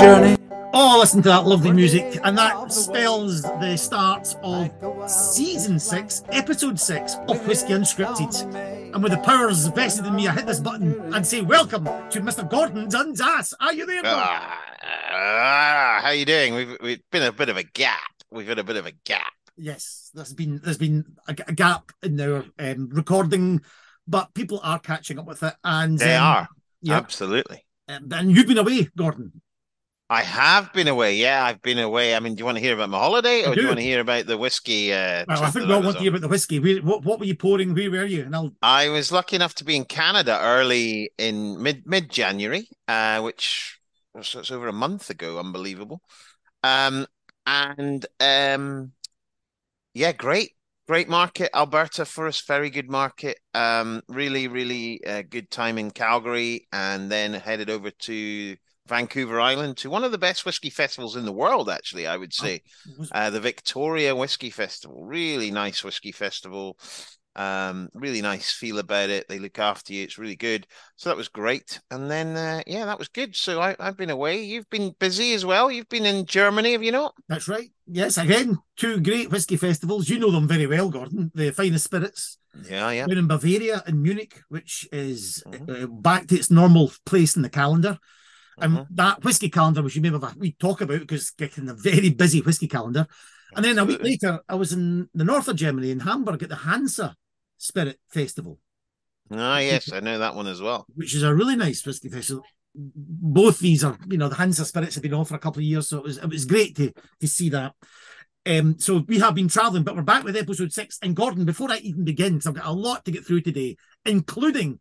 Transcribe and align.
journey. 0.00 0.36
Oh, 0.74 0.96
listen 1.00 1.22
to 1.22 1.28
that 1.28 1.46
lovely 1.46 1.72
music. 1.72 2.20
And 2.22 2.36
that 2.38 2.72
spells 2.72 3.42
the 3.42 3.76
start 3.76 4.34
of 4.42 4.70
season 5.10 5.78
six, 5.78 6.22
episode 6.30 6.78
six 6.78 7.16
of 7.28 7.46
Whiskey 7.48 7.72
Unscripted. 7.72 8.94
And 8.94 9.02
with 9.02 9.12
the 9.12 9.18
powers 9.18 9.66
vested 9.68 10.06
in 10.06 10.14
me, 10.14 10.28
I 10.28 10.32
hit 10.34 10.46
this 10.46 10.60
button 10.60 11.14
and 11.14 11.26
say, 11.26 11.40
Welcome 11.40 11.84
to 11.84 12.20
Mr. 12.20 12.48
Gordon 12.48 12.88
Dundas. 12.88 13.54
Are 13.60 13.72
you 13.72 13.86
there? 13.86 14.02
Gordon? 14.02 14.20
Ah, 14.22 14.64
ah, 15.10 16.00
how 16.02 16.10
you 16.10 16.24
doing? 16.24 16.54
We've 16.54 16.76
we've 16.80 17.02
been 17.10 17.22
a 17.24 17.32
bit 17.32 17.48
of 17.48 17.56
a 17.56 17.64
gap. 17.64 17.98
We've 18.30 18.46
had 18.46 18.58
a 18.58 18.64
bit 18.64 18.76
of 18.76 18.86
a 18.86 18.92
gap. 19.04 19.32
Yes, 19.56 20.10
there's 20.14 20.34
been 20.34 20.60
there's 20.62 20.78
been 20.78 21.16
a, 21.26 21.34
a 21.48 21.52
gap 21.52 21.90
in 22.02 22.20
our 22.20 22.44
um, 22.58 22.88
recording, 22.92 23.62
but 24.06 24.32
people 24.34 24.60
are 24.62 24.78
catching 24.78 25.18
up 25.18 25.26
with 25.26 25.42
it. 25.42 25.54
And 25.64 25.98
They 25.98 26.14
um, 26.14 26.24
are 26.24 26.48
Yep. 26.82 27.02
absolutely. 27.02 27.64
Um, 27.88 28.08
and 28.12 28.30
you've 28.30 28.46
been 28.46 28.58
away, 28.58 28.88
Gordon. 28.96 29.40
I 30.10 30.22
have 30.22 30.72
been 30.72 30.88
away. 30.88 31.16
Yeah, 31.16 31.44
I've 31.44 31.60
been 31.60 31.78
away. 31.78 32.14
I 32.14 32.20
mean, 32.20 32.34
do 32.34 32.40
you 32.40 32.44
want 32.46 32.56
to 32.56 32.62
hear 32.62 32.74
about 32.74 32.88
my 32.88 32.98
holiday, 32.98 33.44
or 33.44 33.54
do 33.54 33.60
you 33.60 33.66
want 33.66 33.78
to 33.78 33.84
hear 33.84 34.00
about 34.00 34.26
the 34.26 34.38
whiskey? 34.38 34.92
Uh, 34.92 35.24
Well, 35.28 35.42
I 35.42 35.50
think 35.50 35.66
we 35.66 35.74
all 35.74 35.82
want 35.82 35.96
to 35.96 36.02
hear 36.02 36.10
about 36.10 36.22
the 36.22 36.28
whiskey. 36.28 36.58
Where, 36.58 36.78
what, 36.78 37.04
what 37.04 37.18
were 37.18 37.26
you 37.26 37.36
pouring? 37.36 37.74
Where 37.74 37.90
were 37.90 38.04
you? 38.04 38.22
And 38.22 38.34
I'll 38.34 38.52
I 38.62 38.88
was 38.88 39.12
lucky 39.12 39.36
enough 39.36 39.54
to 39.56 39.64
be 39.64 39.76
in 39.76 39.84
Canada 39.84 40.38
early 40.40 41.10
in 41.18 41.62
mid 41.62 41.86
mid 41.86 42.10
January, 42.10 42.68
uh, 42.86 43.20
which 43.20 43.78
was 44.14 44.34
it's 44.34 44.50
over 44.50 44.68
a 44.68 44.72
month 44.72 45.10
ago. 45.10 45.38
Unbelievable. 45.38 46.00
Um, 46.62 47.06
and 47.44 48.06
um, 48.18 48.92
yeah, 49.92 50.12
great, 50.12 50.52
great 50.86 51.08
market, 51.10 51.50
Alberta 51.54 52.06
for 52.06 52.26
us. 52.26 52.40
Very 52.40 52.70
good 52.70 52.90
market. 52.90 53.38
Um, 53.52 54.02
really, 54.08 54.48
really 54.48 55.04
uh, 55.04 55.22
good 55.28 55.50
time 55.50 55.76
in 55.76 55.90
Calgary, 55.90 56.66
and 56.72 57.10
then 57.10 57.34
headed 57.34 57.68
over 57.68 57.90
to 57.90 58.56
Vancouver 58.88 59.40
Island 59.40 59.76
to 59.78 59.90
one 59.90 60.04
of 60.04 60.12
the 60.12 60.18
best 60.18 60.44
whiskey 60.44 60.70
festivals 60.70 61.16
in 61.16 61.24
the 61.24 61.32
world. 61.32 61.68
Actually, 61.68 62.06
I 62.06 62.16
would 62.16 62.32
say 62.32 62.62
uh, 63.12 63.30
the 63.30 63.40
Victoria 63.40 64.14
Whiskey 64.14 64.50
Festival. 64.50 65.04
Really 65.04 65.50
nice 65.50 65.84
whiskey 65.84 66.12
festival. 66.12 66.78
Um, 67.36 67.88
really 67.94 68.20
nice 68.20 68.50
feel 68.50 68.80
about 68.80 69.10
it. 69.10 69.28
They 69.28 69.38
look 69.38 69.60
after 69.60 69.92
you. 69.92 70.02
It's 70.02 70.18
really 70.18 70.34
good. 70.34 70.66
So 70.96 71.08
that 71.08 71.16
was 71.16 71.28
great. 71.28 71.78
And 71.92 72.10
then, 72.10 72.36
uh, 72.36 72.62
yeah, 72.66 72.84
that 72.86 72.98
was 72.98 73.06
good. 73.06 73.36
So 73.36 73.60
I, 73.60 73.76
I've 73.78 73.96
been 73.96 74.10
away. 74.10 74.42
You've 74.42 74.68
been 74.70 74.92
busy 74.98 75.34
as 75.34 75.46
well. 75.46 75.70
You've 75.70 75.88
been 75.88 76.04
in 76.06 76.26
Germany, 76.26 76.72
have 76.72 76.82
you 76.82 76.90
not? 76.90 77.14
That's 77.28 77.46
right. 77.46 77.70
Yes, 77.86 78.18
again, 78.18 78.58
two 78.76 79.00
great 79.00 79.30
whiskey 79.30 79.56
festivals. 79.56 80.08
You 80.08 80.18
know 80.18 80.32
them 80.32 80.48
very 80.48 80.66
well, 80.66 80.90
Gordon. 80.90 81.30
The 81.32 81.52
finest 81.52 81.84
spirits. 81.84 82.38
Yeah, 82.68 82.90
yeah. 82.90 83.06
One 83.06 83.18
in 83.18 83.28
Bavaria 83.28 83.84
and 83.86 84.02
Munich, 84.02 84.40
which 84.48 84.88
is 84.90 85.44
Mhm. 85.46 85.84
uh, 85.84 85.86
back 85.86 86.26
to 86.28 86.34
its 86.34 86.50
normal 86.50 86.90
place 87.06 87.36
in 87.36 87.42
the 87.42 87.50
calendar. 87.50 87.98
And 88.60 88.72
Mhm. 88.78 88.86
that 88.90 89.24
whiskey 89.24 89.50
calendar, 89.50 89.82
which 89.82 89.96
you 89.96 90.02
may 90.02 90.10
have 90.10 90.36
we 90.36 90.52
talk 90.52 90.80
about 90.80 91.00
because 91.00 91.30
getting 91.30 91.68
a 91.68 91.74
very 91.74 92.10
busy 92.10 92.40
whiskey 92.40 92.68
calendar. 92.68 93.06
And 93.54 93.64
then 93.64 93.78
a 93.78 93.84
week 93.84 94.02
later, 94.02 94.40
I 94.48 94.56
was 94.56 94.72
in 94.72 95.08
the 95.14 95.24
north 95.24 95.48
of 95.48 95.56
Germany 95.56 95.90
in 95.90 96.00
Hamburg 96.00 96.42
at 96.42 96.48
the 96.48 96.56
Hansa 96.56 97.16
Spirit 97.56 97.98
Festival, 98.08 98.60
Ah, 99.30 99.58
yes, 99.58 99.92
I 99.92 100.00
know 100.00 100.18
that 100.18 100.34
one 100.34 100.46
as 100.46 100.60
well. 100.60 100.86
which 100.94 101.14
is 101.14 101.22
a 101.22 101.34
really 101.34 101.56
nice 101.56 101.84
whiskey 101.84 102.08
festival. 102.08 102.44
Both 102.74 103.58
these 103.58 103.82
are, 103.84 103.98
you 104.08 104.18
know, 104.18 104.28
the 104.28 104.36
Hansa 104.36 104.64
Spirits 104.64 104.94
have 104.94 105.02
been 105.02 105.14
on 105.14 105.24
for 105.24 105.34
a 105.34 105.38
couple 105.38 105.60
of 105.60 105.64
years, 105.64 105.88
so 105.88 105.98
it 105.98 106.04
was 106.04 106.18
it 106.18 106.28
was 106.28 106.44
great 106.44 106.76
to 106.76 106.92
to 107.20 107.26
see 107.28 107.48
that. 107.50 107.74
Um, 108.46 108.78
so 108.78 109.04
we 109.08 109.18
have 109.18 109.34
been 109.34 109.48
traveling, 109.48 109.82
but 109.82 109.96
we're 109.96 110.02
back 110.02 110.24
with 110.24 110.36
episode 110.36 110.72
six. 110.72 110.98
And 111.02 111.16
Gordon, 111.16 111.44
before 111.44 111.70
I 111.70 111.78
even 111.78 112.04
begin, 112.04 112.34
because 112.34 112.46
I've 112.46 112.54
got 112.54 112.66
a 112.66 112.72
lot 112.72 113.04
to 113.04 113.10
get 113.10 113.26
through 113.26 113.42
today, 113.42 113.76
including 114.04 114.80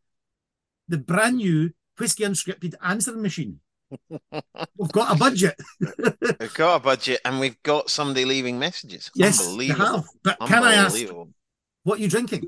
the 0.87 0.97
brand 0.97 1.37
new 1.37 1.71
whiskey 1.97 2.23
unscripted 2.23 2.75
answering 2.81 3.21
machine. 3.21 3.59
We've 4.77 4.91
got 4.91 5.15
a 5.15 5.17
budget. 5.17 5.55
We've 6.39 6.53
got 6.53 6.75
a 6.77 6.79
budget 6.79 7.21
and 7.25 7.39
we've 7.39 7.61
got 7.63 7.89
somebody 7.89 8.25
leaving 8.25 8.59
messages. 8.59 9.09
yes, 9.15 9.39
Unbelievable. 9.45 9.85
have. 9.85 10.03
But 10.23 10.39
can 10.45 10.63
I 10.63 10.73
ask 10.75 10.97
what 11.83 11.99
you're 11.99 12.09
drinking? 12.09 12.43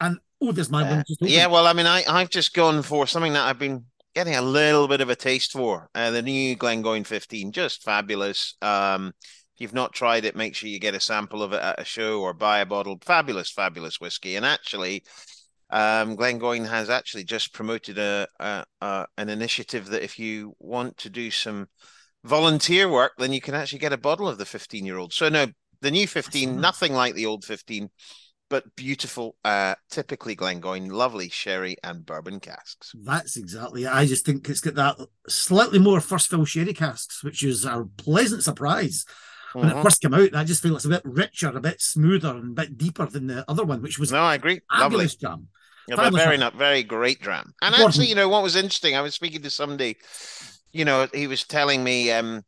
And 0.00 0.18
oh, 0.40 0.52
there's 0.52 0.70
my 0.70 0.82
Uh, 0.82 0.96
one. 0.96 1.04
Yeah, 1.20 1.46
well, 1.46 1.66
I 1.66 1.72
mean, 1.72 1.86
I, 1.86 2.02
I've 2.08 2.30
just 2.30 2.54
gone 2.54 2.82
for 2.82 3.06
something 3.06 3.32
that 3.34 3.46
I've 3.46 3.58
been 3.58 3.84
getting 4.14 4.34
a 4.34 4.42
little 4.42 4.88
bit 4.88 5.00
of 5.00 5.08
a 5.08 5.16
taste 5.16 5.52
for. 5.52 5.88
Uh, 5.94 6.10
the 6.10 6.22
new 6.22 6.56
Glengoyne 6.56 7.06
15, 7.06 7.52
just 7.52 7.82
fabulous. 7.82 8.56
Um, 8.60 9.12
if 9.54 9.60
you've 9.60 9.74
not 9.74 9.92
tried 9.92 10.24
it, 10.24 10.34
make 10.36 10.54
sure 10.56 10.68
you 10.68 10.80
get 10.80 10.94
a 10.94 11.00
sample 11.00 11.42
of 11.42 11.52
it 11.52 11.62
at 11.62 11.80
a 11.80 11.84
show 11.84 12.20
or 12.20 12.34
buy 12.34 12.58
a 12.60 12.66
bottle. 12.66 12.98
Fabulous, 13.02 13.50
fabulous 13.50 14.00
whiskey. 14.00 14.36
And 14.36 14.44
actually, 14.44 15.04
um, 15.72 16.16
Glengoyne 16.16 16.68
has 16.68 16.90
actually 16.90 17.24
just 17.24 17.52
promoted 17.52 17.98
a, 17.98 18.28
a, 18.38 18.64
a 18.80 19.06
an 19.16 19.28
initiative 19.28 19.86
that 19.86 20.04
if 20.04 20.18
you 20.18 20.54
want 20.58 20.96
to 20.98 21.10
do 21.10 21.30
some 21.30 21.68
volunteer 22.24 22.88
work, 22.88 23.12
then 23.18 23.32
you 23.32 23.40
can 23.40 23.54
actually 23.54 23.78
get 23.80 23.92
a 23.92 23.98
bottle 23.98 24.28
of 24.28 24.38
the 24.38 24.44
15 24.44 24.86
year 24.86 24.98
old. 24.98 25.12
So 25.12 25.28
no, 25.28 25.46
the 25.80 25.90
new 25.90 26.06
15, 26.06 26.48
Excellent. 26.48 26.60
nothing 26.60 26.92
like 26.92 27.14
the 27.14 27.26
old 27.26 27.44
15 27.44 27.90
but 28.50 28.76
beautiful, 28.76 29.34
uh, 29.46 29.74
typically 29.90 30.36
Glengoyne, 30.36 30.92
lovely 30.92 31.30
sherry 31.30 31.74
and 31.82 32.04
bourbon 32.04 32.38
casks. 32.38 32.92
That's 33.02 33.38
exactly 33.38 33.84
it. 33.84 33.90
I 33.90 34.04
just 34.04 34.26
think 34.26 34.46
it's 34.50 34.60
got 34.60 34.74
that 34.74 35.08
slightly 35.26 35.78
more 35.78 36.02
first 36.02 36.28
fill 36.28 36.44
sherry 36.44 36.74
casks, 36.74 37.24
which 37.24 37.42
is 37.42 37.64
a 37.64 37.86
pleasant 37.96 38.44
surprise. 38.44 39.06
When 39.54 39.70
it 39.70 39.76
Mhm. 39.76 39.82
first 39.82 40.02
came 40.02 40.12
out, 40.12 40.34
I 40.34 40.44
just 40.44 40.62
feel 40.62 40.76
it's 40.76 40.84
a 40.84 40.90
bit 40.90 41.00
richer, 41.04 41.48
a 41.48 41.60
bit 41.60 41.80
smoother, 41.80 42.36
and 42.36 42.50
a 42.58 42.62
bit 42.62 42.76
deeper 42.76 43.06
than 43.06 43.26
the 43.26 43.50
other 43.50 43.64
one, 43.64 43.80
which 43.80 43.98
was 43.98 44.12
No, 44.12 44.22
I 44.22 44.34
agree. 44.34 44.60
Lovely. 44.78 45.08
jam. 45.08 45.48
Yeah, 45.88 45.96
but 45.96 46.14
very 46.14 46.36
not 46.36 46.54
very 46.54 46.82
great 46.82 47.20
dram. 47.20 47.54
And 47.62 47.74
Gordon. 47.74 47.88
actually, 47.88 48.06
you 48.06 48.14
know 48.14 48.28
what 48.28 48.42
was 48.42 48.56
interesting? 48.56 48.96
I 48.96 49.00
was 49.00 49.14
speaking 49.14 49.42
to 49.42 49.50
somebody, 49.50 49.96
you 50.72 50.84
know, 50.84 51.08
he 51.12 51.26
was 51.26 51.44
telling 51.44 51.82
me, 51.82 52.10
um, 52.12 52.42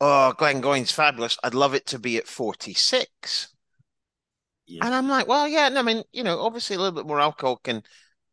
oh, 0.00 0.34
Glengoyne's 0.36 0.92
fabulous. 0.92 1.38
I'd 1.44 1.54
love 1.54 1.74
it 1.74 1.86
to 1.86 1.98
be 1.98 2.16
at 2.16 2.26
46. 2.26 3.48
Yeah. 4.66 4.84
And 4.84 4.94
I'm 4.94 5.08
like, 5.08 5.28
well, 5.28 5.46
yeah, 5.46 5.66
And 5.66 5.78
I 5.78 5.82
mean, 5.82 6.02
you 6.12 6.24
know, 6.24 6.40
obviously 6.40 6.76
a 6.76 6.78
little 6.80 6.94
bit 6.94 7.06
more 7.06 7.20
alcohol 7.20 7.60
can 7.62 7.82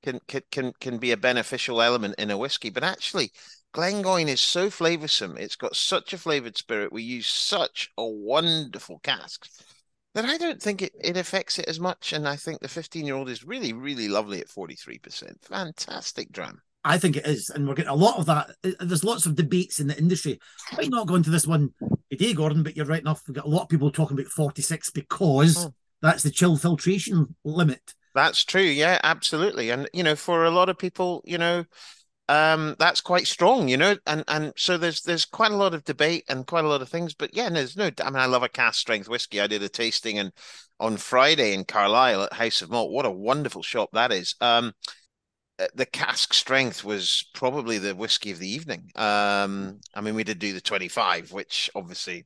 can 0.02 0.20
can 0.28 0.42
can 0.52 0.74
can 0.80 0.98
be 0.98 1.12
a 1.12 1.18
beneficial 1.18 1.82
element 1.82 2.16
in 2.18 2.32
a 2.32 2.38
whiskey, 2.38 2.70
but 2.70 2.84
actually 2.84 3.32
Glengoyne 3.74 4.28
is 4.28 4.42
so 4.42 4.70
flavorsome. 4.70 5.38
It's 5.38 5.56
got 5.56 5.76
such 5.76 6.14
a 6.14 6.18
flavored 6.18 6.58
spirit. 6.58 6.92
We 6.92 7.04
use 7.04 7.28
such 7.28 7.92
a 7.98 8.06
wonderful 8.06 9.00
cask 9.00 9.48
that 10.14 10.26
I 10.26 10.38
don't 10.38 10.62
think 10.62 10.82
it, 10.82 10.94
it 11.02 11.18
affects 11.18 11.60
it 11.60 11.66
as 11.68 11.80
much. 11.80 12.14
And 12.14 12.28
I 12.28 12.36
think 12.36 12.60
the 12.62 12.68
15 12.68 13.06
year 13.06 13.16
old 13.16 13.30
is 13.30 13.44
really, 13.44 13.74
really 13.74 14.08
lovely 14.08 14.40
at 14.40 14.48
43%. 14.50 15.44
Fantastic 15.46 16.32
dram. 16.32 16.62
I 16.86 16.98
think 16.98 17.16
it 17.16 17.26
is, 17.26 17.50
and 17.50 17.66
we're 17.68 17.76
getting 17.76 17.92
a 17.92 17.96
lot 17.96 18.18
of 18.20 18.26
that. 18.26 18.50
Uh, 18.64 18.72
There's 18.82 19.06
lots 19.06 19.26
of 19.26 19.36
debates 19.36 19.80
in 19.80 19.88
the 19.88 19.98
industry. 19.98 20.38
I 20.72 20.76
might 20.76 20.90
not 20.90 21.08
go 21.08 21.16
into 21.16 21.30
this 21.30 21.48
one 21.48 21.70
today, 22.12 22.34
Gordon, 22.34 22.62
but 22.62 22.76
you're 22.76 22.86
right 22.86 23.00
enough. 23.02 23.22
We've 23.26 23.36
got 23.36 23.46
a 23.46 23.50
lot 23.50 23.62
of 23.64 23.70
people 23.70 23.90
talking 23.90 24.20
about 24.20 24.30
46 24.32 24.90
because 24.90 25.66
Oh. 25.66 25.74
that's 26.02 26.24
the 26.24 26.30
chill 26.30 26.58
filtration 26.58 27.36
limit. 27.46 27.94
That's 28.14 28.44
true. 28.44 28.62
Yeah, 28.62 29.00
absolutely. 29.02 29.70
And, 29.70 29.90
you 29.94 30.04
know, 30.04 30.16
for 30.18 30.44
a 30.44 30.52
lot 30.52 30.68
of 30.68 30.78
people, 30.78 31.24
you 31.26 31.38
know, 31.38 31.64
um, 32.30 32.76
that's 32.80 33.02
quite 33.02 33.28
strong, 33.28 33.68
you 33.68 33.78
know, 33.78 33.98
and 34.08 34.24
and 34.28 34.54
so 34.56 34.78
there's 34.78 35.02
there's 35.02 35.26
quite 35.26 35.52
a 35.52 35.58
lot 35.58 35.74
of 35.74 35.84
debate 35.84 36.24
and 36.30 36.48
quite 36.48 36.64
a 36.64 36.68
lot 36.68 36.82
of 36.82 36.90
things, 36.90 37.14
but 37.14 37.36
yeah, 37.36 37.50
there's 37.50 37.76
no. 37.76 37.92
I 38.04 38.10
mean, 38.10 38.16
I 38.16 38.26
love 38.26 38.44
a 38.44 38.50
cask 38.50 38.80
strength 38.80 39.10
whiskey. 39.10 39.42
I 39.42 39.48
did 39.48 39.64
a 39.64 39.70
tasting 39.70 40.20
and 40.20 40.32
on 40.80 40.98
Friday 40.98 41.54
in 41.54 41.66
Carlisle 41.66 42.24
at 42.24 42.34
House 42.34 42.62
of 42.62 42.70
Malt. 42.70 42.92
What 42.92 43.06
a 43.06 43.12
wonderful 43.12 43.62
shop 43.62 43.90
that 43.94 44.12
is. 44.12 44.36
Um, 44.42 44.74
uh, 45.60 45.68
the 45.76 45.86
cask 45.86 46.34
strength 46.34 46.84
was 46.84 47.30
probably 47.34 47.78
the 47.78 47.96
whiskey 47.96 48.32
of 48.32 48.40
the 48.40 48.50
evening. 48.50 48.90
Um, 48.96 49.80
I 49.94 50.02
mean, 50.02 50.16
we 50.16 50.24
did 50.24 50.40
do 50.40 50.54
the 50.54 50.62
25, 50.62 51.32
which 51.32 51.70
obviously 51.76 52.26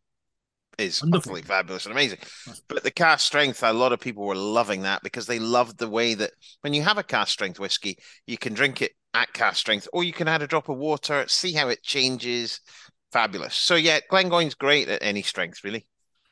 is 0.78 1.02
Wonderful. 1.02 1.32
utterly 1.32 1.42
fabulous 1.42 1.86
and 1.86 1.92
amazing. 1.92 2.20
But 2.68 2.84
the 2.84 2.92
cask 2.92 3.26
strength, 3.26 3.64
a 3.64 3.74
lot 3.74 3.94
of 3.94 4.00
people 4.00 4.26
were 4.26 4.36
loving 4.36 4.84
that 4.84 5.04
because 5.04 5.26
they 5.26 5.40
loved 5.40 5.78
the 5.78 5.90
way 5.90 6.14
that 6.14 6.32
when 6.62 6.74
you 6.74 6.84
have 6.84 6.98
a 6.98 7.04
cask 7.04 7.32
strength 7.32 7.60
whiskey, 7.60 7.98
you 8.26 8.38
can 8.38 8.54
drink 8.54 8.82
it 8.82 8.92
at 9.14 9.34
cask 9.34 9.58
strength, 9.58 9.88
or 9.94 10.04
you 10.04 10.14
can 10.14 10.28
add 10.28 10.42
a 10.42 10.48
drop 10.48 10.70
of 10.70 10.78
water, 10.78 11.26
see 11.28 11.54
how 11.54 11.70
it 11.70 11.82
changes. 11.84 12.60
Fabulous. 13.12 13.56
So 13.56 13.76
yeah, 13.76 14.00
Glengoyne's 14.12 14.54
great 14.56 14.90
at 14.90 15.02
any 15.02 15.22
strength, 15.22 15.64
really. 15.64 15.88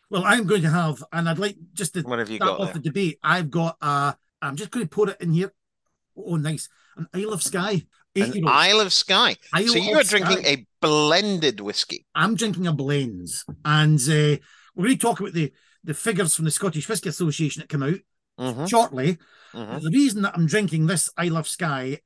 Well, 0.09 0.24
I'm 0.24 0.45
going 0.45 0.62
to 0.62 0.69
have, 0.69 1.03
and 1.12 1.27
I'd 1.27 1.39
like 1.39 1.57
just 1.74 1.94
to 1.95 2.03
What 2.03 2.19
have 2.19 2.30
you 2.30 2.38
start 2.38 2.57
got 2.57 2.59
off 2.59 2.74
there? 2.74 2.74
the 2.74 2.80
debate. 2.80 3.18
I've 3.24 3.50
got, 3.50 3.77
uh, 3.81 4.13
I'm 4.41 4.56
just 4.56 4.71
going 4.71 4.86
to 4.86 4.89
pour 4.89 5.09
it 5.09 5.18
in 5.19 5.31
here. 5.33 5.51
Oh, 6.15 6.36
nice. 6.36 6.69
An 6.95 7.07
Isle 7.13 7.33
of 7.33 7.41
Skye. 7.41 7.86
An 8.15 8.23
Eight-year-old. 8.23 8.51
Isle 8.53 8.79
of 8.81 8.94
Skye. 8.94 9.35
Isle 9.53 9.67
So 9.67 9.75
you 9.77 9.97
are 9.97 10.03
drinking 10.03 10.38
Skye. 10.44 10.50
a 10.50 10.67
blended 10.81 11.59
whiskey. 11.59 12.06
I'm 12.15 12.35
drinking 12.35 12.65
a 12.67 12.73
blends, 12.73 13.44
and 13.65 14.00
uh, 14.00 14.38
we're 14.75 14.85
going 14.85 14.89
to 14.91 14.97
talk 14.97 15.19
about 15.19 15.33
the 15.33 15.51
the 15.83 15.94
figures 15.94 16.33
from 16.33 16.45
the 16.45 16.51
Scottish 16.51 16.88
Whisky 16.89 17.09
Association 17.09 17.59
that 17.62 17.69
come 17.69 17.83
out 17.83 18.00
Mhm, 18.39 18.67
shortly. 18.69 19.17
mhm. 19.53 19.81
The 19.81 19.91
reason 19.91 20.23
that 20.23 20.33
I'm 20.35 20.47
drinking 20.47 20.88
this 20.88 21.09
Isle 21.17 21.38
of 21.38 21.47
Skye, 21.47 22.00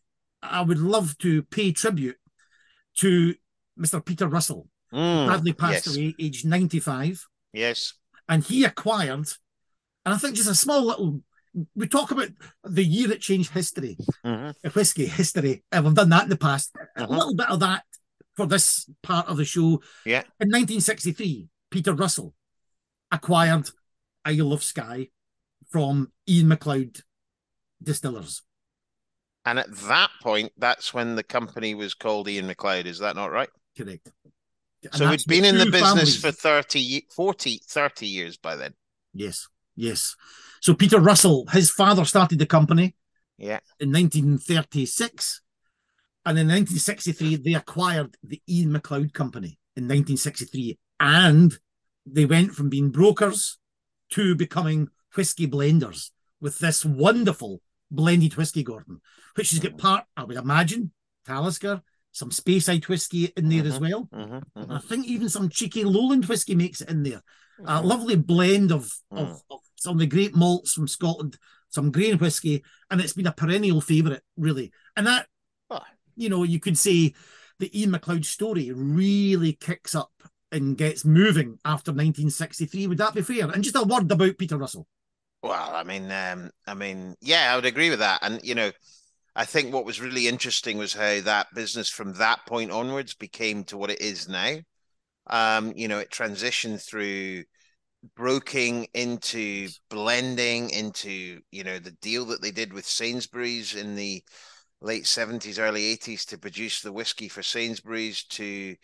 I 0.43 0.61
would 0.61 0.79
love 0.79 1.17
to 1.19 1.43
pay 1.43 1.71
tribute 1.71 2.17
to 2.97 3.35
Mr. 3.79 4.03
Peter 4.03 4.27
Russell. 4.27 4.67
Mm, 4.93 5.27
Sadly 5.27 5.53
passed 5.53 5.85
yes, 5.85 5.95
away, 5.95 6.15
aged 6.19 6.45
95, 6.45 7.25
yes. 7.53 7.93
and 8.27 8.43
he 8.43 8.63
acquired, 8.65 9.27
and 10.05 10.13
I 10.15 10.17
think 10.17 10.35
just 10.35 10.49
a 10.49 10.55
small 10.55 10.83
little. 10.83 11.21
We 11.75 11.87
talk 11.87 12.11
about 12.11 12.29
the 12.63 12.83
year 12.83 13.11
it 13.11 13.21
changed 13.21 13.51
history, 13.51 13.97
Mhm, 14.25 14.73
whiskey 14.75 15.07
history, 15.07 15.63
and 15.71 15.85
we've 15.85 15.93
done 15.93 16.09
that 16.09 16.23
in 16.23 16.29
the 16.29 16.37
past. 16.37 16.75
A 16.95 17.05
Mhm. 17.05 17.09
little 17.09 17.35
bit 17.35 17.49
of 17.49 17.59
that 17.61 17.85
for 18.35 18.45
this 18.45 18.87
part 19.01 19.27
of 19.27 19.37
the 19.37 19.45
show. 19.45 19.81
Yeah. 20.05 20.23
In 20.39 20.49
1963, 20.49 21.49
Peter 21.71 21.93
Russell 21.93 22.35
acquired 23.11 23.69
Isle 24.25 24.53
of 24.53 24.63
Skye 24.63 25.09
from 25.69 26.11
Ian 26.27 26.49
MacLeod 26.49 27.03
Distillers. 27.81 28.43
And 29.45 29.57
at 29.57 29.73
that 29.87 30.11
point, 30.21 30.51
that's 30.57 30.93
when 30.93 31.15
the 31.15 31.23
company 31.23 31.73
was 31.73 31.93
called 31.93 32.27
Ian 32.27 32.47
MacLeod. 32.47 32.85
Is 32.85 32.99
that 32.99 33.15
not 33.15 33.31
right? 33.31 33.49
Correct. 33.75 34.11
And 34.83 34.95
so 34.95 35.09
we'd 35.09 35.25
been 35.27 35.45
in 35.45 35.57
the 35.57 35.65
business 35.65 35.81
families. 35.81 36.21
for 36.21 36.31
30, 36.31 36.79
ye- 36.79 37.07
40, 37.13 37.59
30 37.65 38.07
years 38.07 38.37
by 38.37 38.55
then. 38.55 38.75
Yes, 39.13 39.47
yes. 39.75 40.15
So 40.61 40.73
Peter 40.73 40.99
Russell, 40.99 41.45
his 41.51 41.71
father 41.71 42.05
started 42.05 42.39
the 42.39 42.45
company 42.45 42.95
Yeah. 43.37 43.59
in 43.79 43.91
1936. 43.91 45.41
And 46.25 46.37
in 46.37 46.47
1963, 46.47 47.37
they 47.37 47.53
acquired 47.53 48.17
the 48.21 48.41
Ian 48.47 48.73
MacLeod 48.73 49.13
Company 49.13 49.57
in 49.75 49.85
1963. 49.85 50.77
And 50.99 51.57
they 52.05 52.25
went 52.25 52.53
from 52.53 52.69
being 52.69 52.91
brokers 52.91 53.57
to 54.11 54.35
becoming 54.35 54.89
whiskey 55.15 55.47
blenders 55.47 56.11
with 56.41 56.59
this 56.59 56.83
wonderful 56.85 57.61
blended 57.91 58.35
whiskey, 58.35 58.63
Gordon, 58.63 59.01
which 59.35 59.51
has 59.51 59.59
got 59.59 59.71
mm-hmm. 59.71 59.79
part, 59.79 60.05
I 60.15 60.23
would 60.23 60.37
imagine, 60.37 60.91
Talisker, 61.25 61.81
some 62.11 62.29
Speyside 62.31 62.87
whiskey 62.87 63.31
in 63.37 63.49
there 63.49 63.65
as 63.65 63.79
well. 63.79 64.09
Mhm, 64.13 64.43
And 64.55 64.67
mhm. 64.67 64.75
I 64.75 64.79
think 64.79 65.05
even 65.07 65.29
some 65.29 65.49
cheeky 65.49 65.83
Lowland 65.83 66.25
whiskey 66.25 66.55
makes 66.55 66.81
it 66.81 66.89
in 66.89 67.03
there. 67.03 67.21
A 67.65 67.81
lovely 67.81 68.15
blend 68.15 68.71
of, 68.71 68.91
of, 69.11 69.27
Mm. 69.27 69.41
of 69.51 69.59
some 69.75 69.93
of 69.93 69.99
the 69.99 70.07
great 70.07 70.35
malts 70.35 70.73
from 70.73 70.87
Scotland, 70.87 71.37
some 71.69 71.91
grain 71.91 72.17
whiskey, 72.17 72.63
and 72.89 72.99
it's 73.01 73.13
been 73.13 73.27
a 73.27 73.31
perennial 73.33 73.81
favourite, 73.81 74.21
really. 74.37 74.71
And 74.95 75.05
that, 75.07 75.27
Oh. 75.69 75.81
you 76.15 76.29
know, 76.29 76.43
you 76.43 76.59
could 76.59 76.77
say 76.77 77.13
the 77.59 77.69
Ian 77.77 77.91
MacLeod 77.91 78.25
story 78.25 78.71
really 78.71 79.53
kicks 79.53 79.93
up 79.93 80.11
and 80.51 80.77
gets 80.77 81.05
moving 81.05 81.59
after 81.65 81.91
1963. 81.91 82.87
Would 82.87 82.97
that 82.97 83.13
be 83.13 83.21
fair? 83.21 83.49
And 83.51 83.63
just 83.63 83.75
a 83.75 83.83
word 83.83 84.11
about 84.11 84.37
Peter 84.37 84.57
Russell. 84.57 84.87
Well, 85.43 85.75
I 85.75 85.83
mean, 85.83 86.11
um, 86.11 86.51
I 86.65 86.73
mean, 86.73 87.15
yeah, 87.21 87.51
I 87.51 87.55
would 87.55 87.65
agree 87.65 87.89
with 87.89 87.99
that. 87.99 88.19
And 88.23 88.41
you 88.43 88.55
know, 88.55 88.71
I 89.39 89.45
think 89.45 89.73
what 89.73 89.85
was 89.85 90.01
really 90.01 90.27
interesting 90.27 90.77
was 90.77 90.93
how 90.93 91.21
that 91.21 91.53
business 91.55 91.87
from 91.87 92.11
that 92.15 92.45
point 92.45 92.71
onwards 92.71 93.13
became 93.13 93.63
to 93.65 93.77
what 93.77 93.89
it 93.89 94.01
is 94.01 94.27
now. 94.27 94.57
Um, 95.27 95.71
you 95.77 95.87
know, 95.87 95.99
it 95.99 96.11
transitioned 96.11 96.85
through 96.85 97.45
broking 98.17 98.87
into 98.93 99.69
blending 99.89 100.71
into, 100.71 101.39
you 101.51 101.63
know, 101.63 101.79
the 101.79 101.95
deal 102.01 102.25
that 102.25 102.41
they 102.41 102.51
did 102.51 102.73
with 102.73 102.85
Sainsbury's 102.85 103.75
in 103.75 103.95
the 103.95 104.21
late 104.81 105.05
70s, 105.05 105.57
early 105.57 105.95
80s 105.95 106.25
to 106.25 106.37
produce 106.37 106.81
the 106.81 106.91
whiskey 106.91 107.29
for 107.29 107.41
Sainsbury's 107.41 108.25
to 108.25 108.75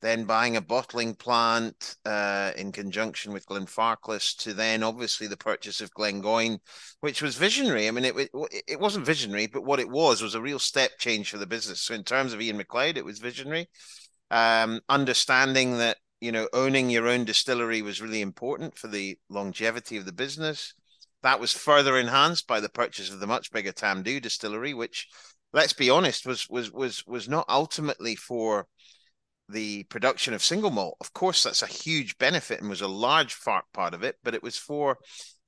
then 0.00 0.24
buying 0.24 0.56
a 0.56 0.60
bottling 0.60 1.14
plant 1.14 1.96
uh, 2.04 2.52
in 2.56 2.70
conjunction 2.70 3.32
with 3.32 3.46
Glenfarclas, 3.46 4.36
to 4.38 4.54
then 4.54 4.82
obviously 4.82 5.26
the 5.26 5.36
purchase 5.36 5.80
of 5.80 5.92
Glengoyne, 5.92 6.58
which 7.00 7.20
was 7.20 7.36
visionary. 7.36 7.88
I 7.88 7.90
mean, 7.90 8.04
it, 8.04 8.30
it 8.66 8.78
wasn't 8.78 9.06
visionary, 9.06 9.46
but 9.46 9.64
what 9.64 9.80
it 9.80 9.88
was 9.88 10.22
was 10.22 10.34
a 10.34 10.40
real 10.40 10.60
step 10.60 10.92
change 10.98 11.30
for 11.30 11.38
the 11.38 11.46
business. 11.46 11.80
So 11.80 11.94
in 11.94 12.04
terms 12.04 12.32
of 12.32 12.40
Ian 12.40 12.58
MacLeod, 12.58 12.96
it 12.96 13.04
was 13.04 13.18
visionary. 13.18 13.68
Um, 14.30 14.80
understanding 14.88 15.78
that 15.78 15.96
you 16.20 16.32
know 16.32 16.48
owning 16.52 16.90
your 16.90 17.08
own 17.08 17.24
distillery 17.24 17.82
was 17.82 18.02
really 18.02 18.20
important 18.20 18.76
for 18.76 18.88
the 18.88 19.18
longevity 19.28 19.96
of 19.96 20.04
the 20.04 20.12
business. 20.12 20.74
That 21.22 21.40
was 21.40 21.52
further 21.52 21.98
enhanced 21.98 22.46
by 22.46 22.60
the 22.60 22.68
purchase 22.68 23.10
of 23.10 23.18
the 23.18 23.26
much 23.26 23.50
bigger 23.50 23.72
Tamdhu 23.72 24.22
distillery, 24.22 24.74
which, 24.74 25.08
let's 25.52 25.72
be 25.72 25.90
honest, 25.90 26.24
was 26.26 26.48
was 26.48 26.70
was 26.70 27.04
was 27.06 27.28
not 27.28 27.46
ultimately 27.48 28.14
for 28.14 28.66
the 29.48 29.84
production 29.84 30.34
of 30.34 30.42
single 30.42 30.70
malt. 30.70 30.96
Of 31.00 31.12
course, 31.12 31.42
that's 31.42 31.62
a 31.62 31.66
huge 31.66 32.18
benefit 32.18 32.60
and 32.60 32.68
was 32.68 32.82
a 32.82 32.88
large 32.88 33.36
part 33.42 33.94
of 33.94 34.02
it, 34.02 34.16
but 34.22 34.34
it 34.34 34.42
was 34.42 34.56
for 34.56 34.98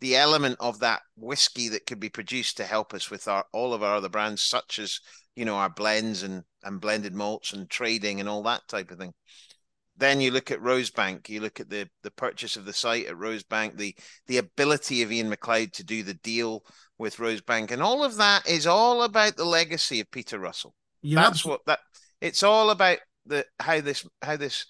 the 0.00 0.16
element 0.16 0.56
of 0.60 0.80
that 0.80 1.02
whiskey 1.16 1.68
that 1.68 1.86
could 1.86 2.00
be 2.00 2.08
produced 2.08 2.56
to 2.56 2.64
help 2.64 2.94
us 2.94 3.10
with 3.10 3.28
our 3.28 3.44
all 3.52 3.74
of 3.74 3.82
our 3.82 3.96
other 3.96 4.08
brands, 4.08 4.42
such 4.42 4.78
as 4.78 5.00
you 5.36 5.44
know 5.44 5.56
our 5.56 5.70
blends 5.70 6.22
and 6.22 6.42
and 6.62 6.80
blended 6.80 7.14
malts 7.14 7.52
and 7.52 7.68
trading 7.68 8.20
and 8.20 8.28
all 8.28 8.42
that 8.42 8.62
type 8.68 8.90
of 8.90 8.98
thing. 8.98 9.12
Then 9.96 10.22
you 10.22 10.30
look 10.30 10.50
at 10.50 10.60
Rosebank, 10.60 11.28
you 11.28 11.40
look 11.40 11.60
at 11.60 11.68
the 11.68 11.88
the 12.02 12.10
purchase 12.10 12.56
of 12.56 12.64
the 12.64 12.72
site 12.72 13.06
at 13.06 13.16
Rosebank, 13.16 13.76
the 13.76 13.94
the 14.26 14.38
ability 14.38 15.02
of 15.02 15.12
Ian 15.12 15.28
MacLeod 15.28 15.74
to 15.74 15.84
do 15.84 16.02
the 16.02 16.14
deal 16.14 16.64
with 16.96 17.18
Rosebank, 17.18 17.70
and 17.70 17.82
all 17.82 18.02
of 18.02 18.16
that 18.16 18.48
is 18.48 18.66
all 18.66 19.02
about 19.02 19.36
the 19.36 19.44
legacy 19.44 20.00
of 20.00 20.10
Peter 20.10 20.38
Russell. 20.38 20.74
You're 21.02 21.20
That's 21.20 21.44
what 21.44 21.60
that 21.66 21.80
it's 22.22 22.42
all 22.42 22.70
about 22.70 22.98
the 23.30 23.46
how 23.58 23.80
this 23.80 24.06
how 24.22 24.36
this 24.36 24.66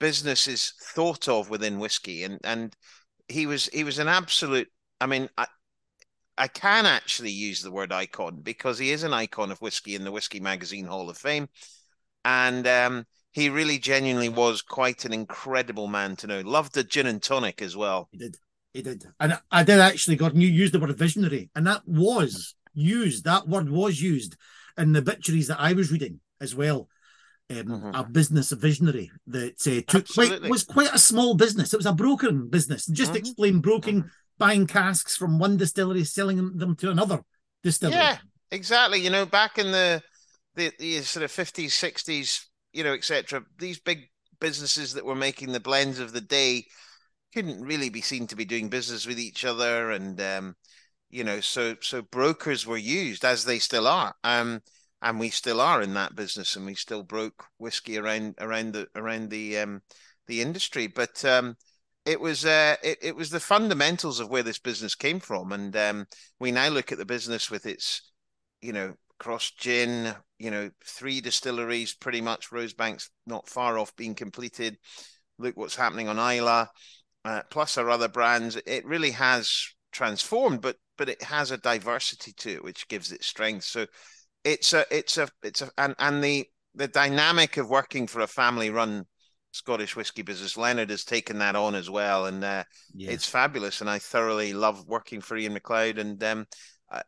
business 0.00 0.46
is 0.48 0.72
thought 0.80 1.28
of 1.28 1.50
within 1.50 1.78
whiskey 1.78 2.24
and 2.24 2.38
and 2.44 2.74
he 3.28 3.46
was 3.46 3.66
he 3.66 3.84
was 3.84 3.98
an 3.98 4.08
absolute 4.08 4.68
i 5.00 5.06
mean 5.06 5.28
i 5.36 5.46
i 6.38 6.48
can 6.48 6.86
actually 6.86 7.30
use 7.30 7.60
the 7.60 7.70
word 7.70 7.92
icon 7.92 8.40
because 8.42 8.78
he 8.78 8.90
is 8.90 9.02
an 9.02 9.12
icon 9.12 9.50
of 9.50 9.60
whiskey 9.60 9.94
in 9.94 10.04
the 10.04 10.12
whiskey 10.12 10.40
magazine 10.40 10.86
hall 10.86 11.10
of 11.10 11.18
fame 11.18 11.48
and 12.24 12.66
um 12.66 13.04
he 13.32 13.50
really 13.50 13.78
genuinely 13.78 14.30
was 14.30 14.62
quite 14.62 15.04
an 15.04 15.12
incredible 15.12 15.88
man 15.88 16.16
to 16.16 16.26
know 16.26 16.40
loved 16.40 16.76
a 16.76 16.84
gin 16.84 17.06
and 17.06 17.22
tonic 17.22 17.60
as 17.60 17.76
well 17.76 18.08
He 18.12 18.18
did. 18.18 18.36
He 18.76 18.82
did. 18.82 19.06
And 19.18 19.38
I 19.50 19.62
did 19.62 19.80
actually, 19.80 20.16
Gordon, 20.16 20.42
you 20.42 20.48
used 20.48 20.74
the 20.74 20.78
word 20.78 20.94
visionary, 20.98 21.48
and 21.54 21.66
that 21.66 21.80
was 21.86 22.54
used, 22.74 23.24
that 23.24 23.48
word 23.48 23.70
was 23.70 24.02
used 24.02 24.36
in 24.76 24.92
the 24.92 24.98
obituaries 24.98 25.48
that 25.48 25.58
I 25.58 25.72
was 25.72 25.90
reading 25.90 26.20
as 26.42 26.54
well. 26.54 26.90
Um, 27.48 27.56
Mhm. 27.66 28.00
A 28.00 28.02
business 28.04 28.50
visionary 28.50 29.10
that 29.28 29.64
uh, 29.68 29.80
took 29.90 30.08
quite, 30.08 30.42
was 30.42 30.64
quite 30.64 30.92
a 30.92 30.98
small 30.98 31.34
business. 31.34 31.72
It 31.72 31.76
was 31.76 31.86
a 31.86 31.92
brokering 31.92 32.48
business. 32.48 32.86
Just 32.86 33.12
Mhm. 33.12 33.16
explain 33.16 33.60
broking, 33.60 34.02
Mhm. 34.02 34.10
buying 34.36 34.66
casks 34.66 35.16
from 35.16 35.38
one 35.38 35.56
distillery, 35.56 36.02
selling 36.04 36.38
them- 36.38 36.58
them 36.58 36.76
to 36.76 36.90
another 36.90 37.20
distillery. 37.62 37.98
Yeah, 37.98 38.18
exactly. 38.50 39.00
You 39.00 39.10
know, 39.10 39.26
back 39.26 39.58
in 39.58 39.70
the 39.70 40.02
the, 40.56 40.72
the 40.78 41.02
sort 41.02 41.22
of 41.22 41.30
fifties, 41.30 41.74
sixties, 41.74 42.48
you 42.72 42.82
know, 42.82 42.94
etc. 42.94 43.44
These 43.58 43.78
big 43.78 44.10
businesses 44.40 44.94
that 44.94 45.04
were 45.04 45.14
making 45.14 45.52
the 45.52 45.60
blends 45.60 45.98
of 45.98 46.12
the 46.12 46.20
day 46.22 46.66
couldn't 47.34 47.62
really 47.62 47.90
be 47.90 48.00
seen 48.00 48.26
to 48.28 48.36
be 48.36 48.46
doing 48.46 48.70
business 48.70 49.06
with 49.06 49.18
each 49.20 49.44
other, 49.44 49.90
and 49.90 50.18
um, 50.20 50.56
you 51.10 51.22
know, 51.24 51.40
so 51.40 51.76
so 51.82 52.02
brokers 52.02 52.66
were 52.66 52.78
used 52.78 53.24
as 53.24 53.44
they 53.44 53.58
still 53.58 53.86
are. 53.86 54.14
Um, 54.24 54.62
and 55.02 55.20
we 55.20 55.30
still 55.30 55.60
are 55.60 55.82
in 55.82 55.94
that 55.94 56.16
business, 56.16 56.56
and 56.56 56.66
we 56.66 56.74
still 56.74 57.02
broke 57.02 57.44
whiskey 57.58 57.98
around 57.98 58.34
around 58.40 58.72
the 58.72 58.88
around 58.94 59.30
the 59.30 59.58
um 59.58 59.82
the 60.26 60.40
industry, 60.40 60.86
but 60.86 61.24
um. 61.24 61.56
It 62.04 62.20
was 62.20 62.46
uh, 62.46 62.76
it, 62.84 62.98
it 63.02 63.16
was 63.16 63.30
the 63.30 63.40
fundamentals 63.40 64.20
of 64.20 64.30
where 64.30 64.44
this 64.44 64.60
business 64.60 64.94
came 64.94 65.18
from, 65.18 65.50
and 65.50 65.76
um, 65.76 66.06
we 66.38 66.52
now 66.52 66.68
look 66.68 66.92
at 66.92 66.98
the 66.98 67.04
business 67.04 67.50
with 67.50 67.66
its 67.66 68.12
you 68.60 68.72
know, 68.72 68.94
cross 69.18 69.50
gin, 69.50 70.14
you 70.38 70.50
know, 70.50 70.70
three 70.84 71.20
distilleries, 71.20 71.94
pretty 71.94 72.20
much. 72.20 72.50
Rosebank's 72.50 73.10
not 73.26 73.48
far 73.48 73.78
off 73.78 73.94
being 73.96 74.14
completed. 74.14 74.76
Look 75.38 75.56
what's 75.56 75.76
happening 75.76 76.08
on 76.08 76.18
Islay, 76.18 76.66
uh, 77.24 77.42
plus 77.50 77.78
our 77.78 77.90
other 77.90 78.08
brands. 78.08 78.56
It 78.66 78.84
really 78.86 79.12
has 79.12 79.68
transformed, 79.92 80.60
but 80.60 80.76
but 80.98 81.08
it 81.08 81.22
has 81.22 81.50
a 81.50 81.58
diversity 81.58 82.32
to 82.38 82.50
it, 82.50 82.64
which 82.64 82.88
gives 82.88 83.12
it 83.12 83.22
strength. 83.22 83.64
So 83.64 83.86
it's 84.44 84.72
a 84.72 84.84
it's 84.90 85.18
a 85.18 85.28
it's 85.42 85.62
a 85.62 85.70
and 85.78 85.94
and 85.98 86.22
the 86.22 86.46
the 86.74 86.88
dynamic 86.88 87.56
of 87.56 87.68
working 87.68 88.06
for 88.06 88.20
a 88.20 88.26
family 88.26 88.70
run 88.70 89.06
Scottish 89.52 89.96
whiskey 89.96 90.22
business. 90.22 90.56
Leonard 90.56 90.90
has 90.90 91.04
taken 91.04 91.38
that 91.38 91.56
on 91.56 91.74
as 91.74 91.88
well, 91.88 92.26
and 92.26 92.44
uh, 92.44 92.64
Yeah. 92.94 93.12
it's 93.12 93.26
fabulous. 93.26 93.80
And 93.80 93.88
I 93.88 93.98
thoroughly 93.98 94.52
love 94.52 94.86
working 94.86 95.22
for 95.22 95.36
Ian 95.36 95.54
MacLeod. 95.54 95.98
And 95.98 96.22
um, 96.22 96.46
uh, 96.92 97.00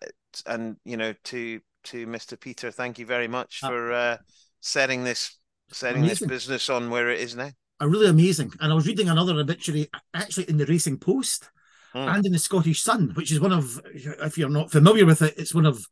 and 0.47 0.77
you 0.85 0.97
know, 0.97 1.13
to 1.25 1.61
to 1.85 2.07
Mr. 2.07 2.41
Peter, 2.41 2.71
thank 2.71 2.99
you 2.99 3.07
very 3.07 3.29
much 3.29 3.61
Uh, 3.63 3.69
for 3.69 3.93
uh, 3.93 4.17
setting 4.61 5.05
this 5.05 5.39
setting 5.71 6.03
this 6.03 6.21
business 6.21 6.71
on 6.71 6.89
where 6.91 7.11
it 7.11 7.21
is 7.21 7.37
now. 7.37 7.51
are 7.81 7.89
really 7.89 8.09
amazing. 8.09 8.51
And 8.61 8.73
I 8.73 8.75
was 8.75 8.87
reading 8.87 9.09
another 9.11 9.39
obituary 9.39 9.89
actually 10.15 10.49
in 10.49 10.57
the 10.57 10.67
Racing 10.67 10.99
Post 10.99 11.51
Hmm. 11.93 12.09
and 12.09 12.27
in 12.27 12.33
the 12.33 12.39
Scottish 12.39 12.83
Sun, 12.83 13.13
which 13.15 13.31
is 13.33 13.41
one 13.41 13.53
of, 13.53 13.81
if 13.95 14.37
you're 14.37 14.49
not 14.51 14.71
familiar 14.71 15.07
with 15.07 15.23
it, 15.23 15.35
it's 15.39 15.55
one 15.55 15.65
of 15.67 15.87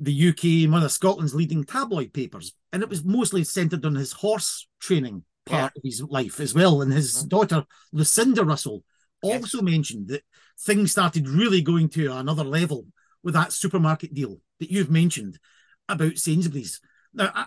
the 0.00 0.12
UK 0.12 0.64
and 0.64 0.72
one 0.72 0.82
of 0.82 0.90
Scotland's 0.90 1.34
leading 1.34 1.62
tabloid 1.62 2.12
papers. 2.12 2.54
And 2.72 2.82
it 2.82 2.88
was 2.88 3.04
mostly 3.04 3.44
centered 3.44 3.84
on 3.84 3.94
his 3.94 4.12
horse 4.12 4.66
training 4.80 5.24
part 5.46 5.72
of 5.76 5.82
his 5.84 6.02
life 6.02 6.40
as 6.40 6.54
well. 6.54 6.80
And 6.82 6.92
his 6.92 7.22
Hmm. 7.22 7.28
daughter, 7.28 7.66
Lucinda 7.92 8.44
Russell, 8.44 8.84
Yes. 9.22 9.42
also 9.42 9.60
mentioned 9.60 10.08
that 10.08 10.24
things 10.58 10.92
started 10.92 11.28
really 11.28 11.60
going 11.60 11.90
to 11.90 12.16
another 12.16 12.44
level 12.44 12.86
with 13.22 13.34
that 13.34 13.52
supermarket 13.52 14.14
deal 14.14 14.40
that 14.58 14.70
you've 14.70 14.90
mentioned 14.90 15.38
about 15.88 16.16
Sainsbury's. 16.16 16.80
Now, 17.12 17.30
I, 17.34 17.46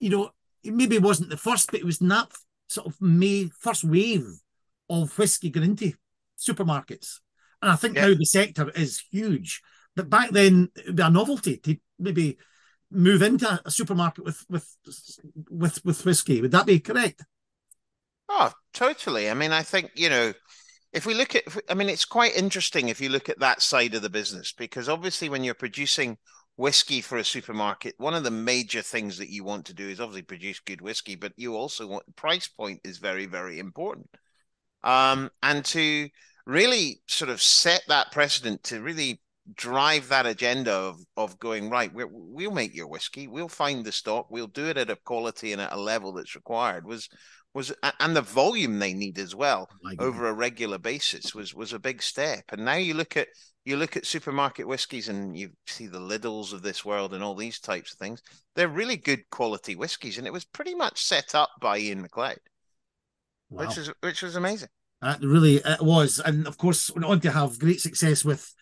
you 0.00 0.10
know, 0.10 0.30
it 0.62 0.74
maybe 0.74 0.98
wasn't 0.98 1.30
the 1.30 1.36
first, 1.38 1.70
but 1.70 1.80
it 1.80 1.86
was 1.86 2.00
in 2.00 2.08
that 2.08 2.30
sort 2.68 2.86
of 2.86 3.00
May 3.00 3.48
first 3.58 3.84
wave 3.84 4.26
of 4.90 5.16
whiskey 5.16 5.48
going 5.48 5.70
into 5.70 5.94
supermarkets. 6.38 7.20
And 7.62 7.70
I 7.70 7.76
think 7.76 7.96
Yeah. 7.96 8.08
now 8.08 8.14
the 8.14 8.26
sector 8.26 8.70
is 8.70 9.02
huge. 9.10 9.62
But 9.96 10.10
back 10.10 10.30
then, 10.30 10.70
it 10.76 10.86
would 10.86 10.96
be 10.96 11.02
a 11.02 11.10
novelty 11.10 11.56
to 11.58 11.76
maybe 11.98 12.38
move 12.90 13.22
into 13.22 13.60
a 13.64 13.70
supermarket 13.70 14.24
with 14.24 14.44
with 14.48 14.76
with 15.50 15.84
with 15.84 16.04
whiskey. 16.04 16.40
Would 16.40 16.52
that 16.52 16.66
be 16.66 16.80
correct? 16.80 17.24
Oh, 18.28 18.52
totally. 18.72 19.30
I 19.30 19.34
mean, 19.34 19.52
I 19.52 19.62
think 19.62 19.90
you 19.94 20.08
know, 20.08 20.32
if 20.92 21.06
we 21.06 21.14
look 21.14 21.34
at, 21.34 21.44
I 21.68 21.74
mean, 21.74 21.88
it's 21.88 22.04
quite 22.04 22.36
interesting 22.36 22.88
if 22.88 23.00
you 23.00 23.08
look 23.08 23.28
at 23.28 23.40
that 23.40 23.62
side 23.62 23.94
of 23.94 24.02
the 24.02 24.10
business 24.10 24.52
because 24.52 24.88
obviously 24.88 25.28
when 25.28 25.44
you're 25.44 25.54
producing 25.54 26.16
whiskey 26.56 27.00
for 27.00 27.18
a 27.18 27.24
supermarket, 27.24 27.94
one 27.98 28.14
of 28.14 28.24
the 28.24 28.30
major 28.30 28.80
things 28.80 29.18
that 29.18 29.28
you 29.28 29.44
want 29.44 29.66
to 29.66 29.74
do 29.74 29.88
is 29.88 30.00
obviously 30.00 30.22
produce 30.22 30.60
good 30.60 30.80
whiskey, 30.80 31.16
but 31.16 31.32
you 31.36 31.56
also 31.56 31.86
want 31.86 32.16
price 32.16 32.48
point 32.48 32.80
is 32.84 32.98
very, 32.98 33.26
very 33.26 33.58
important. 33.58 34.08
Um, 34.82 35.30
and 35.42 35.64
to 35.66 36.08
really 36.46 37.00
sort 37.08 37.30
of 37.30 37.42
set 37.42 37.82
that 37.88 38.12
precedent 38.12 38.62
to 38.64 38.80
really 38.80 39.20
drive 39.52 40.08
that 40.08 40.26
agenda 40.26 40.72
of 40.72 40.98
of 41.16 41.38
going 41.38 41.68
right 41.68 41.92
we 41.94 42.46
will 42.46 42.54
make 42.54 42.74
your 42.74 42.86
whiskey. 42.86 43.28
We'll 43.28 43.48
find 43.48 43.84
the 43.84 43.92
stock. 43.92 44.30
We'll 44.30 44.46
do 44.46 44.66
it 44.66 44.78
at 44.78 44.90
a 44.90 44.96
quality 44.96 45.52
and 45.52 45.60
at 45.60 45.72
a 45.72 45.80
level 45.80 46.12
that's 46.12 46.34
required 46.34 46.86
was 46.86 47.08
was 47.52 47.72
and 48.00 48.16
the 48.16 48.22
volume 48.22 48.78
they 48.78 48.94
need 48.94 49.18
as 49.18 49.34
well 49.34 49.68
oh 49.84 50.06
over 50.06 50.26
a 50.26 50.32
regular 50.32 50.78
basis 50.78 51.34
was 51.34 51.54
was 51.54 51.72
a 51.72 51.78
big 51.78 52.02
step. 52.02 52.44
And 52.50 52.64
now 52.64 52.74
you 52.74 52.94
look 52.94 53.16
at 53.16 53.28
you 53.64 53.76
look 53.76 53.96
at 53.96 54.06
supermarket 54.06 54.66
whiskies 54.66 55.08
and 55.08 55.36
you 55.36 55.50
see 55.66 55.86
the 55.86 56.00
Lidls 56.00 56.52
of 56.52 56.62
this 56.62 56.84
world 56.84 57.14
and 57.14 57.22
all 57.22 57.34
these 57.34 57.60
types 57.60 57.92
of 57.92 57.98
things. 57.98 58.22
They're 58.56 58.68
really 58.68 58.96
good 58.96 59.28
quality 59.30 59.76
whiskies 59.76 60.18
and 60.18 60.26
it 60.26 60.32
was 60.32 60.44
pretty 60.44 60.74
much 60.74 61.02
set 61.02 61.34
up 61.34 61.50
by 61.60 61.78
Ian 61.78 62.02
MacLeod 62.02 62.38
wow. 63.50 63.66
which 63.66 63.76
was 63.76 63.92
which 64.00 64.22
was 64.22 64.36
amazing. 64.36 64.68
Uh, 65.02 65.16
really 65.20 65.56
it 65.56 65.82
was. 65.82 66.20
And 66.24 66.46
of 66.46 66.58
course 66.58 66.90
went 66.90 67.04
on 67.04 67.20
to 67.20 67.30
have 67.30 67.58
great 67.58 67.80
success 67.80 68.24
with 68.24 68.54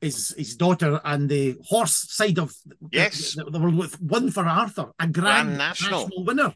his 0.00 0.34
his 0.36 0.56
daughter 0.56 1.00
and 1.04 1.28
the 1.28 1.56
horse 1.64 2.12
side 2.12 2.38
of 2.38 2.52
yes 2.92 3.34
the, 3.34 3.44
the, 3.44 3.58
with 3.58 4.00
one 4.00 4.30
for 4.30 4.44
Arthur 4.46 4.92
a 4.98 5.06
grand, 5.06 5.14
grand 5.14 5.58
national. 5.58 6.02
national 6.02 6.24
winner 6.24 6.54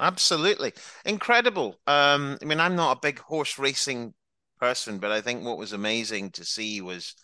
Absolutely. 0.00 0.72
Incredible. 1.04 1.78
Um, 1.86 2.38
I 2.40 2.46
mean, 2.46 2.58
I'm 2.58 2.74
not 2.74 2.96
a 2.96 3.00
big 3.00 3.18
horse 3.18 3.58
racing 3.58 4.14
person, 4.58 4.98
but 4.98 5.12
I 5.12 5.20
think 5.20 5.44
what 5.44 5.58
was 5.58 5.74
amazing 5.74 6.30
to 6.32 6.44
see 6.44 6.80
was 6.80 7.14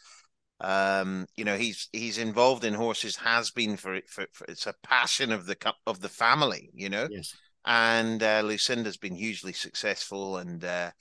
um, 0.61 1.27
you 1.37 1.45
know, 1.45 1.57
he's 1.57 1.89
he's 1.93 2.19
involved 2.19 2.65
in 2.65 2.73
horses, 2.73 3.17
has 3.17 3.51
been 3.51 3.77
for, 3.77 4.01
for, 4.09 4.27
for 4.33 4.47
it's 4.49 4.67
a 4.67 4.75
passion 4.83 5.31
of 5.31 5.47
the 5.47 5.57
of 5.87 6.01
the 6.01 6.09
family, 6.09 6.71
you 6.73 6.89
know. 6.89 7.09
Yes. 7.11 7.35
And 7.67 8.23
uh, 8.23 8.43
Lucinda's 8.45 8.97
been 8.97 9.15
hugely 9.15 9.53
successful, 9.53 10.39
and 10.39 10.65
uh, 10.65 10.93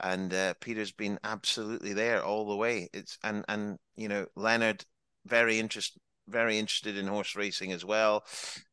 and 0.00 0.32
uh, 0.32 0.54
Peter's 0.60 0.92
been 0.92 1.18
absolutely 1.24 1.92
there 1.92 2.22
all 2.22 2.48
the 2.48 2.56
way. 2.56 2.88
It's 2.92 3.18
and 3.22 3.44
and 3.48 3.78
you 3.96 4.08
know 4.08 4.26
Leonard 4.36 4.84
very 5.26 5.58
interest 5.58 5.98
very 6.28 6.58
interested 6.58 6.96
in 6.96 7.06
horse 7.06 7.36
racing 7.36 7.72
as 7.72 7.84
well, 7.84 8.24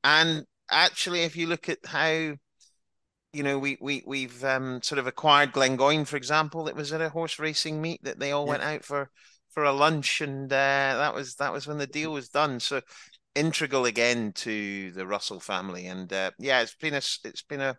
and 0.03 0.45
actually, 0.69 1.21
if 1.21 1.35
you 1.35 1.47
look 1.47 1.69
at 1.69 1.79
how 1.85 2.35
you 3.35 3.43
know, 3.43 3.59
we 3.59 3.77
we 3.81 4.01
we've 4.07 4.43
um, 4.45 4.81
sort 4.81 4.97
of 4.97 5.07
acquired 5.07 5.51
Glengoyne, 5.51 6.07
for 6.07 6.15
example. 6.15 6.69
It 6.69 6.75
was 6.75 6.93
at 6.93 7.01
a 7.01 7.09
horse 7.09 7.37
racing 7.37 7.81
meet 7.81 8.01
that 8.03 8.17
they 8.17 8.31
all 8.31 8.45
yeah. 8.45 8.51
went 8.51 8.63
out 8.63 8.85
for 8.85 9.09
for 9.49 9.65
a 9.65 9.73
lunch, 9.73 10.21
and 10.21 10.51
uh, 10.51 10.55
that 10.97 11.13
was 11.13 11.35
that 11.35 11.51
was 11.51 11.67
when 11.67 11.77
the 11.77 11.85
deal 11.85 12.13
was 12.13 12.29
done. 12.29 12.61
So 12.61 12.79
integral 13.35 13.85
again 13.85 14.31
to 14.33 14.91
the 14.91 15.05
Russell 15.05 15.41
family, 15.41 15.85
and 15.87 16.11
uh, 16.13 16.31
yeah, 16.39 16.61
it's 16.61 16.75
been 16.75 16.93
a 16.93 17.01
it's 17.25 17.43
been 17.43 17.59
a, 17.59 17.75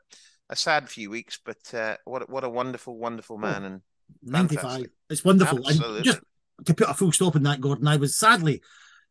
a 0.49 0.57
sad 0.57 0.89
few 0.89 1.11
weeks, 1.11 1.39
but 1.45 1.75
uh, 1.75 1.97
what 2.05 2.29
what 2.31 2.45
a 2.45 2.49
wonderful 2.49 2.97
wonderful 2.97 3.39
man 3.39 3.63
oh, 3.63 3.67
and 3.67 3.81
ninety 4.23 4.57
five. 4.57 4.87
It's 5.11 5.25
wonderful. 5.25 5.67
And 5.67 6.05
just 6.05 6.21
to 6.65 6.75
put 6.75 6.89
a 6.89 6.95
full 6.95 7.13
stop 7.13 7.37
in 7.37 7.43
that, 7.45 7.61
Gordon, 7.61 7.89
I 7.89 7.97
was 7.97 8.17
sadly 8.17 8.63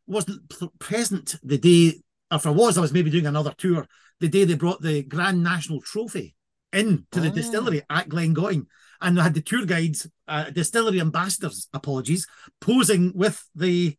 wasn't 0.07 0.53
present 0.79 1.35
the 1.43 1.57
day. 1.57 2.01
If 2.31 2.47
I 2.47 2.49
was, 2.49 2.77
I 2.77 2.81
was 2.81 2.91
maybe 2.91 3.11
doing 3.11 3.27
another 3.27 3.53
tour 3.57 3.87
the 4.19 4.27
day 4.27 4.43
they 4.43 4.55
brought 4.55 4.81
the 4.81 5.03
Grand 5.03 5.43
National 5.43 5.81
Trophy 5.81 6.35
in 6.73 7.05
to 7.11 7.19
the 7.19 7.29
oh. 7.29 7.33
distillery 7.33 7.81
at 7.89 8.09
Glengoyne. 8.09 8.65
And 9.01 9.17
they 9.17 9.21
had 9.21 9.33
the 9.33 9.41
tour 9.41 9.65
guides, 9.65 10.07
uh, 10.27 10.49
distillery 10.49 11.01
ambassadors, 11.01 11.67
apologies, 11.73 12.25
posing 12.61 13.11
with 13.13 13.43
the 13.53 13.97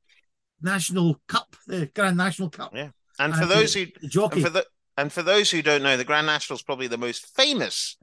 National 0.63 1.21
Cup, 1.29 1.55
the 1.67 1.91
Grand 1.95 2.17
National 2.17 2.51
Cup. 2.51 2.73
Yeah. 2.75 2.91
And 3.19 3.35
for 3.35 3.47
those 3.47 3.75
who. 3.75 3.87
And 4.03 4.43
for, 4.43 4.51
the, 4.51 4.67
and 4.97 5.13
for 5.13 5.23
those 5.23 5.51
who 5.51 5.63
don't 5.63 5.83
know, 5.83 5.97
the 5.97 6.05
Grand 6.05 6.27
National 6.27 6.57
is 6.57 6.63
probably 6.63 6.87
the 6.87 6.99
most 6.99 7.35
famous 7.35 7.97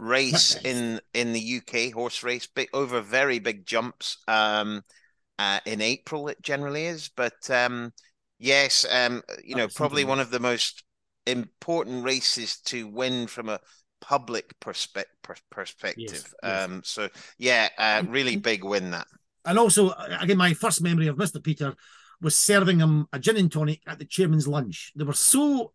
race 0.00 0.56
in 0.64 1.00
in 1.14 1.32
the 1.32 1.40
UK 1.60 1.92
horse 1.92 2.22
race, 2.22 2.46
big, 2.46 2.68
over 2.72 3.00
very 3.00 3.38
big 3.38 3.66
jumps. 3.66 4.18
Um, 4.28 4.82
uh, 5.38 5.60
in 5.66 5.80
April, 5.80 6.28
it 6.28 6.40
generally 6.40 6.86
is, 6.86 7.10
but 7.14 7.50
um, 7.50 7.92
yes, 8.38 8.86
um, 8.90 9.22
you 9.44 9.54
know, 9.54 9.68
probably 9.68 10.04
one 10.04 10.20
of 10.20 10.30
the 10.30 10.40
most 10.40 10.82
important 11.26 12.04
races 12.04 12.58
to 12.60 12.88
win 12.88 13.26
from 13.26 13.48
a 13.48 13.60
public 14.00 14.58
perspe- 14.60 15.04
perspective. 15.50 16.10
Yes, 16.12 16.34
yes. 16.42 16.64
Um, 16.64 16.80
so 16.84 17.08
yeah, 17.38 17.68
uh, 17.76 18.02
really 18.08 18.36
big 18.36 18.64
win 18.64 18.92
that. 18.92 19.06
And 19.44 19.58
also, 19.58 19.92
again, 20.20 20.38
my 20.38 20.54
first 20.54 20.80
memory 20.82 21.06
of 21.06 21.18
Mister 21.18 21.40
Peter 21.40 21.74
was 22.20 22.34
serving 22.34 22.78
him 22.78 23.06
a 23.12 23.18
gin 23.18 23.36
and 23.36 23.52
tonic 23.52 23.82
at 23.86 23.98
the 23.98 24.04
chairman's 24.04 24.48
lunch. 24.48 24.92
They 24.96 25.04
were 25.04 25.12
so 25.12 25.72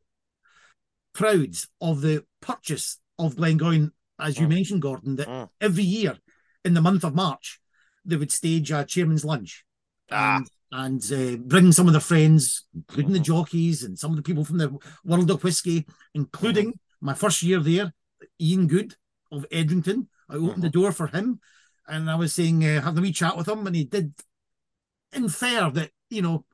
proud 1.13 1.56
of 1.80 2.01
the 2.01 2.25
purchase 2.41 3.00
of 3.18 3.36
Glengoyne, 3.36 3.91
as 4.20 4.39
you 4.39 4.48
mm. 4.48 4.50
mentioned, 4.50 4.82
Gordon, 4.82 5.15
that 5.18 5.27
mm. 5.27 5.50
every 5.60 5.84
year 5.84 6.18
in 6.63 6.74
the 6.74 6.82
month 6.82 7.03
of 7.03 7.15
March 7.15 7.60
they 8.03 8.15
would 8.15 8.32
stage 8.32 8.72
a 8.72 8.84
chairman's 8.84 9.25
lunch. 9.25 9.63
Ah. 10.12 10.38
And 10.38 10.50
and 10.74 11.12
uh, 11.12 11.36
bring 11.38 11.72
some 11.74 11.88
of 11.88 11.94
their 11.94 12.00
friends, 12.00 12.65
including 12.74 13.12
the 13.12 13.20
mm-hmm. 13.20 13.24
jockeys 13.25 13.84
and 13.84 14.00
some 14.00 14.12
of 14.12 14.18
the 14.18 14.24
people 14.24 14.46
from 14.46 14.58
the 14.58 14.77
world 15.03 15.30
of 15.30 15.44
whiskey, 15.44 15.86
including 16.13 16.68
mm-hmm. 16.68 17.06
my 17.06 17.13
first 17.13 17.44
year 17.44 17.60
there, 17.60 17.94
Ian 18.39 18.68
Good 18.68 18.96
of 19.32 19.46
Edrington. 19.51 20.08
I 20.30 20.36
opened 20.36 20.63
the 20.63 20.70
mm-hmm. 20.70 20.80
door 20.80 20.91
for 20.94 21.08
him, 21.08 21.41
and 21.88 22.10
I 22.10 22.15
was 22.15 22.34
saying, 22.34 22.63
uh, 22.63 22.82
having 22.82 23.00
a 23.00 23.01
wee 23.01 23.12
chat 23.12 23.36
with 23.36 23.50
him, 23.50 23.68
and 23.68 23.75
he 23.75 23.84
did 23.84 24.13
infer 25.12 25.70
that 25.72 25.91
you 26.10 26.22
know 26.22 26.46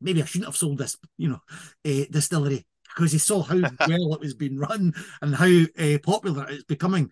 maybe 0.00 0.22
I 0.22 0.26
shouldn't 0.26 0.46
have 0.46 0.56
sold 0.56 0.78
this, 0.78 0.96
you 1.18 1.28
know, 1.28 1.40
uh, 1.84 2.04
distillery 2.10 2.66
because 2.94 3.12
he 3.12 3.18
saw 3.18 3.42
how 3.42 3.56
well 3.56 4.14
it 4.14 4.20
was 4.20 4.34
being 4.34 4.58
run 4.58 4.92
and 5.22 5.34
how 5.34 5.46
uh, 5.78 5.98
popular 6.02 6.46
it's 6.48 6.64
becoming, 6.64 7.10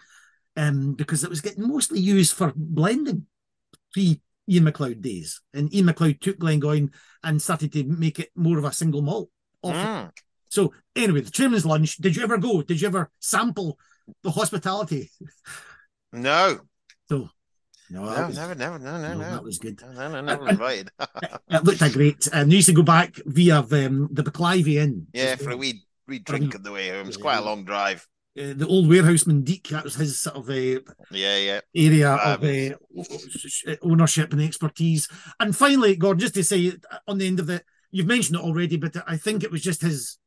um, 0.57 0.95
because 0.95 1.25
it 1.25 1.31
was 1.31 1.41
getting 1.41 1.67
mostly 1.67 2.01
used 2.01 2.35
for 2.35 2.53
blending 2.55 3.27
pre 3.93 4.21
Ian 4.49 4.65
MacLeod 4.65 5.03
days. 5.03 5.41
And 5.53 5.73
Ian 5.75 5.87
MacLeod 5.87 6.21
took 6.21 6.39
Glengoyne 6.39 6.91
and 7.23 7.41
started 7.41 7.73
to 7.73 7.85
make 7.85 8.19
it 8.19 8.31
more 8.35 8.59
of 8.59 8.65
a 8.65 8.73
single 8.73 9.03
malt. 9.03 9.31
Mm. 9.65 10.11
So 10.49 10.73
anyway, 10.97 11.21
the 11.21 11.31
chairman's 11.31 11.67
lunch. 11.67 11.97
Did 11.97 12.17
you 12.17 12.23
ever 12.23 12.39
go? 12.39 12.63
Did 12.63 12.81
you 12.81 12.89
ever 12.89 13.11
sample 13.21 13.79
the 14.23 14.31
hospitality? 14.31 15.11
No. 16.13 16.61
So 17.09 17.29
no, 17.91 18.05
no 18.05 18.27
was, 18.27 18.37
never, 18.37 18.55
never, 18.55 18.79
no, 18.79 19.01
no, 19.01 19.15
no, 19.15 19.31
That 19.31 19.43
was 19.43 19.59
good. 19.59 19.81
No, 19.95 20.11
no, 20.11 20.21
never 20.21 20.49
invited. 20.49 20.91
it 21.01 21.65
looked 21.65 21.83
a 21.83 21.91
great. 21.91 22.27
And 22.33 22.53
uh, 22.53 22.55
used 22.55 22.69
to 22.69 22.75
go 22.75 22.83
back 22.83 23.15
via 23.25 23.61
um, 23.61 24.09
the 24.13 24.23
Baclivey 24.23 24.77
Inn. 24.77 25.07
Yeah, 25.13 25.37
for 25.37 25.51
a 25.51 25.57
wee 25.57 25.85
wee 26.07 26.19
drink 26.19 26.55
on 26.55 26.63
the 26.63 26.73
way 26.73 26.91
home. 26.91 27.09
It's 27.09 27.17
quite 27.17 27.39
a 27.39 27.45
long 27.45 27.65
drive. 27.65 28.07
Uh, 28.39 28.53
the 28.55 28.67
old 28.67 28.89
warehouseman 28.89 29.43
Deek, 29.43 29.69
that 29.69 29.85
was 29.85 29.97
his 29.97 30.21
sort 30.21 30.37
of 30.37 30.49
uh, 30.49 30.81
yeah, 31.11 31.37
yeah. 31.37 31.61
area 31.75 32.11
of 32.11 32.45
uh, 32.45 33.77
ownership 33.83 34.33
and 34.33 34.43
expertise. 34.43 35.09
And 35.41 35.57
finally, 35.57 35.97
Gordon, 35.97 36.21
just 36.21 36.35
to 36.35 36.45
say 36.45 36.73
on 37.07 37.19
the 37.19 37.27
end 37.27 37.41
of 37.41 37.51
it, 37.51 37.65
you've 37.91 38.07
mentioned 38.07 38.39
it 38.39 38.45
already, 38.45 38.77
but 38.77 38.97
I 39.07 39.17
think 39.17 39.43
it 39.43 39.51
was 39.51 39.63
just 39.63 39.83
his. 39.83 40.19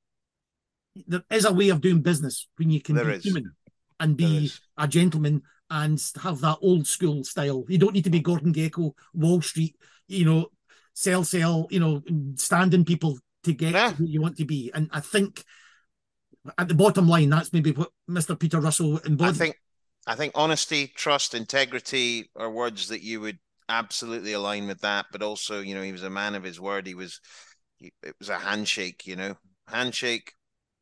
There 1.08 1.24
is 1.30 1.46
a 1.46 1.54
way 1.54 1.70
of 1.70 1.80
doing 1.80 2.02
business 2.02 2.48
when 2.58 2.70
you 2.70 2.82
can 2.82 2.96
there 2.96 3.06
be 3.06 3.12
is. 3.14 3.24
human 3.24 3.54
and 4.00 4.18
be 4.18 4.52
a 4.78 4.88
gentleman 4.88 5.44
and 5.72 6.04
have 6.22 6.42
that 6.42 6.58
old 6.62 6.86
school 6.86 7.24
style. 7.24 7.64
You 7.70 7.78
don't 7.78 7.94
need 7.94 8.04
to 8.04 8.10
be 8.10 8.20
Gordon 8.20 8.54
Gekko, 8.54 8.92
Wall 9.14 9.42
Street, 9.42 9.76
you 10.08 10.26
know, 10.26 10.48
sell, 10.94 11.24
sell, 11.24 11.68
you 11.72 11.80
know, 11.80 12.04
standing 12.36 12.84
people 12.84 13.18
to 13.46 13.54
get 13.54 13.74
yeah. 13.74 13.94
who 13.94 14.06
you 14.06 14.22
want 14.22 14.36
to 14.38 14.46
be. 14.46 14.70
And 14.76 14.90
I 14.92 15.00
think 15.00 15.44
at 16.58 16.68
the 16.68 16.74
bottom 16.74 17.08
line, 17.08 17.30
that's 17.30 17.54
maybe 17.54 17.72
what 17.72 17.90
Mr. 18.10 18.38
Peter 18.38 18.60
Russell 18.60 18.98
embodied. 19.00 19.36
I 19.36 19.38
think, 19.38 19.56
I 20.08 20.16
think 20.16 20.34
honesty, 20.36 20.88
trust, 20.88 21.34
integrity 21.34 22.30
are 22.36 22.52
words 22.52 22.90
that 22.90 23.02
you 23.02 23.22
would 23.22 23.40
absolutely 23.70 24.34
align 24.34 24.68
with 24.68 24.82
that. 24.82 25.06
But 25.14 25.24
also, 25.24 25.62
you 25.62 25.74
know, 25.74 25.82
he 25.82 25.94
was 25.94 26.04
a 26.04 26.10
man 26.10 26.36
of 26.36 26.44
his 26.44 26.60
word. 26.60 26.86
He 26.86 26.96
was, 26.96 27.22
he, 27.78 27.94
it 28.04 28.16
was 28.20 28.28
a 28.28 28.38
handshake. 28.38 29.08
You 29.08 29.16
know, 29.16 29.36
handshake. 29.68 30.34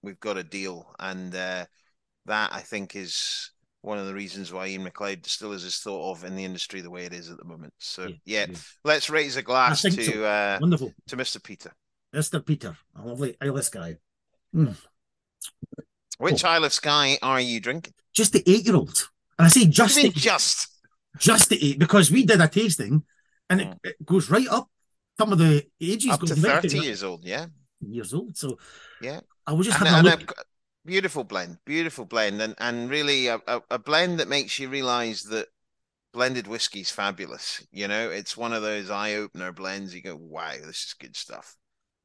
We've 0.01 0.19
got 0.19 0.37
a 0.37 0.43
deal, 0.43 0.95
and 0.97 1.35
uh, 1.35 1.65
that 2.25 2.53
I 2.53 2.61
think 2.61 2.95
is 2.95 3.51
one 3.81 3.97
of 3.97 4.05
the 4.05 4.13
reasons 4.13 4.51
why 4.51 4.67
Ian 4.67 4.83
MacLeod 4.83 5.25
still 5.25 5.53
is 5.53 5.79
thought 5.79 6.11
of 6.11 6.23
in 6.25 6.35
the 6.35 6.43
industry 6.43 6.81
the 6.81 6.89
way 6.89 7.05
it 7.05 7.13
is 7.13 7.29
at 7.29 7.37
the 7.37 7.45
moment. 7.45 7.73
So 7.77 8.07
yeah, 8.07 8.15
yeah. 8.25 8.45
yeah. 8.49 8.57
let's 8.83 9.09
raise 9.09 9.37
a 9.37 9.41
glass 9.41 9.81
to 9.83 9.91
so. 9.91 10.23
uh, 10.23 10.57
wonderful 10.59 10.93
to 11.07 11.17
Mr. 11.17 11.41
Peter. 11.41 11.71
Mr. 12.13 12.45
Peter, 12.45 12.75
a 12.95 13.05
lovely 13.05 13.37
Irish 13.41 13.69
guy. 13.69 13.97
Mm. 14.55 14.75
Which 16.17 16.43
oh. 16.43 16.49
Isle 16.49 16.65
of 16.65 16.73
Skye 16.73 17.17
are 17.21 17.39
you 17.39 17.59
drinking? 17.59 17.93
Just 18.13 18.33
the 18.33 18.43
eight 18.47 18.65
year 18.65 18.75
old. 18.75 19.09
And 19.37 19.45
I 19.45 19.49
say 19.49 19.65
just 19.65 19.95
the, 19.95 20.09
just 20.09 20.67
just 21.17 21.49
the 21.49 21.69
eight 21.69 21.79
because 21.79 22.11
we 22.11 22.25
did 22.25 22.41
a 22.41 22.47
tasting 22.47 23.03
and 23.49 23.61
it, 23.61 23.67
hmm. 23.67 23.73
it 23.83 24.05
goes 24.05 24.29
right 24.29 24.47
up 24.49 24.69
some 25.17 25.31
of 25.31 25.37
the 25.37 25.65
ages 25.81 26.11
up 26.11 26.21
to 26.21 26.35
30 26.35 26.79
years 26.79 27.03
old, 27.03 27.25
yeah. 27.25 27.47
years 27.81 28.13
old. 28.13 28.37
So 28.37 28.57
yeah, 29.01 29.21
I 29.45 29.53
was 29.53 29.67
just 29.67 29.79
and, 29.79 29.87
having 29.87 30.09
a 30.09 30.13
and 30.13 30.21
look. 30.21 30.45
Beautiful 30.85 31.23
blend, 31.23 31.57
beautiful 31.65 32.05
blend, 32.05 32.41
and 32.41 32.55
and 32.57 32.89
really 32.89 33.27
a, 33.27 33.39
a, 33.69 33.79
blend 33.79 34.19
that 34.19 34.27
makes 34.27 34.59
you 34.59 34.69
realize 34.69 35.23
that 35.23 35.47
blended 36.13 36.47
whiskey's 36.47 36.91
fabulous. 36.91 37.65
You 37.71 37.87
know, 37.87 38.09
it's 38.09 38.37
one 38.37 38.53
of 38.53 38.61
those 38.61 38.89
eye 38.89 39.15
opener 39.15 39.51
blends. 39.51 39.93
You 39.93 40.01
go, 40.01 40.15
wow, 40.15 40.53
this 40.65 40.85
is 40.85 40.95
good 40.99 41.15
stuff. 41.15 41.55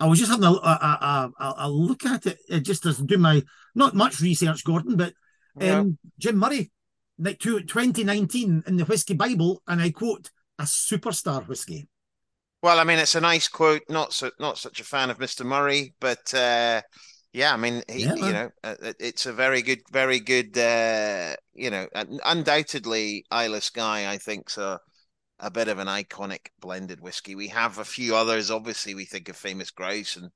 I 0.01 0.07
was 0.07 0.19
just 0.19 0.31
having 0.31 0.45
a, 0.45 0.51
a, 0.51 1.33
a, 1.39 1.55
a 1.59 1.71
look 1.71 2.05
at 2.05 2.27
it, 2.27 2.39
it 2.49 2.61
just 2.61 2.85
as 2.85 2.99
do 2.99 3.17
my 3.17 3.43
not 3.75 3.95
much 3.95 4.21
research, 4.21 4.65
Gordon, 4.65 4.97
but 4.97 5.15
Yeah. 5.59 5.81
um, 5.81 5.99
Jim 6.19 6.37
Murray, 6.37 6.73
like 7.19 7.39
to 7.41 7.61
2019 7.61 8.65
in 8.67 8.77
the 8.77 8.85
Whiskey 8.85 9.15
Bible, 9.15 9.63
and 9.67 9.81
I 9.81 9.91
quote, 9.91 10.31
a 10.59 10.65
superstar 10.65 11.47
whiskey. 11.47 11.89
Well, 12.63 12.79
I 12.79 12.85
mean, 12.85 12.99
it's 12.99 13.15
a 13.15 13.21
nice 13.21 13.49
quote. 13.49 13.83
Not 13.89 14.13
so, 14.13 14.31
not 14.41 14.59
such 14.59 14.81
a 14.81 14.85
fan 14.85 15.11
of 15.11 15.19
Mr. 15.19 15.45
Murray, 15.45 15.95
but 16.01 16.33
uh, 16.33 16.81
yeah, 17.35 17.53
I 17.53 17.57
mean, 17.59 17.83
he, 17.91 18.05
Yeah, 18.05 18.15
you 18.15 18.33
know, 18.33 18.51
uh, 18.63 18.77
it's 19.01 19.27
a 19.27 19.35
very 19.35 19.61
good, 19.63 19.81
very 19.93 20.21
good. 20.21 20.57
Uh, 20.57 21.37
you 21.53 21.71
know, 21.71 21.89
undoubtedly, 22.25 23.27
Isle 23.31 23.57
of 23.57 23.65
Skye, 23.65 24.11
I 24.11 24.19
think's 24.19 24.57
a 24.59 24.81
a 25.41 25.51
bit 25.51 25.69
of 25.69 25.79
an 25.81 25.89
iconic 25.89 26.49
blended 26.61 27.01
whiskey. 27.01 27.35
We 27.35 27.49
have 27.49 27.79
a 27.79 27.85
few 27.85 28.17
others. 28.17 28.51
Obviously, 28.51 28.95
we 28.95 29.07
think 29.07 29.29
of 29.29 29.37
Famous 29.37 29.71
Grouse 29.73 30.17
and 30.17 30.31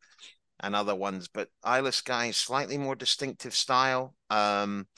and 0.60 0.76
other 0.76 0.94
ones, 0.96 1.28
but 1.28 1.50
Isle 1.64 1.88
of 1.88 1.94
Skye 1.96 2.26
is 2.26 2.38
slightly 2.38 2.78
more 2.78 2.96
distinctive 2.96 3.54
style. 3.54 4.14
Um, 4.30 4.88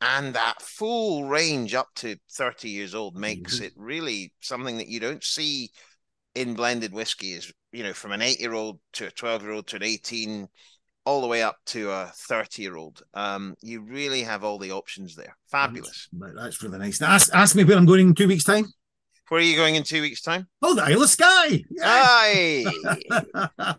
and 0.00 0.34
that 0.34 0.62
full 0.62 1.26
range 1.26 1.74
up 1.74 1.88
to 1.96 2.16
30 2.32 2.70
years 2.70 2.94
old 2.94 3.16
makes 3.16 3.60
Mhm. 3.60 3.62
it 3.62 3.72
really 3.76 4.32
something 4.40 4.78
that 4.78 4.88
you 4.88 5.00
don't 5.00 5.24
see 5.24 5.70
in 6.34 6.54
blended 6.54 6.92
whiskey 6.92 7.32
is 7.32 7.52
you 7.72 7.82
know 7.82 7.92
from 7.92 8.12
an 8.12 8.22
eight 8.22 8.40
year 8.40 8.54
old 8.54 8.80
to 8.92 9.06
a 9.06 9.10
12 9.10 9.42
year 9.42 9.52
old 9.52 9.66
to 9.66 9.76
an 9.76 9.82
18 9.82 10.48
all 11.08 11.20
the 11.22 11.26
way 11.26 11.42
up 11.42 11.56
to 11.64 11.90
a 11.90 12.12
30 12.28 12.62
year 12.62 12.76
old 12.76 13.02
um 13.14 13.54
you 13.62 13.80
really 13.80 14.22
have 14.22 14.44
all 14.44 14.58
the 14.58 14.72
options 14.72 15.14
there 15.16 15.34
fabulous 15.50 16.08
But 16.12 16.34
that's 16.36 16.62
really 16.62 16.78
nice. 16.78 17.00
Now, 17.00 17.12
ask, 17.16 17.34
ask 17.34 17.56
me 17.56 17.64
where 17.64 17.76
I'm 17.78 17.86
going 17.86 18.08
in 18.08 18.14
two 18.14 18.28
weeks' 18.28 18.44
time. 18.44 18.66
where 19.28 19.40
are 19.40 19.44
you 19.44 19.56
going 19.56 19.74
in 19.76 19.82
two 19.84 20.02
weeks 20.02 20.22
time 20.22 20.46
Oh, 20.62 20.74
the 20.74 20.82
Isle 20.84 21.02
of 21.02 21.10
Skye. 21.10 21.62
Aye. 21.82 22.64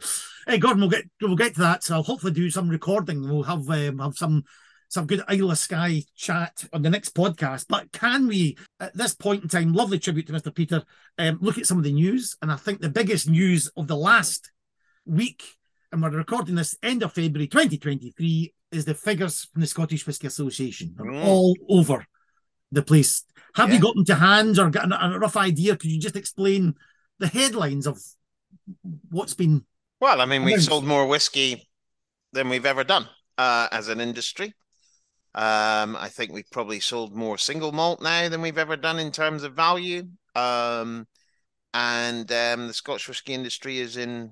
hey, 0.48 0.58
Gordon, 0.58 0.82
we'll 0.82 0.90
get 0.90 1.06
we'll 1.22 1.36
get 1.36 1.54
to 1.56 1.62
that. 1.62 1.84
So 1.84 1.96
I'll 1.96 2.04
hopefully 2.04 2.34
do 2.34 2.50
some 2.50 2.70
recording. 2.70 3.22
We'll 3.28 3.44
have 3.44 3.70
um, 3.70 4.00
have 4.00 4.16
some 4.16 4.44
some 4.88 5.06
good 5.06 5.22
Isle 5.28 5.52
of 5.52 5.58
Skye 5.58 6.04
chat 6.16 6.66
on 6.74 6.82
the 6.82 6.90
next 6.90 7.14
podcast. 7.14 7.66
But 7.70 7.92
can 7.92 8.28
we, 8.28 8.58
at 8.80 8.96
this 8.98 9.14
point 9.14 9.44
in 9.44 9.50
time, 9.50 9.74
lovely 9.74 10.00
tribute 10.00 10.26
to 10.28 10.34
Mr. 10.34 10.54
Peter, 10.54 10.84
um, 11.20 11.38
look 11.42 11.58
at 11.60 11.68
some 11.68 11.78
of 11.78 11.84
the 11.84 11.94
news? 11.94 12.36
And 12.42 12.52
I 12.52 12.56
think 12.56 12.82
the 12.82 12.90
biggest 12.90 13.30
news 13.30 13.70
of 13.78 13.88
the 13.88 13.96
last 13.96 14.52
week, 15.06 15.44
and 15.92 16.02
we're 16.02 16.10
recording 16.10 16.56
this 16.56 16.76
end 16.84 17.04
of 17.04 17.14
February 17.14 17.48
2023, 17.48 18.54
is 18.72 18.86
the 18.86 18.94
figures 18.94 19.46
from 19.46 19.62
the 19.62 19.68
Scottish 19.68 20.06
Whisky 20.06 20.28
Association. 20.28 20.94
They're 20.96 21.12
Mm. 21.12 21.24
all 21.24 21.56
over 21.68 22.06
the 22.72 22.84
place. 22.84 23.24
Have 23.56 23.70
you 23.70 23.76
Yeah. 23.76 23.82
got 23.82 23.96
them 23.96 24.06
to 24.06 24.16
hand 24.16 24.60
or 24.60 24.70
gotten 24.70 24.92
a, 24.94 25.16
a 25.16 25.20
rough 25.20 25.36
idea? 25.36 25.76
Could 25.76 25.90
you 25.90 26.00
just 26.00 26.16
explain 26.16 26.76
the 27.18 27.28
headlines 27.28 27.88
of 27.88 28.00
what's 29.10 29.34
been 29.34 29.66
well 30.00 30.22
i 30.22 30.26
mean 30.26 30.44
we've 30.44 30.64
sold 30.64 30.86
more 30.86 31.06
whiskey 31.06 31.68
than 32.32 32.50
we've 32.50 32.66
ever 32.66 32.84
done 32.84 33.08
uh 33.38 33.68
as 33.72 33.88
an 33.90 34.00
industry 34.00 34.54
um 35.36 35.96
i 35.96 36.08
think 36.10 36.32
we've 36.32 36.50
probably 36.52 36.80
sold 36.80 37.14
more 37.16 37.38
single 37.38 37.72
malt 37.72 38.02
now 38.02 38.30
than 38.30 38.42
we've 38.42 38.58
ever 38.58 38.78
done 38.78 39.00
in 39.00 39.12
terms 39.12 39.44
of 39.44 39.54
value 39.54 40.04
um 40.36 41.06
and 41.74 42.32
um 42.32 42.68
the 42.68 42.74
scotch 42.74 43.08
whiskey 43.08 43.34
industry 43.34 43.80
is 43.80 43.98
in 43.98 44.32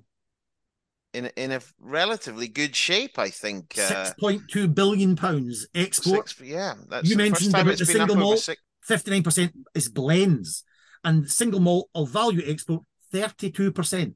in 1.18 1.25
in 1.36 1.51
a 1.51 1.62
relatively 1.80 2.48
good 2.48 2.75
shape 2.75 3.18
i 3.18 3.30
think 3.30 3.74
uh 3.77 3.88
six 3.88 4.14
point 4.20 4.42
two 4.50 4.68
billion 4.68 5.16
pounds 5.16 5.68
export. 5.74 6.30
Six, 6.30 6.42
yeah, 6.42 6.75
that's 6.88 7.10
You 7.10 7.18
mentioned 7.18 7.53
about 7.53 7.77
the 7.77 7.86
single 7.86 8.16
malt. 8.16 8.48
Fifty 8.84 9.12
nine 9.12 9.24
percent 9.24 9.53
is 9.75 9.90
blends, 9.90 10.64
and 11.03 11.30
single 11.30 11.60
malt 11.60 11.90
of 11.94 12.10
value 12.10 12.42
export 12.46 12.84
thirty 13.12 13.51
two 13.51 13.72
percent. 13.72 14.16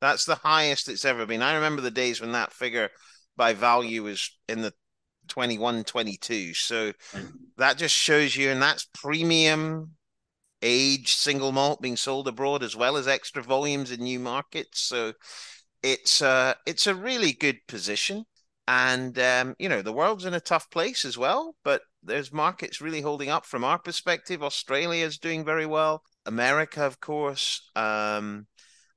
That's 0.00 0.24
the 0.24 0.34
highest 0.34 0.88
it's 0.88 1.04
ever 1.04 1.24
been. 1.24 1.42
I 1.42 1.54
remember 1.54 1.80
the 1.80 1.90
days 1.90 2.20
when 2.20 2.32
that 2.32 2.52
figure 2.52 2.90
by 3.36 3.54
value 3.54 4.02
was 4.02 4.36
in 4.48 4.60
the 4.60 4.74
21, 5.28 5.84
22. 5.84 6.54
So 6.54 6.92
that 7.56 7.78
just 7.78 7.94
shows 7.94 8.34
you, 8.36 8.50
and 8.50 8.60
that's 8.60 8.88
premium 8.92 9.92
aged 10.62 11.18
single 11.18 11.52
malt 11.52 11.82
being 11.82 11.96
sold 11.96 12.28
abroad 12.28 12.62
as 12.62 12.76
well 12.76 12.96
as 12.96 13.08
extra 13.08 13.42
volumes 13.42 13.90
in 13.90 14.00
new 14.00 14.18
markets. 14.18 14.80
So 14.80 15.12
it's 15.82 16.22
uh 16.22 16.54
it's 16.66 16.86
a 16.86 16.94
really 16.94 17.32
good 17.32 17.58
position. 17.68 18.24
And 18.68 19.18
um, 19.18 19.56
you 19.58 19.68
know, 19.68 19.82
the 19.82 19.92
world's 19.92 20.24
in 20.24 20.34
a 20.34 20.40
tough 20.40 20.70
place 20.70 21.04
as 21.04 21.18
well, 21.18 21.56
but 21.64 21.82
there's 22.02 22.32
markets 22.32 22.80
really 22.80 23.00
holding 23.00 23.28
up 23.28 23.44
from 23.44 23.64
our 23.64 23.78
perspective. 23.78 24.42
Australia 24.42 25.04
is 25.04 25.18
doing 25.18 25.44
very 25.44 25.66
well. 25.66 26.02
America, 26.26 26.84
of 26.86 27.00
course. 27.00 27.68
Um, 27.74 28.46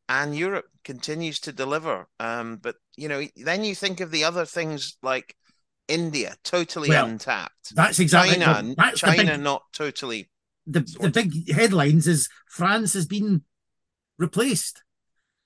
and 0.08 0.36
Europe 0.36 0.66
continues 0.84 1.40
to 1.42 1.52
deliver. 1.52 2.08
Um, 2.20 2.58
but 2.62 2.76
you 2.96 3.08
know, 3.10 3.24
then 3.38 3.64
you 3.64 3.74
think 3.76 4.02
of 4.02 4.12
the 4.12 4.24
other 4.24 4.46
things 4.46 4.98
like 5.02 5.36
India, 5.88 6.36
totally 6.44 6.90
Well, 6.90 7.06
untapped. 7.08 7.76
That's 7.76 8.00
exactly 8.00 8.38
China, 8.38 8.76
that's 8.78 9.02
the 9.02 9.08
China, 9.08 9.32
big, 9.34 9.42
not 9.42 9.64
totally. 9.74 10.30
the, 10.68 10.82
the 11.00 11.10
big 11.10 11.52
headlines 11.52 12.08
is 12.08 12.30
France 12.48 12.94
has 12.94 13.06
been 13.08 13.44
replaced 14.18 14.84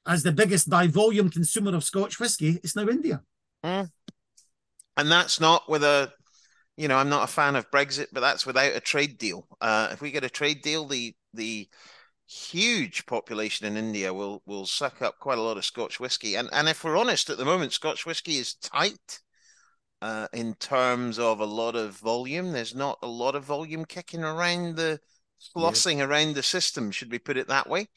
as 0.05 0.23
the 0.23 0.31
biggest 0.31 0.69
by 0.69 0.87
volume 0.87 1.29
consumer 1.29 1.75
of 1.75 1.83
Scotch 1.83 2.19
whisky. 2.19 2.59
It's 2.63 2.75
now 2.75 2.87
India. 2.87 3.21
And 4.97 5.11
that's 5.11 5.39
not 5.39 5.69
with 5.69 5.83
a, 5.83 6.11
you 6.77 6.87
know, 6.87 6.97
I'm 6.97 7.09
not 7.09 7.23
a 7.23 7.31
fan 7.31 7.55
of 7.55 7.69
Brexit, 7.71 8.07
but 8.11 8.21
that's 8.21 8.45
without 8.45 8.75
a 8.75 8.79
trade 8.79 9.17
deal. 9.17 9.47
Uh, 9.61 9.89
if 9.91 10.01
we 10.01 10.11
get 10.11 10.23
a 10.23 10.29
trade 10.29 10.61
deal, 10.61 10.87
the 10.87 11.15
the 11.33 11.69
huge 12.27 13.05
population 13.05 13.65
in 13.65 13.77
India 13.77 14.13
will 14.13 14.41
will 14.45 14.65
suck 14.65 15.01
up 15.01 15.19
quite 15.19 15.37
a 15.37 15.41
lot 15.41 15.57
of 15.57 15.65
Scotch 15.65 15.99
whiskey. 15.99 16.35
And 16.35 16.49
and 16.51 16.67
if 16.67 16.83
we're 16.83 16.97
honest, 16.97 17.29
at 17.29 17.37
the 17.37 17.45
moment, 17.45 17.73
Scotch 17.73 18.05
whiskey 18.05 18.37
is 18.37 18.55
tight. 18.55 19.19
Uh, 20.01 20.27
in 20.31 20.53
terms 20.55 21.19
of 21.19 21.41
a 21.41 21.45
lot 21.45 21.75
of 21.75 21.97
volume, 21.97 22.53
there's 22.53 22.73
not 22.73 22.97
a 23.03 23.07
lot 23.07 23.35
of 23.35 23.43
volume 23.43 23.83
kicking 23.83 24.23
around 24.23 24.77
the 24.77 24.97
flossing 25.55 26.05
around 26.05 26.35
the 26.35 26.43
system. 26.43 26.91
Should 26.91 27.11
we 27.11 27.19
put 27.19 27.35
it 27.35 27.49
that 27.49 27.69
way? 27.69 27.89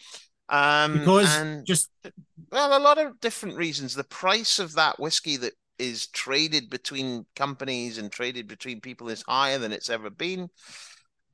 Um, 0.53 0.99
Because 0.99 1.35
and 1.35 1.67
just 1.67 1.91
well, 2.53 2.77
a 2.77 2.79
lot 2.79 2.99
of 2.99 3.19
different 3.21 3.57
reasons. 3.57 3.95
The 3.95 4.05
price 4.05 4.59
of 4.59 4.75
that 4.75 5.01
whiskey 5.01 5.39
that 5.39 5.55
is 5.79 6.07
traded 6.09 6.69
between 6.69 7.25
companies 7.35 7.97
and 7.99 8.13
traded 8.13 8.47
between 8.47 8.81
people 8.81 9.09
is 9.09 9.25
higher 9.27 9.59
than 9.59 9.73
it's 9.73 9.91
ever 9.91 10.11
been. 10.11 10.49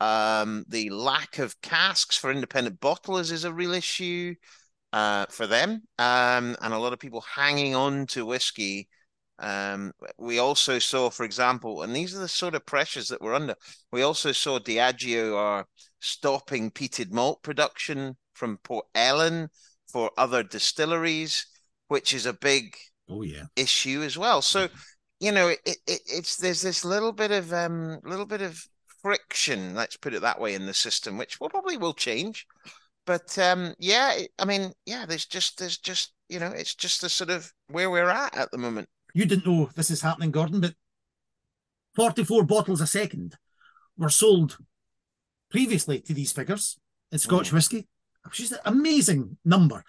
Um, 0.01 0.65
the 0.69 0.89
lack 0.91 1.39
of 1.39 1.61
casks 1.61 2.17
for 2.17 2.31
independent 2.31 2.79
bottlers 2.81 3.33
is 3.33 3.45
a 3.45 3.53
real 3.53 3.75
issue 3.75 4.37
uh, 4.93 5.27
for 5.29 5.49
them, 5.49 5.83
um, 5.99 6.57
and 6.63 6.73
a 6.73 6.79
lot 6.79 6.93
of 6.93 7.01
people 7.01 7.21
hanging 7.23 7.75
on 7.75 8.07
to 8.09 8.25
whiskey. 8.25 8.89
Um, 9.41 9.93
we 10.17 10.39
also 10.39 10.79
saw, 10.79 11.11
for 11.11 11.25
example, 11.25 11.83
and 11.83 11.95
these 11.95 12.15
are 12.15 12.21
the 12.21 12.29
sort 12.29 12.55
of 12.55 12.65
pressures 12.67 13.09
that 13.09 13.21
we're 13.21 13.35
under. 13.35 13.57
We 13.91 14.03
also 14.03 14.31
saw 14.31 14.61
Diageo 14.61 15.37
are 15.37 15.67
stopping 16.01 16.71
peated 16.71 17.11
malt 17.11 17.43
production 17.43 18.17
from 18.39 18.59
Port 18.63 18.87
Ellen 18.95 19.51
for 19.93 20.11
other 20.17 20.43
distilleries, 20.43 21.47
which 21.89 22.15
is 22.15 22.27
a 22.27 22.33
big 22.33 22.77
oh 23.09 23.23
yeah, 23.23 23.45
issue 23.57 24.03
as 24.03 24.17
well. 24.17 24.43
So, 24.43 24.69
you 25.21 25.33
know, 25.33 25.49
it, 25.49 25.61
it 25.65 26.01
it's 26.07 26.37
there's 26.37 26.63
this 26.63 26.85
little 26.85 27.13
bit 27.13 27.31
of 27.33 27.53
um 27.53 27.99
little 28.05 28.27
bit 28.27 28.43
of 28.43 28.63
friction, 29.03 29.75
let's 29.75 29.97
put 29.97 30.15
it 30.15 30.23
that 30.23 30.41
way, 30.41 30.55
in 30.55 30.67
the 30.67 30.75
system, 30.75 31.19
which 31.19 31.41
will 31.41 31.51
probably 31.51 31.77
will 31.77 31.95
change. 31.95 32.47
But 33.07 33.39
um 33.39 33.75
yeah, 33.79 34.19
I 34.39 34.45
mean, 34.45 34.73
yeah, 34.87 35.07
there's 35.07 35.27
just 35.27 35.59
there's 35.59 35.79
just 35.79 36.13
you 36.29 36.39
know, 36.41 36.53
it's 36.55 36.75
just 36.75 37.01
the 37.01 37.09
sort 37.09 37.31
of 37.31 37.53
where 37.69 37.91
we're 37.91 38.11
at 38.11 38.37
at 38.37 38.51
the 38.51 38.59
moment. 38.59 38.89
you 39.15 39.25
didn't 39.27 39.47
know 39.47 39.71
this 39.75 39.91
is 39.91 40.03
happening, 40.03 40.31
Gordon, 40.31 40.61
but 40.61 40.75
forty 41.97 42.25
four 42.25 42.45
bottles 42.45 42.81
a 42.81 42.87
second 42.87 43.37
were 43.97 44.11
sold 44.11 44.59
previously 45.51 46.01
to 46.01 46.13
these 46.15 46.33
figures 46.33 46.79
in 47.11 47.19
Scotch 47.19 47.51
Mm. 47.51 47.55
whisky, 47.55 47.89
which 48.29 48.41
is 48.41 48.53
an 48.53 48.59
amazing 48.65 49.37
number. 49.45 49.83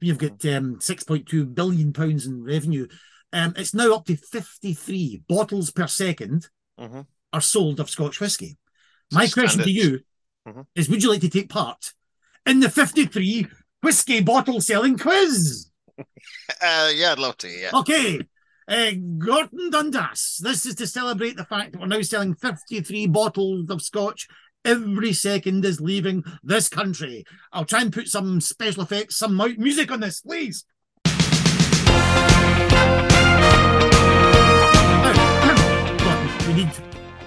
You've 0.00 0.18
got 0.18 0.44
um, 0.46 0.80
six 0.80 1.04
point 1.04 1.26
two 1.26 1.44
billion 1.44 1.92
pounds 1.92 2.26
in 2.26 2.42
revenue. 2.42 2.86
Um, 3.32 3.52
it's 3.56 3.74
now 3.74 3.92
up 3.94 4.06
to 4.06 4.16
fifty 4.16 4.72
three 4.74 5.22
bottles 5.28 5.70
per 5.70 5.86
second 5.86 6.48
Mhm. 6.78 7.06
are 7.32 7.40
sold 7.40 7.80
of 7.80 7.90
Scotch 7.90 8.20
whisky. 8.20 8.56
My 9.12 9.24
It's 9.24 9.34
question 9.34 9.58
to 9.62 9.64
standard. 9.70 10.04
you 10.46 10.52
Mhm. 10.52 10.66
is: 10.74 10.88
Would 10.88 11.02
you 11.02 11.10
like 11.10 11.20
to 11.20 11.28
take 11.28 11.48
part 11.50 11.92
in 12.46 12.60
the 12.60 12.70
fifty 12.70 13.04
three 13.06 13.46
whiskey 13.82 14.20
bottle 14.20 14.60
selling 14.60 14.96
quiz? 14.98 15.66
Uh, 16.62 16.90
yeah, 16.94 17.12
I'd 17.12 17.18
love 17.18 17.36
to. 17.38 17.48
Yeah. 17.48 17.70
Okay. 17.74 18.20
Uh, 18.66 18.92
Gordon 19.18 19.68
Dundas. 19.70 20.38
This 20.42 20.64
is 20.64 20.74
to 20.76 20.86
celebrate 20.86 21.36
the 21.36 21.44
fact 21.44 21.72
that 21.72 21.80
we're 21.80 21.86
now 21.88 22.00
selling 22.00 22.34
53 22.34 23.06
bottles 23.06 23.68
of 23.68 23.82
scotch. 23.82 24.26
Every 24.64 25.12
second 25.14 25.64
is 25.64 25.80
leaving 25.80 26.22
this 26.42 26.68
country. 26.68 27.24
I'll 27.52 27.64
try 27.64 27.80
and 27.80 27.92
put 27.92 28.08
some 28.08 28.40
special 28.40 28.82
effects, 28.82 29.16
some 29.16 29.34
mu- 29.34 29.54
music 29.56 29.90
on 29.90 30.00
this, 30.00 30.20
please. 30.20 30.64
Gordon, 35.00 36.30
we 36.46 36.54
need 36.54 36.70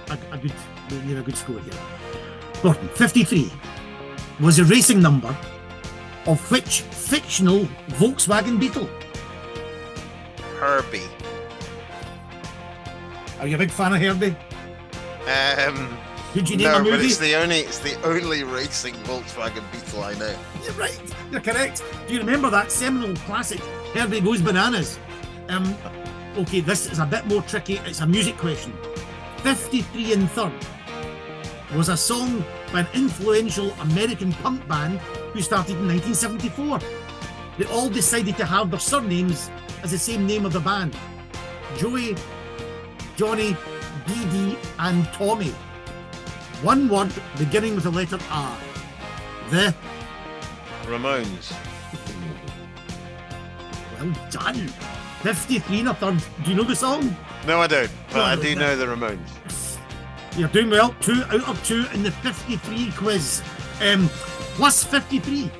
a, 0.08 0.18
a 0.32 0.38
good 0.38 0.52
we 0.90 0.98
need 1.00 1.18
a 1.18 1.22
good 1.22 1.36
score 1.36 1.58
here. 1.60 1.80
Gordon, 2.62 2.88
53 2.88 3.50
was 4.40 4.58
a 4.58 4.64
racing 4.64 5.00
number 5.02 5.36
of 6.26 6.50
which 6.50 6.80
fictional 6.82 7.64
Volkswagen 7.98 8.58
Beetle? 8.58 8.88
Herbie. 10.58 11.02
Are 13.40 13.46
you 13.46 13.56
a 13.56 13.58
big 13.58 13.70
fan 13.70 13.92
of 13.92 14.00
Herbie? 14.00 14.36
Um, 15.26 15.98
Did 16.34 16.50
you 16.50 16.56
name 16.56 16.66
no, 16.66 16.74
a 16.74 16.78
movie? 16.80 16.90
but 16.90 17.04
it's 17.04 17.18
the 17.18 17.36
only 17.36 17.60
it's 17.60 17.78
the 17.78 17.94
only 18.02 18.42
racing 18.42 18.94
Volkswagen 19.04 19.62
Beetle 19.70 20.02
I 20.02 20.14
know. 20.14 20.36
You're 20.64 20.72
right. 20.72 21.00
You're 21.30 21.40
correct. 21.40 21.84
Do 22.08 22.12
you 22.12 22.18
remember 22.18 22.50
that 22.50 22.72
seminal 22.72 23.14
classic 23.18 23.60
Herbie 23.94 24.20
Goes 24.20 24.42
Bananas? 24.42 24.98
Um, 25.48 25.76
okay, 26.36 26.58
this 26.58 26.90
is 26.90 26.98
a 26.98 27.06
bit 27.06 27.24
more 27.26 27.42
tricky. 27.42 27.74
It's 27.86 28.00
a 28.00 28.06
music 28.06 28.36
question. 28.36 28.76
53 29.44 30.12
and 30.14 30.28
third 30.32 30.52
was 31.76 31.88
a 31.88 31.96
song 31.96 32.44
by 32.72 32.80
an 32.80 32.88
influential 32.94 33.70
American 33.82 34.32
punk 34.32 34.66
band 34.66 34.98
who 35.32 35.40
started 35.40 35.76
in 35.76 35.86
1974. 35.86 36.80
They 37.58 37.64
all 37.66 37.88
decided 37.88 38.36
to 38.38 38.44
have 38.44 38.72
their 38.72 38.80
surnames 38.80 39.52
as 39.84 39.92
the 39.92 39.98
same 39.98 40.26
name 40.26 40.44
of 40.46 40.52
the 40.52 40.60
band 40.60 40.96
Joey, 41.76 42.16
Johnny, 43.16 43.56
Dee 44.06 44.24
Dee, 44.30 44.58
and 44.80 45.04
Tommy. 45.12 45.54
One 46.64 46.88
word 46.88 47.12
beginning 47.38 47.74
with 47.74 47.84
the 47.84 47.90
letter 47.90 48.18
R. 48.30 48.58
The 49.50 49.74
Ramones. 50.86 51.54
Well 54.00 54.12
done. 54.30 54.68
53 55.22 55.80
and 55.80 55.88
a 55.88 55.94
third. 55.94 56.22
Do 56.42 56.50
you 56.50 56.56
know 56.56 56.62
the 56.64 56.74
song? 56.76 57.14
No, 57.46 57.60
I 57.60 57.66
don't, 57.66 57.90
but 58.12 58.20
I 58.22 58.36
do 58.36 58.54
know 58.56 58.76
the 58.76 58.86
Ramones. 58.86 59.78
You're 60.36 60.48
doing 60.48 60.70
well. 60.70 60.94
Two 61.00 61.22
out 61.24 61.46
of 61.48 61.62
two 61.66 61.84
in 61.92 62.02
the 62.02 62.10
53 62.10 62.92
quiz. 62.92 63.42
Um, 63.82 64.08
plus 64.56 64.82
53. 64.84 65.50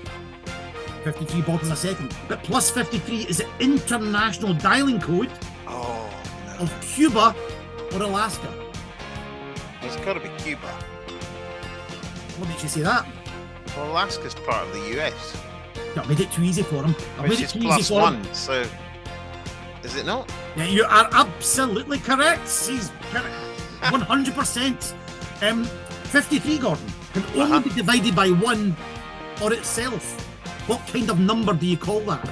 53 1.04 1.42
bottles 1.42 1.70
a 1.70 1.76
second. 1.76 2.16
But 2.28 2.42
plus 2.42 2.70
53 2.70 3.22
is 3.28 3.38
the 3.38 3.48
international 3.60 4.54
dialing 4.54 5.00
code 5.00 5.30
Oh, 5.66 6.10
no. 6.46 6.64
of 6.64 6.80
Cuba 6.80 7.36
or 7.92 8.02
Alaska. 8.02 8.52
it's 9.82 9.96
got 9.96 10.14
to 10.14 10.20
be 10.20 10.30
Cuba. 10.38 10.72
What 12.38 12.48
did 12.50 12.62
you 12.62 12.68
say 12.68 12.82
that? 12.82 13.06
Well, 13.76 13.90
Alaska's 13.92 14.34
part 14.34 14.66
of 14.66 14.72
the 14.72 15.00
US, 15.00 15.36
I 15.96 16.06
made 16.06 16.20
it 16.20 16.30
too 16.32 16.42
easy 16.42 16.62
for 16.62 16.82
him. 16.84 16.94
I 17.18 17.22
which 17.22 17.30
made 17.30 17.40
it 17.40 17.44
is 17.44 17.52
too 17.52 17.58
easy 17.60 17.82
for 17.82 17.94
him. 18.08 18.22
one. 18.22 18.34
So, 18.34 18.64
is 19.82 19.96
it 19.96 20.06
not? 20.06 20.30
Yeah, 20.56 20.66
you 20.66 20.84
are 20.84 21.08
absolutely 21.12 21.98
correct. 21.98 22.42
He's 22.48 22.90
correct. 23.10 23.34
100%. 23.82 24.94
Um, 25.42 25.64
53, 25.64 26.58
Gordon, 26.58 26.86
can 27.12 27.24
only 27.34 27.40
Uh-huh. 27.42 27.60
be 27.60 27.70
divided 27.70 28.14
by 28.16 28.28
one 28.30 28.76
or 29.42 29.52
itself. 29.52 30.20
What 30.68 30.80
kind 30.86 31.10
of 31.10 31.18
number 31.18 31.52
do 31.52 31.66
you 31.66 31.76
call 31.76 32.00
that? 32.00 32.28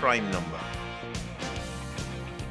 Prime 0.00 0.30
number. 0.30 0.58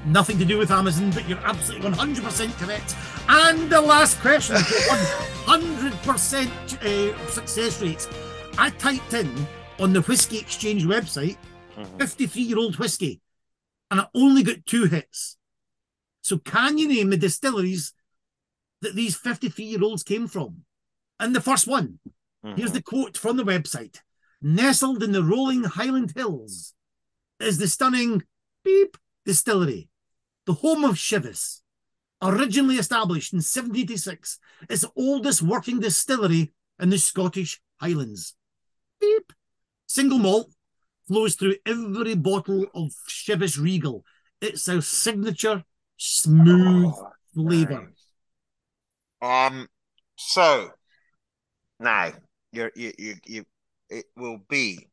Nothing 0.06 0.38
to 0.40 0.46
do 0.46 0.58
with 0.58 0.72
Amazon, 0.72 1.12
but 1.12 1.28
you're 1.28 1.40
absolutely 1.40 1.90
100% 1.92 2.58
correct. 2.58 2.96
And 3.32 3.70
the 3.70 3.80
last 3.80 4.18
question, 4.20 4.56
100% 4.56 6.84
uh, 6.84 7.28
success 7.30 7.80
rates. 7.82 8.08
I 8.58 8.72
typed 8.72 9.14
in 9.14 9.32
on 9.80 9.94
the 9.94 10.02
Whiskey 10.02 10.40
Exchange 10.40 10.84
website 10.86 11.38
Mhm. 11.78 11.98
53 12.00 12.42
year 12.42 12.58
old 12.58 12.76
whiskey, 12.78 13.22
and 13.90 14.02
I 14.02 14.08
only 14.14 14.44
got 14.44 14.66
two 14.66 14.84
hits. 14.86 15.38
So, 16.22 16.38
can 16.40 16.78
you 16.78 16.88
name 16.90 17.10
the 17.12 17.18
distilleries 17.18 17.94
that 18.82 18.96
these 18.96 19.16
53 19.16 19.64
year 19.66 19.82
olds 19.84 20.04
came 20.04 20.28
from? 20.28 20.66
And 21.20 21.34
the 21.36 21.42
first 21.42 21.68
one, 21.68 22.00
here's 22.44 22.72
Mhm. 22.72 22.74
the 22.74 22.82
quote 22.82 23.18
from 23.18 23.38
the 23.38 23.46
website 23.46 24.02
Nestled 24.42 25.04
in 25.04 25.12
the 25.12 25.22
rolling 25.24 25.66
Highland 25.66 26.14
Hills 26.16 26.74
is 27.40 27.58
the 27.58 27.68
stunning 27.68 28.24
Beep 28.64 28.98
Distillery, 29.26 29.90
the 30.46 30.54
home 30.56 30.84
of 30.86 30.96
Chivas. 30.96 31.62
Originally 32.22 32.76
established 32.76 33.32
in 33.34 33.38
1786, 33.38 34.40
it's 34.70 34.82
the 34.82 34.92
oldest 34.96 35.42
working 35.42 35.80
distillery 35.80 36.52
in 36.80 36.90
the 36.90 36.98
Scottish 36.98 37.62
Highlands. 37.80 38.36
Beep. 39.00 39.32
Single 39.88 40.20
malt 40.20 40.54
flows 41.08 41.36
through 41.36 41.56
every 41.66 42.16
bottle 42.16 42.66
of 42.76 42.92
Chivas 43.08 43.58
Regal. 43.58 44.04
It's 44.42 44.68
our 44.68 44.82
signature 44.82 45.64
smooth 45.98 46.94
Oh, 46.94 47.10
flavour. 47.34 47.90
nice. 49.22 49.48
Um. 49.52 49.68
So 50.18 50.70
now 51.80 52.12
you're 52.52 52.72
you 52.76 52.94
you 52.98 53.16
you 53.26 53.46
it 53.90 54.06
will 54.16 54.40
be. 54.50 54.88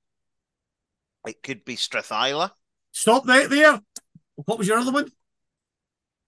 It 1.27 1.43
could 1.43 1.65
be 1.65 1.77
Strathisla. 1.77 2.51
Stop 2.93 3.27
right 3.27 3.51
there. 3.51 3.81
What 4.37 4.59
was 4.59 4.69
your 4.69 4.79
other 4.79 4.93
one? 4.93 5.11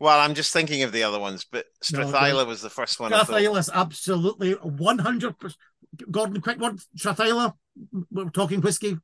Well, 0.01 0.21
I'm 0.21 0.35
just 0.35 0.53
thinking 0.53 0.83
of 0.83 0.93
the 0.93 1.03
other 1.03 1.19
ones, 1.19 1.45
but 1.51 1.67
No, 1.93 2.47
was 2.47 2.63
the 2.63 2.71
first 2.71 3.01
one. 3.01 3.11
Strathisla 3.11 3.59
is 3.59 3.71
absolutely 3.73 4.55
100%. 4.55 5.57
Gordon, 6.11 6.41
quick 6.41 6.61
one. 6.61 6.79
Strathisla. 6.97 7.55
We're 8.11 8.31
talking 8.31 8.61
whiskey. 8.61 8.99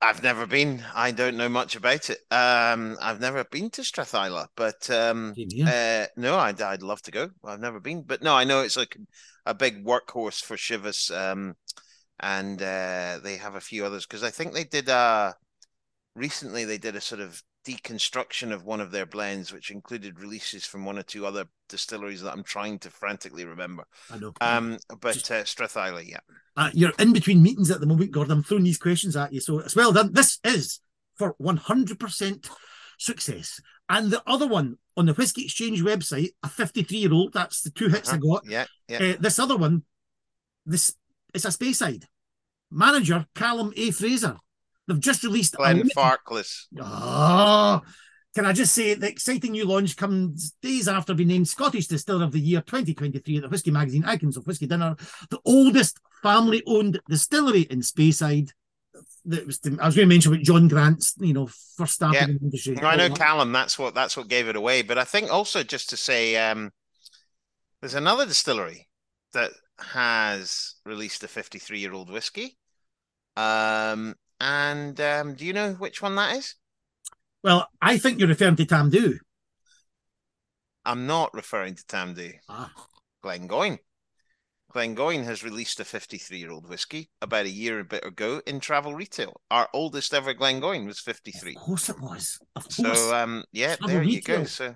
I've 0.00 0.22
never 0.22 0.46
been. 0.46 0.82
I 0.94 1.10
don't 1.10 1.36
know 1.36 1.48
much 1.48 1.76
about 1.76 2.08
it. 2.08 2.18
Um, 2.30 2.96
I've 3.00 3.20
never 3.20 3.44
been 3.44 3.70
to 3.70 3.82
Strathisla, 3.82 4.46
but 4.56 4.88
um, 4.90 5.34
uh, 5.66 6.06
no, 6.16 6.36
I'd 6.36 6.60
I'd 6.62 6.82
love 6.82 7.02
to 7.02 7.10
go. 7.10 7.30
I've 7.44 7.60
never 7.60 7.78
been, 7.78 8.02
but 8.02 8.22
no, 8.22 8.34
I 8.34 8.44
know 8.44 8.62
it's 8.62 8.76
like 8.76 8.96
a 9.44 9.54
big 9.54 9.84
workhorse 9.84 10.42
for 10.42 10.56
Chivas. 10.56 11.14
Um, 11.14 11.56
and 12.20 12.60
uh, 12.62 13.20
they 13.22 13.36
have 13.36 13.54
a 13.54 13.60
few 13.60 13.84
others 13.84 14.06
because 14.06 14.22
I 14.22 14.30
think 14.30 14.54
they 14.54 14.64
did 14.64 14.88
uh 14.88 15.34
recently 16.14 16.64
they 16.64 16.78
did 16.78 16.96
a 16.96 17.00
sort 17.00 17.20
of 17.20 17.42
deconstruction 17.66 18.52
of 18.52 18.64
one 18.64 18.80
of 18.80 18.90
their 18.90 19.06
blends, 19.06 19.52
which 19.52 19.70
included 19.70 20.20
releases 20.20 20.64
from 20.64 20.84
one 20.84 20.98
or 20.98 21.02
two 21.02 21.26
other 21.26 21.46
distilleries 21.68 22.22
that 22.22 22.32
I'm 22.32 22.44
trying 22.44 22.78
to 22.80 22.90
frantically 22.90 23.44
remember. 23.44 23.84
I 24.10 24.18
know. 24.18 24.32
Um, 24.40 24.78
but 25.00 25.14
Just- 25.14 25.30
uh, 25.30 26.00
yeah. 26.04 26.18
Uh, 26.56 26.70
you're 26.72 26.92
in 26.98 27.12
between 27.12 27.42
meetings 27.42 27.70
at 27.70 27.80
the 27.80 27.86
moment, 27.86 28.12
Gordon. 28.12 28.32
I'm 28.32 28.42
throwing 28.42 28.64
these 28.64 28.78
questions 28.78 29.16
at 29.16 29.32
you, 29.32 29.40
so 29.40 29.58
it's 29.58 29.76
well 29.76 29.92
done. 29.92 30.12
This 30.12 30.38
is 30.44 30.80
for 31.16 31.34
100% 31.40 32.48
success. 32.98 33.60
And 33.88 34.10
the 34.10 34.22
other 34.26 34.46
one 34.46 34.78
on 34.96 35.06
the 35.06 35.12
Whiskey 35.14 35.44
Exchange 35.44 35.82
website, 35.82 36.30
a 36.42 36.48
53 36.48 36.98
year 36.98 37.12
old, 37.12 37.32
that's 37.32 37.62
the 37.62 37.70
two 37.70 37.88
hits 37.88 38.08
I 38.08 38.12
Uh-huh. 38.16 38.34
got. 38.40 38.46
Yeah, 38.46 38.66
yeah. 38.88 38.98
Uh, 38.98 39.16
this 39.20 39.38
other 39.38 39.56
one, 39.56 39.82
this 40.64 40.94
it's 41.34 41.44
a 41.44 41.48
Speyside. 41.48 42.04
Manager 42.70 43.26
Callum 43.34 43.72
A. 43.76 43.90
Fraser. 43.90 44.38
They've 44.88 45.00
just 45.00 45.22
released 45.24 45.54
a 45.54 45.58
Glenn 45.58 45.76
limited- 45.78 45.96
Farkless. 45.96 46.66
Ah, 46.80 47.82
can 48.34 48.46
I 48.46 48.52
just 48.52 48.74
say 48.74 48.94
the 48.94 49.08
exciting 49.08 49.52
new 49.52 49.64
launch 49.64 49.96
comes 49.96 50.52
days 50.62 50.86
after 50.88 51.14
being 51.14 51.28
named 51.28 51.48
Scottish 51.48 51.86
Distiller 51.88 52.24
of 52.24 52.32
the 52.32 52.38
Year 52.40 52.60
2023 52.60 53.36
at 53.36 53.42
the 53.42 53.48
Whisky 53.48 53.70
Magazine 53.70 54.04
Icons 54.04 54.36
of 54.36 54.46
Whisky 54.46 54.66
Dinner, 54.66 54.94
the 55.30 55.40
oldest 55.44 55.98
family-owned 56.22 57.00
distillery 57.08 57.62
in 57.62 57.80
Speyside. 57.80 58.50
That 59.24 59.44
was 59.46 59.58
I 59.80 59.86
was 59.86 59.96
going 59.96 60.08
to 60.08 60.14
mention 60.14 60.32
about 60.32 60.44
John 60.44 60.68
Grant's, 60.68 61.14
you 61.18 61.32
know, 61.32 61.48
first 61.76 61.94
starting 61.94 62.20
Yeah. 62.20 62.28
in 62.28 62.34
the 62.38 62.44
industry. 62.44 62.78
I 62.80 62.94
know 62.96 63.10
Callum. 63.10 63.50
That's 63.52 63.78
what 63.78 63.94
that's 63.94 64.16
what 64.16 64.28
gave 64.28 64.48
it 64.48 64.54
away. 64.56 64.82
But 64.82 64.98
I 64.98 65.04
think 65.04 65.32
also 65.32 65.62
just 65.64 65.90
to 65.90 65.96
say, 65.96 66.36
um, 66.36 66.70
there's 67.80 67.94
another 67.94 68.24
distillery 68.24 68.88
that 69.32 69.50
has 69.80 70.74
released 70.86 71.24
a 71.24 71.28
53 71.28 71.80
year 71.80 71.92
old 71.92 72.08
whiskey. 72.10 72.56
Um, 73.36 74.14
and 74.40 75.00
um, 75.00 75.34
do 75.34 75.44
you 75.44 75.52
know 75.52 75.72
which 75.74 76.02
one 76.02 76.16
that 76.16 76.36
is? 76.36 76.54
Well, 77.42 77.68
I 77.80 77.98
think 77.98 78.18
you're 78.18 78.28
referring 78.28 78.56
to 78.56 78.66
Tamdhu. 78.66 79.18
I'm 80.84 81.06
not 81.06 81.34
referring 81.34 81.74
to 81.74 81.82
Tamdhu. 81.84 82.34
Ah, 82.48 82.72
Glengoyne. 83.24 83.78
Glengoyne 84.72 85.24
has 85.24 85.42
released 85.42 85.80
a 85.80 85.84
53 85.84 86.38
year 86.38 86.50
old 86.50 86.68
whiskey 86.68 87.08
about 87.22 87.46
a 87.46 87.50
year 87.50 87.80
a 87.80 87.84
bit 87.84 88.04
ago 88.04 88.42
in 88.46 88.60
travel 88.60 88.94
retail. 88.94 89.40
Our 89.50 89.68
oldest 89.72 90.12
ever 90.12 90.34
Glengoyne 90.34 90.86
was 90.86 91.00
53. 91.00 91.54
of 91.56 91.62
course 91.62 91.88
it 91.88 92.00
was. 92.00 92.38
Of 92.54 92.64
course. 92.64 92.76
So 92.76 93.16
um, 93.16 93.44
yeah, 93.52 93.76
Travel 93.76 93.88
there 93.88 94.02
you 94.02 94.20
go. 94.20 94.44
So 94.44 94.74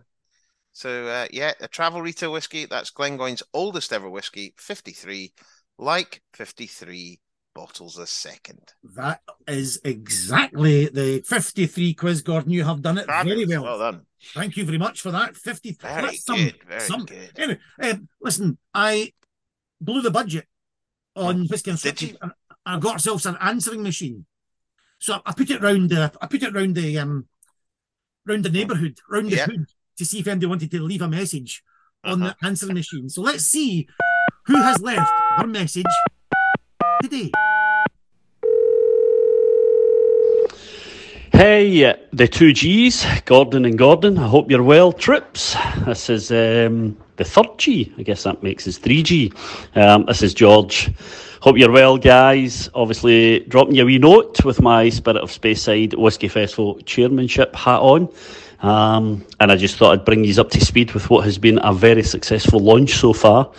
so 0.73 1.07
uh, 1.07 1.27
yeah, 1.31 1.53
a 1.61 1.69
travel 1.69 2.01
retail 2.01 2.33
whiskey. 2.33 2.67
That's 2.67 2.91
Glengoyne's 2.91 3.43
oldest 3.53 3.93
ever 3.93 4.09
whiskey, 4.09 4.55
53, 4.57 5.33
like 5.79 6.23
53 6.33 7.21
bottles 7.55 7.99
a 7.99 8.07
second. 8.07 8.61
that 8.97 9.21
is 9.49 9.81
exactly 9.85 10.87
the 10.87 11.23
53 11.27 11.95
quiz, 11.95 12.23
Gordon. 12.23 12.51
You 12.53 12.65
have 12.65 12.83
done 12.83 12.99
it 12.99 13.07
very 13.07 13.45
Fabulous. 13.45 13.59
well. 13.61 13.79
done. 13.79 14.07
Thank 14.35 14.57
you 14.57 14.65
very 14.65 14.79
much 14.79 15.01
for 15.01 15.11
that. 15.11 15.37
50. 15.37 15.73
Very 15.81 16.03
that's 16.03 16.25
some- 16.25 16.37
good. 16.37 16.59
Very 16.67 16.81
some- 16.81 17.05
good. 17.05 17.33
Anyway, 17.37 17.59
um, 17.83 18.09
listen, 18.21 18.59
I 18.75 19.13
blew 19.81 20.01
the 20.03 20.11
budget 20.11 20.47
on 21.17 21.47
whiskey 21.47 21.71
and 21.71 21.81
Did 21.81 22.03
you? 22.03 22.17
and 22.23 22.33
I 22.67 22.79
got 22.79 22.95
ourselves 22.95 23.27
an 23.27 23.37
answering 23.41 23.83
machine. 23.83 24.27
So 24.99 25.21
I, 25.25 25.33
put 25.33 25.51
it 25.51 25.63
round 25.63 25.91
the 25.91 26.13
I 26.21 26.27
put 26.27 26.43
it 26.43 26.53
round 26.55 26.75
the 26.75 26.99
um 26.99 27.27
round 28.27 28.45
the 28.45 28.51
neighbourhood, 28.51 28.99
round 29.09 29.31
the 29.31 29.39
hood 29.39 29.67
to 29.97 30.05
see 30.05 30.19
if 30.21 30.29
anybody 30.29 30.47
wanted 30.47 30.71
to 30.71 30.81
leave 30.83 31.01
a 31.03 31.09
message 31.09 31.63
on 32.05 32.23
Uh-huh. 32.23 32.35
the 32.41 32.47
answering 32.47 32.75
machine. 32.75 33.09
So 33.09 33.23
let's 33.23 33.45
see 33.45 33.89
who 34.47 34.57
has 34.57 34.81
left 34.81 35.11
their 35.39 35.47
message 35.47 35.87
Hey, 41.33 41.85
uh, 41.87 41.95
the 42.13 42.29
two 42.29 42.53
G's, 42.53 43.07
Gordon 43.25 43.65
and 43.65 43.79
Gordon. 43.79 44.19
I 44.19 44.29
hope 44.29 44.51
you're 44.51 44.63
well, 44.63 44.93
Trips. 44.93 45.57
This 45.87 46.11
is 46.11 46.31
um, 46.31 46.99
the 47.17 47.25
third 47.25 47.57
G. 47.57 47.95
I 47.97 48.03
guess 48.03 48.25
that 48.25 48.43
makes 48.43 48.69
us 48.69 48.79
3G. 48.79 49.35
Um, 49.79 50.05
this 50.05 50.23
is 50.23 50.35
George. 50.35 50.91
Hope 51.41 51.57
you're 51.57 51.73
well, 51.73 51.97
guys. 51.97 52.69
Obviously, 52.75 53.41
dropping 53.49 53.77
you 53.77 53.85
a 53.85 53.87
wee 53.87 53.99
note 53.99 54.45
with 54.45 54.61
my 54.61 54.91
Spirit 54.91 55.23
of 55.23 55.31
Speyside 55.31 55.97
Whisky 55.97 56.29
Festival 56.29 56.79
chairmanship 56.81 57.57
hat 57.57 57.81
on. 57.81 58.13
Um, 58.61 59.25
and 59.41 59.51
I 59.51 59.57
just 59.57 59.77
thought 59.77 59.93
I'd 59.95 60.05
bring 60.05 60.23
you 60.23 60.39
up 60.39 60.51
to 60.51 60.61
speed 60.63 60.93
with 60.93 61.09
what 61.09 61.25
has 61.25 61.39
been 61.39 61.59
a 61.63 61.73
very 61.73 62.03
successful 62.03 62.61
launch 62.61 62.93
so 62.93 63.15
far 63.15 63.51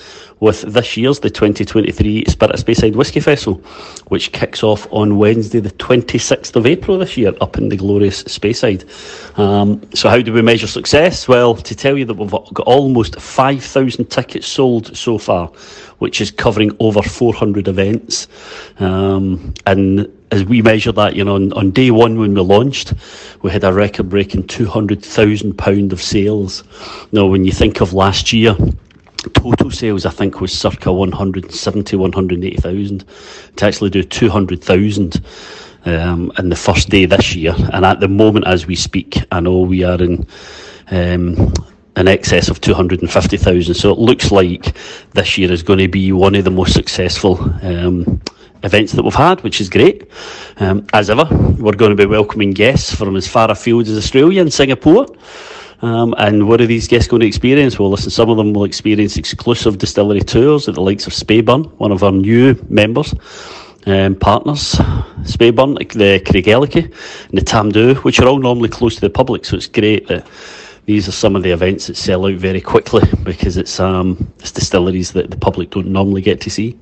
with 0.41 0.62
this 0.63 0.97
year's, 0.97 1.19
the 1.19 1.30
2023 1.30 2.25
Spirit 2.25 2.56
of 2.56 2.60
Speyside 2.60 2.95
Whisky 2.95 3.19
Festival, 3.19 3.62
which 4.08 4.32
kicks 4.32 4.63
off 4.63 4.88
on 4.91 5.17
Wednesday, 5.17 5.60
the 5.60 5.69
26th 5.69 6.56
of 6.56 6.65
April 6.65 6.97
this 6.97 7.15
year, 7.15 7.32
up 7.41 7.60
in 7.60 7.69
the 7.69 7.77
glorious 7.77 8.23
Speyside. 8.23 8.84
Um, 9.38 9.82
so, 9.93 10.10
how 10.10 10.19
do 10.19 10.34
we 10.34 10.41
measure 10.41 10.65
success? 10.65 11.27
Well, 11.27 11.56
to 11.56 11.75
tell 11.75 11.95
you 11.95 12.06
that 12.06 12.15
we've 12.15 12.32
got 12.32 12.65
almost 12.65 13.21
5,000 13.21 14.06
tickets 14.08 14.47
sold 14.47 14.97
so 14.97 15.19
far, 15.19 15.47
which 15.99 16.19
is 16.19 16.32
covering 16.32 16.75
over 16.80 17.04
400 17.04 17.67
events. 17.67 18.27
Um, 18.80 19.54
and 19.67 20.12
as 20.32 20.43
we 20.43 20.63
measure 20.63 20.91
that, 20.93 21.15
you 21.15 21.23
know, 21.23 21.36
on, 21.36 21.54
on 21.54 21.69
day 21.69 21.91
one 21.91 22.19
when 22.19 22.34
we 22.34 22.41
launched, 22.41 22.93
we 23.43 23.51
had 23.51 23.63
a 23.63 23.71
record 23.71 24.10
breaking 24.10 24.45
£200,000 24.45 25.91
of 25.91 26.01
sales. 26.01 26.63
Now, 27.12 27.27
when 27.27 27.45
you 27.45 27.51
think 27.51 27.80
of 27.80 27.93
last 27.93 28.34
year, 28.34 28.56
total 29.34 29.71
sales 29.71 30.05
I 30.05 30.10
think 30.10 30.41
was 30.41 30.51
circa 30.51 30.91
170, 30.91 31.95
180,000. 31.95 33.05
To 33.57 33.65
actually 33.65 33.89
do 33.89 34.03
200,000 34.03 35.23
um, 35.86 36.31
in 36.38 36.49
the 36.49 36.55
first 36.55 36.89
day 36.89 37.05
this 37.05 37.36
year, 37.36 37.55
and 37.73 37.86
at 37.86 37.99
the 37.99 38.07
moment 38.07 38.47
as 38.47 38.67
we 38.67 38.75
speak, 38.75 39.17
I 39.31 39.39
know 39.39 39.60
we 39.60 39.84
are 39.84 40.01
in. 40.01 40.25
Um, 40.89 41.53
in 41.97 42.07
excess 42.07 42.47
of 42.49 42.62
250,000. 42.62 43.73
So 43.73 43.91
it 43.91 43.99
looks 43.99 44.31
like 44.31 44.75
this 45.13 45.38
year 45.38 45.51
is 45.51 45.62
going 45.62 45.79
to 45.79 45.88
be 45.88 46.12
one 46.12 46.36
of 46.36 46.45
the 46.45 46.51
most 46.51 46.73
successful 46.73 47.38
um, 47.62 48.21
events 48.63 48.93
that 48.93 49.03
we've 49.03 49.13
had, 49.13 49.41
which 49.43 49.60
is 49.60 49.69
great. 49.69 50.10
Um, 50.57 50.88
as 50.93 51.10
ever, 51.10 51.27
we're 51.60 51.73
going 51.73 51.95
to 51.95 51.95
be 51.95 52.05
welcoming 52.05 52.51
guests 52.51 52.93
from 52.95 53.15
as 53.15 53.27
far 53.27 53.49
afield 53.51 53.88
as 53.88 53.97
Australia 53.97 54.41
and 54.41 54.53
Singapore. 54.53 55.07
Um, 55.82 56.13
and 56.17 56.48
what 56.48 56.62
are 56.62 56.67
these 56.67 56.88
guests 56.88 57.08
going 57.08 57.22
to 57.22 57.28
experience? 57.28 57.80
Well, 57.80 57.89
listen, 57.89 58.12
some 58.12 58.30
of 58.30 58.38
them 58.38 58.54
will 58.54 58.65
experience 58.65 59.17
exclusive 59.17 59.78
distillery 59.78 60.22
tours 60.22 60.67
at 60.67 60.76
the 60.76 60.82
likes 60.82 61.08
of 61.08 61.13
Speyburn, 61.13 61.72
one 61.80 61.91
of 61.91 62.04
our 62.04 62.12
new 62.12 62.56
members. 62.70 63.13
Um, 63.88 64.13
partners, 64.13 64.74
Speyburn, 65.24 65.76
the 65.94 66.20
Craigellachie 66.24 66.86
and 66.86 67.38
the 67.38 67.41
Tamdhu, 67.41 67.96
which 68.04 68.20
are 68.20 68.28
all 68.28 68.38
normally 68.38 68.70
close 68.70 68.94
to 68.94 69.02
the 69.02 69.10
public, 69.10 69.44
so 69.44 69.58
it's 69.58 69.65
great 69.65 70.08
that 70.08 70.28
these 70.86 71.08
are 71.08 71.12
some 71.12 71.36
of 71.36 71.44
the 71.44 71.52
events 71.52 71.88
that 71.88 71.96
sell 71.96 72.26
out 72.26 72.36
very 72.36 72.62
quickly 72.62 73.04
because 73.24 73.56
it's 73.58 73.80
um, 73.80 74.32
it's 74.39 74.52
distilleries 74.52 75.12
that 75.13 75.30
the 75.30 75.38
public 75.38 75.70
don't 75.70 75.88
normally 75.88 76.22
get 76.22 76.41
to 76.41 76.50
see. 76.50 76.78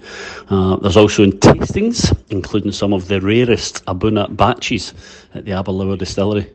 Uh, 0.50 0.78
there's 0.78 0.98
also 0.98 1.26
tastings, 1.26 2.18
including 2.30 2.72
some 2.72 2.94
of 2.94 3.08
the 3.08 3.20
rarest 3.22 3.86
A'bunadh 3.86 4.36
batches 4.36 4.94
at 5.34 5.46
the 5.46 5.52
Aberlour 5.52 5.98
Distillery. 5.98 6.50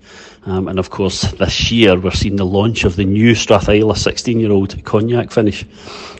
Um, 0.47 0.69
and 0.69 0.79
of 0.79 0.91
course, 0.91 1.23
this 1.33 1.73
year 1.73 1.99
we're 1.99 2.11
seeing 2.11 2.37
the 2.37 2.45
launch 2.45 2.85
of 2.85 2.97
the 2.97 3.05
new 3.05 3.33
Strathisla 3.33 3.97
16 3.97 4.41
year 4.41 4.53
old 4.53 4.85
cognac 4.85 5.31
finish, 5.31 5.63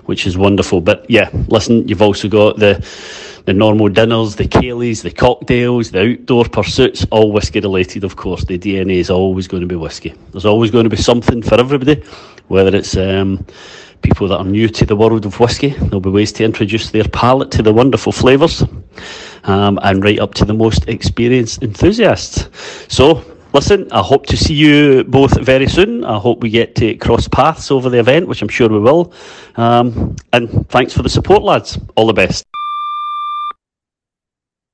which 0.05 0.27
is 0.27 0.39
wonderful. 0.39 0.81
But 0.81 1.09
yeah, 1.11 1.29
listen, 1.49 1.87
you've 1.89 2.03
also 2.03 2.29
got 2.29 2.59
the 2.59 2.85
the 3.45 3.53
normal 3.53 3.91
dinners, 3.91 4.37
the 4.37 4.45
ceilidhs, 4.45 5.03
the 5.03 5.11
cocktails, 5.11 5.91
the 5.91 6.13
outdoor 6.13 6.47
pursuits, 6.47 7.07
all 7.11 7.31
whisky 7.31 7.61
related, 7.61 8.03
of 8.03 8.17
course. 8.17 8.45
The 8.47 8.59
DNA 8.59 8.97
is 8.97 9.11
always 9.11 9.47
going 9.47 9.61
to 9.61 9.67
be 9.67 9.77
whisky. 9.77 10.15
There's 10.33 10.47
always 10.47 10.71
going 10.71 10.85
to 10.85 10.91
be 10.91 10.97
something 10.97 11.43
for 11.43 11.61
everybody, 11.61 12.03
whether 12.49 12.75
it's 12.75 12.97
um, 12.97 13.45
people 14.05 14.29
that 14.29 14.39
are 14.39 14.45
new 14.45 14.69
to 14.69 14.87
the 14.87 14.95
world 14.97 15.27
of 15.27 15.41
whisky, 15.41 15.71
there'll 15.71 16.01
be 16.01 16.11
ways 16.11 16.33
to 16.33 16.45
introduce 16.45 16.91
their 16.91 17.05
palate 17.05 17.51
to 17.51 17.63
the 17.63 17.73
wonderful 17.73 18.13
flavours, 18.13 18.63
um, 19.45 19.79
and 19.83 20.05
right 20.05 20.21
up 20.21 20.35
to 20.35 20.45
the 20.45 20.55
most 20.55 20.89
experienced 20.89 21.63
enthusiasts. 21.63 22.49
So, 22.89 23.25
listen, 23.55 23.91
I 23.93 24.03
hope 24.03 24.27
to 24.27 24.37
see 24.37 24.55
you 24.55 25.05
both 25.05 25.41
very 25.41 25.67
soon. 25.69 26.05
I 26.05 26.19
hope 26.19 26.41
we 26.43 26.51
get 26.51 26.75
to 26.77 26.95
cross 26.97 27.29
paths 27.29 27.71
over 27.71 27.89
the 27.89 27.99
event, 28.01 28.29
which 28.29 28.43
I'm 28.43 28.49
sure 28.49 28.69
we 28.69 28.79
will. 28.81 29.13
Um, 29.57 30.17
and 30.33 30.69
thanks 30.69 30.93
for 30.93 31.03
the 31.03 31.09
support, 31.09 31.43
lads. 31.43 31.79
All 31.97 32.07
the 32.07 32.13
best. 32.13 32.45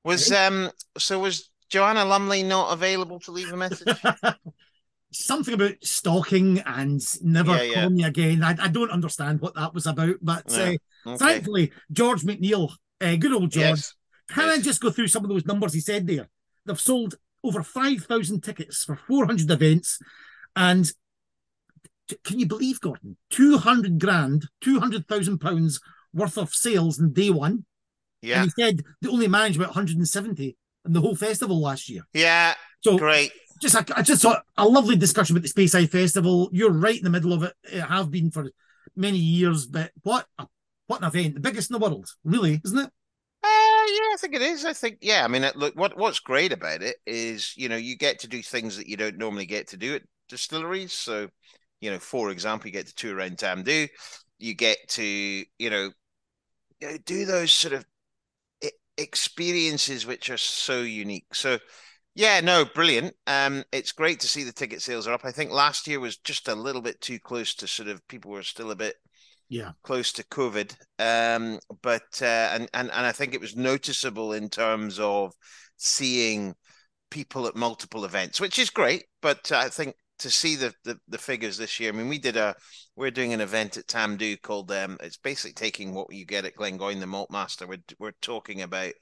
Was 0.03 0.31
um 0.31 0.71
so 0.97 1.19
was 1.19 1.49
Joanna 1.69 2.03
Lumley 2.03 2.41
not 2.43 2.73
available 2.73 3.19
to 3.21 3.31
leave 3.31 3.53
a 3.53 3.57
message? 3.57 4.01
Something 5.13 5.53
about 5.53 5.73
stalking 5.83 6.59
and 6.59 7.01
never 7.23 7.51
Yeah, 7.51 7.61
yeah. 7.63 7.81
call 7.81 7.89
me 7.91 8.03
again. 8.03 8.43
I, 8.43 8.55
I 8.59 8.67
don't 8.69 8.89
understand 8.89 9.41
what 9.41 9.55
that 9.55 9.73
was 9.73 9.85
about, 9.85 10.15
but 10.21 10.45
Yeah, 10.49 10.73
uh, 11.05 11.09
Okay. 11.09 11.17
thankfully, 11.17 11.71
George 11.91 12.21
McNeil, 12.21 12.71
uh, 13.01 13.15
good 13.15 13.33
old 13.33 13.51
George, 13.51 13.69
Yes. 13.69 13.95
Can 14.29 14.47
I 14.49 14.59
just 14.59 14.79
go 14.81 14.89
through 14.91 15.07
some 15.07 15.23
of 15.25 15.29
those 15.29 15.45
numbers 15.45 15.73
he 15.73 15.81
said 15.81 16.07
there? 16.07 16.29
They've 16.65 16.79
sold 16.79 17.15
over 17.43 17.63
5,000 17.63 18.41
tickets 18.41 18.83
for 18.83 18.95
400 18.95 19.49
events. 19.49 19.99
And 20.55 20.91
can 22.23 22.39
you 22.39 22.45
believe, 22.45 22.81
Gordon? 22.81 23.17
200 23.31 23.99
grand, 23.99 24.47
200,000 24.61 25.39
pounds 25.39 25.79
worth 26.13 26.37
of 26.37 26.53
sales 26.53 26.99
in 26.99 27.13
day 27.13 27.29
one. 27.29 27.65
Yeah. 28.21 28.41
And 28.41 28.51
he 28.55 28.61
said 28.61 28.81
they 29.01 29.09
only 29.09 29.27
managed 29.27 29.57
about 29.57 29.69
170 29.69 30.57
in 30.85 30.93
the 30.93 31.01
whole 31.01 31.15
festival 31.15 31.59
last 31.59 31.89
year. 31.89 32.03
Yeah. 32.13 32.53
So 32.81 32.97
Great. 32.97 33.31
just 33.61 33.75
a, 33.75 33.85
I 33.97 34.01
just 34.01 34.21
saw 34.21 34.39
a 34.57 34.67
lovely 34.67 34.95
discussion 34.95 35.35
about 35.35 35.47
the 35.47 35.53
Speyside 35.53 35.89
Festival. 35.89 36.49
You're 36.51 36.71
right 36.71 36.97
in 36.97 37.03
the 37.03 37.09
middle 37.09 37.33
of 37.33 37.43
it. 37.43 37.53
It 37.63 37.81
have 37.81 38.11
been 38.11 38.31
for 38.31 38.49
many 38.95 39.17
years, 39.17 39.65
but 39.65 39.91
what 40.03 40.25
a, 40.37 40.47
what 40.87 41.01
an 41.01 41.07
event! 41.07 41.35
The 41.35 41.39
biggest 41.39 41.69
in 41.69 41.73
the 41.73 41.79
world, 41.79 42.09
really, 42.23 42.59
isn't 42.65 42.77
it? 42.77 42.89
Uh, 43.43 43.70
yeah, 43.87 44.13
I 44.13 44.15
think 44.19 44.35
it 44.35 44.41
is. 44.41 44.65
I 44.65 44.73
think, 44.73 44.99
yeah. 45.01 45.23
I 45.23 45.27
mean, 45.27 45.45
look, 45.55 45.75
what 45.75 45.97
what's 45.97 46.19
great 46.19 46.51
about 46.51 46.81
it 46.81 46.97
is, 47.05 47.53
you 47.57 47.69
know, 47.69 47.75
you 47.75 47.97
get 47.97 48.19
to 48.19 48.27
do 48.27 48.41
things 48.41 48.77
that 48.77 48.87
you 48.87 48.97
don't 48.97 49.17
normally 49.17 49.45
get 49.45 49.67
to 49.69 49.77
do 49.77 49.95
at 49.95 50.03
distilleries. 50.29 50.93
So, 50.93 51.29
you 51.79 51.91
know, 51.91 51.99
for 51.99 52.29
example, 52.29 52.67
you 52.67 52.73
get 52.73 52.87
to 52.87 52.95
tour 52.95 53.15
around 53.15 53.37
Tamdhu. 53.37 53.89
You 54.39 54.53
get 54.55 54.77
to, 54.89 55.03
you 55.03 55.69
know, 55.69 55.91
do 57.05 57.25
those 57.25 57.51
sort 57.51 57.73
of 57.73 57.85
experiences 58.97 60.05
which 60.05 60.29
are 60.29 60.37
so 60.37 60.81
unique. 60.81 61.33
So, 61.33 61.59
yeah, 62.15 62.39
no, 62.41 62.65
brilliant. 62.65 63.15
Um, 63.27 63.63
it's 63.71 63.91
great 63.91 64.19
to 64.21 64.27
see 64.27 64.43
the 64.43 64.51
ticket 64.51 64.81
sales 64.81 65.07
are 65.07 65.13
up. 65.13 65.21
I 65.23 65.31
think 65.31 65.51
last 65.51 65.87
year 65.87 65.99
was 65.99 66.17
just 66.17 66.47
a 66.47 66.55
little 66.55 66.81
bit 66.81 66.99
too 67.01 67.19
close 67.19 67.55
to 67.55 67.67
sort 67.67 67.89
of 67.89 68.05
people 68.07 68.31
were 68.31 68.43
still 68.43 68.71
a 68.71 68.75
bit 68.75 68.95
Yeah. 69.51 69.71
close 69.83 70.13
to 70.13 70.23
COVID. 70.23 70.73
Um, 70.97 71.59
but 71.81 72.21
uh, 72.21 72.49
and 72.53 72.69
and 72.73 72.89
and 72.89 73.05
I 73.05 73.11
think 73.11 73.33
it 73.33 73.41
was 73.41 73.55
noticeable 73.55 74.31
in 74.31 74.49
terms 74.49 74.97
of 74.97 75.33
seeing 75.75 76.55
people 77.09 77.45
at 77.47 77.55
multiple 77.55 78.05
events, 78.05 78.39
which 78.39 78.57
is 78.57 78.69
great. 78.69 79.03
But 79.21 79.51
I 79.51 79.67
think 79.67 79.95
to 80.19 80.29
see 80.29 80.55
the, 80.55 80.73
the 80.85 80.97
the 81.09 81.17
figures 81.17 81.57
this 81.57 81.81
year, 81.81 81.91
I 81.91 81.95
mean, 81.95 82.07
we 82.07 82.17
did 82.17 82.37
a 82.37 82.55
we're 82.95 83.11
doing 83.11 83.33
an 83.33 83.41
event 83.41 83.75
at 83.75 83.87
Tamdhu 83.87 84.41
called 84.41 84.71
um, 84.71 84.97
it's 85.01 85.17
basically 85.17 85.53
taking 85.53 85.93
what 85.93 86.13
you 86.13 86.25
get 86.25 86.45
at 86.45 86.55
Glengoyne, 86.55 87.01
the 87.01 87.07
Malt 87.07 87.29
Master. 87.29 87.67
We're 87.67 87.83
we're 87.99 88.13
talking 88.21 88.61
about 88.61 88.93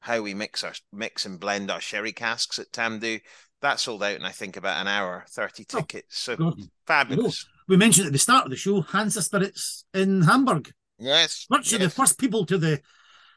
how 0.00 0.22
we 0.22 0.32
mix 0.32 0.64
our 0.64 0.72
mix 0.94 1.26
and 1.26 1.38
blend 1.38 1.70
our 1.70 1.80
sherry 1.80 2.12
casks 2.12 2.58
at 2.58 2.72
Tamdhu 2.72 3.20
That 3.60 3.78
sold 3.78 4.02
out 4.02 4.16
in 4.16 4.24
I 4.24 4.30
think 4.30 4.56
about 4.56 4.80
an 4.80 4.88
hour, 4.88 5.26
30 5.28 5.64
tickets. 5.64 6.18
So 6.18 6.36
fabulous. 6.86 7.44
We 7.70 7.76
mentioned 7.76 8.08
at 8.08 8.12
the 8.12 8.18
start 8.18 8.46
of 8.46 8.50
the 8.50 8.56
show, 8.56 8.80
Hansa 8.80 9.22
Spirits 9.22 9.84
in 9.94 10.22
Hamburg. 10.22 10.72
Yes. 10.98 11.46
Virtually 11.48 11.80
yes. 11.80 11.94
the 11.94 12.02
first 12.02 12.18
people 12.18 12.44
to 12.46 12.58
the 12.58 12.80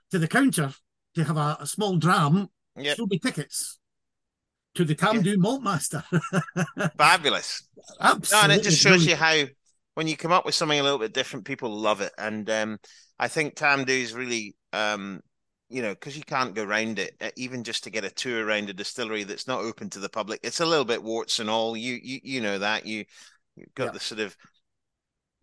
to 0.09 0.17
the 0.17 0.27
counter 0.27 0.73
to 1.13 1.23
have 1.23 1.37
a, 1.37 1.57
a 1.59 1.67
small 1.67 1.97
dram 1.97 2.49
Yep. 2.75 2.97
show 2.97 3.05
me 3.05 3.19
tickets 3.19 3.77
to 4.73 4.85
the 4.85 4.95
Tamdhu 4.95 5.37
Malt 5.37 5.61
Master. 5.61 6.03
Fabulous. 6.97 7.61
No, 7.77 7.83
Absolutely. 8.01 8.43
and 8.53 8.59
it 8.59 8.63
just 8.63 8.81
shows 8.81 9.05
you 9.05 9.15
how 9.15 9.43
when 9.93 10.07
you 10.07 10.17
come 10.17 10.31
up 10.31 10.47
with 10.47 10.55
something 10.55 10.79
a 10.79 10.83
little 10.83 10.97
bit 10.97 11.13
different, 11.13 11.45
people 11.45 11.69
love 11.69 12.01
it. 12.01 12.11
And 12.17 12.49
um, 12.49 12.79
I 13.19 13.27
think 13.27 13.53
Tamdhu 13.53 13.89
is 13.89 14.15
really, 14.15 14.55
um, 14.73 15.21
you 15.69 15.83
know, 15.83 15.93
because 15.93 16.17
you 16.17 16.23
can't 16.23 16.55
go 16.55 16.63
round 16.63 16.97
it, 16.97 17.13
uh, 17.21 17.29
even 17.37 17.63
just 17.63 17.83
to 17.83 17.91
get 17.91 18.03
a 18.03 18.09
tour 18.09 18.43
around 18.43 18.71
a 18.71 18.73
distillery 18.73 19.25
that's 19.25 19.47
not 19.47 19.61
open 19.61 19.91
to 19.91 19.99
the 19.99 20.09
public. 20.09 20.39
It's 20.41 20.59
a 20.59 20.65
little 20.65 20.85
bit 20.85 21.03
warts 21.03 21.37
and 21.37 21.51
all. 21.51 21.77
You 21.77 21.99
you 22.01 22.19
you 22.23 22.41
know 22.41 22.57
that 22.57 22.87
you 22.87 23.05
you've 23.55 23.73
got 23.75 23.85
Yeah. 23.85 23.91
the 23.91 23.99
sort 23.99 24.21
of 24.21 24.35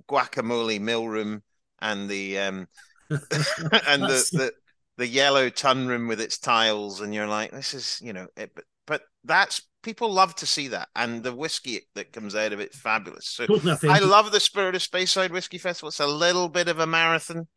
guacamole 0.09 0.81
mill 0.81 1.07
room 1.09 1.43
and 1.81 2.09
the 2.09 2.39
um 2.39 2.67
and 3.11 4.03
the 4.03 4.29
the 4.33 4.53
the 4.97 5.07
yellow 5.07 5.49
tun 5.49 5.87
room 5.89 6.07
with 6.09 6.21
its 6.21 6.39
tiles, 6.39 7.01
and 7.01 7.15
you're 7.15 7.27
like, 7.27 7.51
this 7.53 7.73
is 7.75 7.99
you 8.03 8.13
know, 8.13 8.27
it, 8.37 8.53
but 8.55 8.65
but 8.87 9.03
that's 9.25 9.63
people 9.83 10.13
love 10.13 10.35
to 10.37 10.47
see 10.47 10.69
that, 10.69 10.89
and 10.95 11.23
the 11.23 11.35
whiskey 11.35 11.81
that 11.95 12.13
comes 12.13 12.35
out 12.35 12.53
of 12.53 12.61
it 12.61 12.75
fabulous. 12.75 13.27
So 13.27 13.47
I 13.89 13.99
love 14.01 14.31
the 14.31 14.41
spirit 14.41 14.75
of 14.75 14.83
Speyside 14.83 15.31
Whiskey 15.31 15.59
Festival. 15.59 15.89
It's 15.89 16.01
a 16.01 16.07
little 16.07 16.49
bit 16.49 16.69
of 16.69 16.79
a 16.81 16.87
marathon. 16.87 17.49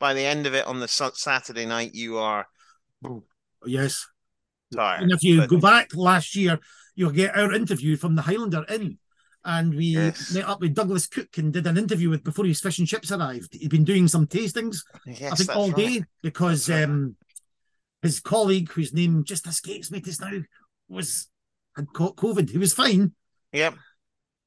By 0.00 0.12
the 0.14 0.24
end 0.24 0.46
of 0.46 0.54
it 0.54 0.66
on 0.66 0.80
the 0.80 0.88
Saturday 0.88 1.66
night, 1.66 1.94
you 1.94 2.18
are 2.18 2.46
Yes. 3.64 4.06
tired. 4.74 5.02
And 5.02 5.12
if 5.12 5.22
you 5.22 5.38
but- 5.40 5.48
go 5.50 5.58
back 5.58 5.94
last 5.94 6.34
year, 6.36 6.58
you'll 6.94 7.10
get 7.12 7.36
our 7.36 7.52
interview 7.52 7.96
from 7.96 8.14
the 8.16 8.22
Highlander 8.22 8.64
Inn. 8.68 8.98
And 9.44 9.74
we 9.74 9.86
Yes. 9.86 10.32
met 10.34 10.44
up 10.46 10.60
with 10.60 10.74
Douglas 10.74 11.06
Cook 11.06 11.38
and 11.38 11.52
did 11.52 11.66
an 11.66 11.78
interview 11.78 12.10
with 12.10 12.24
before 12.24 12.44
his 12.44 12.60
fish 12.60 12.78
and 12.78 12.88
chips 12.88 13.12
arrived. 13.12 13.54
He'd 13.54 13.70
been 13.70 13.84
doing 13.84 14.08
some 14.08 14.26
tastings, 14.26 14.78
yes, 15.06 15.32
I 15.32 15.34
think, 15.36 15.56
all 15.56 15.68
right. 15.70 15.76
day 15.76 16.04
because 16.22 16.68
right. 16.68 16.84
um, 16.84 17.16
his 18.02 18.20
colleague, 18.20 18.70
whose 18.72 18.92
name 18.92 19.24
just 19.24 19.46
escapes 19.46 19.90
me 19.90 20.00
just 20.00 20.20
now, 20.20 20.40
was 20.88 21.28
had 21.76 21.92
caught 21.92 22.16
COVID. 22.16 22.50
He 22.50 22.58
was 22.58 22.74
fine, 22.74 23.12
Yep. 23.52 23.74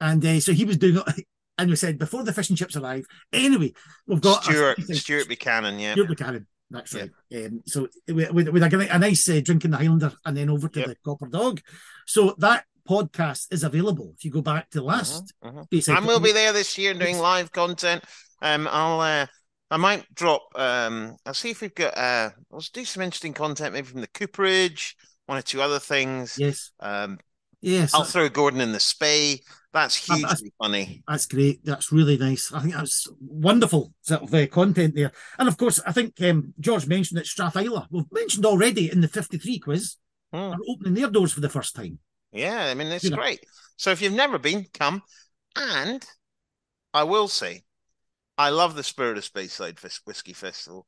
and 0.02 0.26
uh, 0.26 0.40
so 0.40 0.54
he 0.54 0.66
was 0.66 0.78
doing. 0.78 1.02
And 1.58 1.70
we 1.70 1.76
said 1.76 2.00
before 2.00 2.24
the 2.24 2.34
fish 2.34 2.50
and 2.50 2.58
chips 2.58 2.76
arrive. 2.76 3.06
Anyway, 3.32 3.74
we've 4.08 4.22
got 4.22 4.42
a- 4.48 4.52
Stuart 4.52 4.82
Stuart 4.98 5.28
Buchanan. 5.28 5.78
Yeah. 5.80 5.92
Stuart 5.94 6.08
Buchanan. 6.08 6.48
That's 6.72 6.96
right. 6.96 7.12
Um, 7.36 7.62
so 7.68 7.88
with, 8.08 8.32
with, 8.32 8.48
with 8.50 8.64
a, 8.64 8.88
a 8.96 8.98
nice 8.98 9.30
uh, 9.30 9.42
drink 9.44 9.66
in 9.66 9.72
the 9.72 9.78
Highlander 9.78 10.12
and 10.26 10.36
then 10.38 10.50
over 10.50 10.70
to 10.70 10.80
Yep. 10.80 10.88
the 10.88 10.96
Copper 11.06 11.28
Dog. 11.28 11.62
So 12.08 12.34
that 12.40 12.66
podcast 12.88 13.48
is 13.52 13.63
available. 13.63 14.13
If 14.17 14.26
you 14.26 14.32
go 14.32 14.41
back 14.41 14.70
to 14.72 14.82
last, 14.84 15.34
Mhm, 15.44 15.54
mhm. 15.54 15.70
basically, 15.70 15.98
And 15.98 16.08
we'll 16.08 16.20
be 16.20 16.32
there 16.32 16.54
this 16.54 16.78
year 16.78 16.94
doing 16.94 17.17
live 17.20 17.52
content. 17.52 18.04
Um, 18.41 18.67
I'll 18.72 19.00
uh, 19.02 19.28
I 19.70 19.78
might 19.78 20.06
drop. 20.13 20.41
Um, 20.56 21.15
I'll 21.26 21.34
see 21.34 21.52
if 21.52 21.62
we've 21.62 21.74
got. 21.76 21.98
Uh, 21.98 22.32
let's 22.52 22.70
do 22.70 22.84
some 22.86 23.04
interesting 23.04 23.34
content, 23.34 23.74
maybe 23.74 23.88
from 23.88 24.02
the 24.02 24.08
Cooperage, 24.08 24.96
one 25.28 25.38
or 25.38 25.41
two 25.41 25.62
other 25.62 25.80
things. 25.80 26.38
Yes, 26.38 26.72
Um, 26.80 27.20
yes, 27.62 27.94
I'll 27.94 28.04
throw 28.04 28.28
Gordon 28.30 28.60
in 28.62 28.72
the 28.74 28.80
Spey. 28.80 29.41
That's 29.74 30.10
Uh, 30.10 30.15
that's- 30.17 30.39
hugely 30.39 30.54
funny. 30.62 31.04
that's 31.08 31.26
great. 31.28 31.63
That's 31.63 31.94
really 31.94 32.17
nice. 32.17 32.52
I 32.52 32.60
think 32.62 32.74
that's 32.74 33.08
wonderful 33.22 33.94
sort 34.02 34.24
of 34.24 34.34
uh, 34.34 34.46
content 34.48 34.96
there. 34.96 35.13
And 35.39 35.48
of 35.48 35.56
course, 35.56 35.80
I 35.88 35.94
think 35.94 36.22
um, 36.22 36.54
George 36.60 36.86
mentioned 36.88 37.17
that 37.20 37.26
Strathisla, 37.26 37.88
we've 37.89 38.12
mentioned 38.12 38.46
already 38.46 38.91
in 38.91 39.00
the 39.00 39.08
53 39.08 39.60
quiz, 39.60 39.96
Hmm. 40.34 40.38
are 40.38 40.58
opening 40.67 40.94
their 40.96 41.10
doors 41.10 41.32
for 41.34 41.39
the 41.41 41.50
first 41.50 41.76
time. 41.76 42.00
Yeah, 42.32 42.65
I 42.65 42.74
mean 42.74 42.88
it's 42.88 43.04
You 43.04 43.12
know. 43.12 43.17
great. 43.17 43.46
So 43.78 43.91
if 43.91 44.02
you've 44.02 44.13
never 44.13 44.38
been, 44.38 44.65
come. 44.74 45.04
And 45.56 46.06
I 46.94 47.04
will 47.04 47.28
say, 47.28 47.63
I 48.38 48.50
love 48.50 48.76
the 48.76 48.84
spirit 48.84 49.17
of 49.17 49.26
Speyside 49.26 49.82
Whis- 49.84 50.02
Whiskey 50.06 50.34
Festival, 50.34 50.88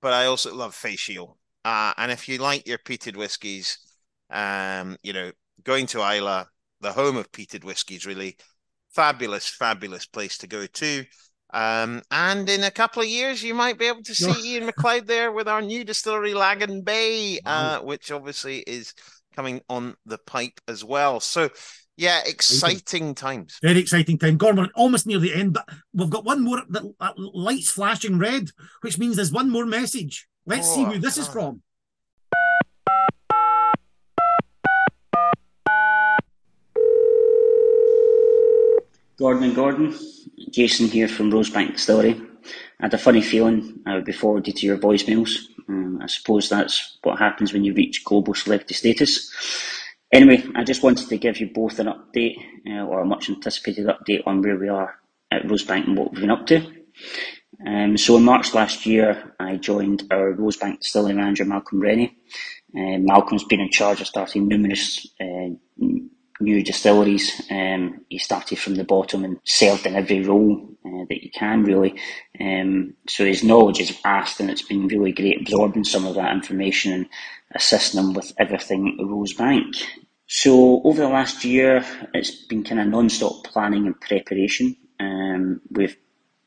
but 0.00 0.12
I 0.12 0.26
also 0.26 0.54
love 0.54 0.74
Fèis 0.74 1.08
Ìle. 1.14 1.36
Uh, 1.64 1.92
and 1.96 2.12
if 2.12 2.28
you 2.28 2.38
like 2.38 2.66
your 2.66 2.78
peated 2.78 3.16
whiskies, 3.16 3.78
um, 4.30 4.96
you 5.02 5.12
know, 5.12 5.32
going 5.64 5.86
to 5.88 6.00
Islay, 6.02 6.44
the 6.80 6.92
home 6.92 7.16
of 7.16 7.30
peated 7.32 7.64
whiskies, 7.64 8.06
really 8.06 8.36
fabulous, 8.94 9.48
fabulous 9.48 10.06
place 10.06 10.38
to 10.38 10.46
go 10.46 10.66
to. 10.66 11.04
Um, 11.54 12.02
and 12.10 12.48
in 12.48 12.64
a 12.64 12.70
couple 12.70 13.02
of 13.02 13.08
years, 13.08 13.42
you 13.42 13.54
might 13.54 13.78
be 13.78 13.86
able 13.86 14.02
to 14.04 14.14
see 14.14 14.54
Ian 14.54 14.66
MacLeod 14.66 15.06
there 15.06 15.32
with 15.32 15.48
our 15.48 15.62
new 15.62 15.84
distillery, 15.84 16.34
Laggan 16.34 16.82
Bay, 16.82 17.40
Wow. 17.44 17.74
uh, 17.76 17.80
which 17.80 18.10
obviously 18.10 18.60
is 18.60 18.94
coming 19.34 19.60
on 19.68 19.96
the 20.06 20.18
pipe 20.18 20.60
as 20.68 20.84
well. 20.84 21.20
So, 21.20 21.50
yeah, 21.96 22.20
exciting 22.24 23.14
times. 23.14 23.58
Very 23.62 23.80
exciting 23.80 24.18
time. 24.18 24.36
Gone, 24.36 24.56
we're 24.56 24.68
almost 24.74 25.06
near 25.06 25.18
the 25.18 25.34
end, 25.34 25.54
but 25.54 25.68
we've 25.92 26.10
got 26.10 26.24
one 26.24 26.42
more 26.42 26.62
that 26.68 26.82
that 27.00 27.18
lights 27.18 27.70
flashing 27.70 28.18
red, 28.18 28.50
which 28.80 28.98
means 28.98 29.16
there's 29.16 29.32
one 29.32 29.50
more 29.50 29.66
message. 29.66 30.26
Let's 30.46 30.68
see 30.68 30.82
Oh, 30.82 30.86
who 30.92 30.98
this 30.98 31.18
is 31.18 31.28
from. 31.28 31.62
Gordon 39.18 39.44
and 39.44 39.54
Gordon, 39.54 39.94
Jason 40.50 40.88
here 40.88 41.08
from 41.08 41.30
Rosebank 41.30 41.72
Distillery. 41.74 42.20
Had 42.82 42.94
a 42.94 42.98
funny 42.98 43.22
feeling 43.22 43.80
I 43.86 43.94
would 43.94 44.04
be 44.04 44.12
forwarded 44.12 44.56
to 44.56 44.66
your 44.66 44.76
voicemails. 44.76 45.38
Um, 45.68 46.00
I 46.02 46.08
suppose 46.08 46.48
that's 46.48 46.98
what 47.04 47.20
happens 47.20 47.52
when 47.52 47.62
you 47.62 47.74
reach 47.74 48.04
global 48.04 48.34
celebrity 48.34 48.74
status. 48.74 49.30
Anyway, 50.12 50.44
I 50.56 50.64
just 50.64 50.82
wanted 50.82 51.08
to 51.08 51.16
give 51.16 51.38
you 51.38 51.48
both 51.54 51.78
an 51.78 51.86
update, 51.86 52.38
uh, 52.68 52.84
or 52.84 53.00
a 53.00 53.06
much 53.06 53.30
anticipated 53.30 53.86
update 53.86 54.26
on 54.26 54.42
where 54.42 54.58
we 54.58 54.68
are 54.68 54.96
at 55.30 55.44
Rosebank 55.44 55.86
and 55.86 55.96
what 55.96 56.10
we've 56.10 56.22
been 56.22 56.30
up 56.32 56.46
to. 56.48 56.66
Um, 57.64 57.96
so 57.96 58.16
in 58.16 58.24
March 58.24 58.52
last 58.52 58.84
year, 58.84 59.32
I 59.38 59.56
joined 59.56 60.02
our 60.10 60.32
Rosebank 60.34 60.80
Distillery 60.80 61.14
manager, 61.14 61.44
Malcolm 61.44 61.80
Rennie. 61.80 62.16
Uh, 62.76 62.98
Malcolm's 62.98 63.44
been 63.44 63.60
in 63.60 63.70
charge 63.70 64.00
of 64.00 64.08
starting 64.08 64.48
numerous 64.48 65.06
uh, 65.20 65.50
new 66.42 66.62
distilleries. 66.62 67.42
Um, 67.50 68.04
he 68.08 68.18
started 68.18 68.58
from 68.58 68.74
the 68.74 68.84
bottom 68.84 69.24
and 69.24 69.38
served 69.44 69.86
in 69.86 69.96
every 69.96 70.22
role 70.24 70.68
uh, 70.84 71.04
that 71.08 71.22
you 71.22 71.30
can, 71.30 71.64
really. 71.64 71.94
Um, 72.40 72.94
so 73.08 73.24
his 73.24 73.42
knowledge 73.44 73.80
is 73.80 73.90
vast, 74.02 74.40
and 74.40 74.50
it's 74.50 74.62
been 74.62 74.88
really 74.88 75.12
great 75.12 75.40
absorbing 75.40 75.84
some 75.84 76.06
of 76.06 76.16
that 76.16 76.32
information 76.32 76.92
and 76.92 77.06
assisting 77.54 78.00
him 78.00 78.12
with 78.14 78.32
everything 78.38 78.98
at 78.98 79.06
Rosebank. 79.06 79.82
So 80.26 80.80
over 80.84 81.02
the 81.02 81.08
last 81.08 81.44
year, 81.44 81.84
it's 82.14 82.30
been 82.46 82.64
kind 82.64 82.80
of 82.80 82.86
non-stop 82.88 83.44
planning 83.44 83.86
and 83.86 84.00
preparation. 84.00 84.76
Um, 84.98 85.60
we've 85.70 85.96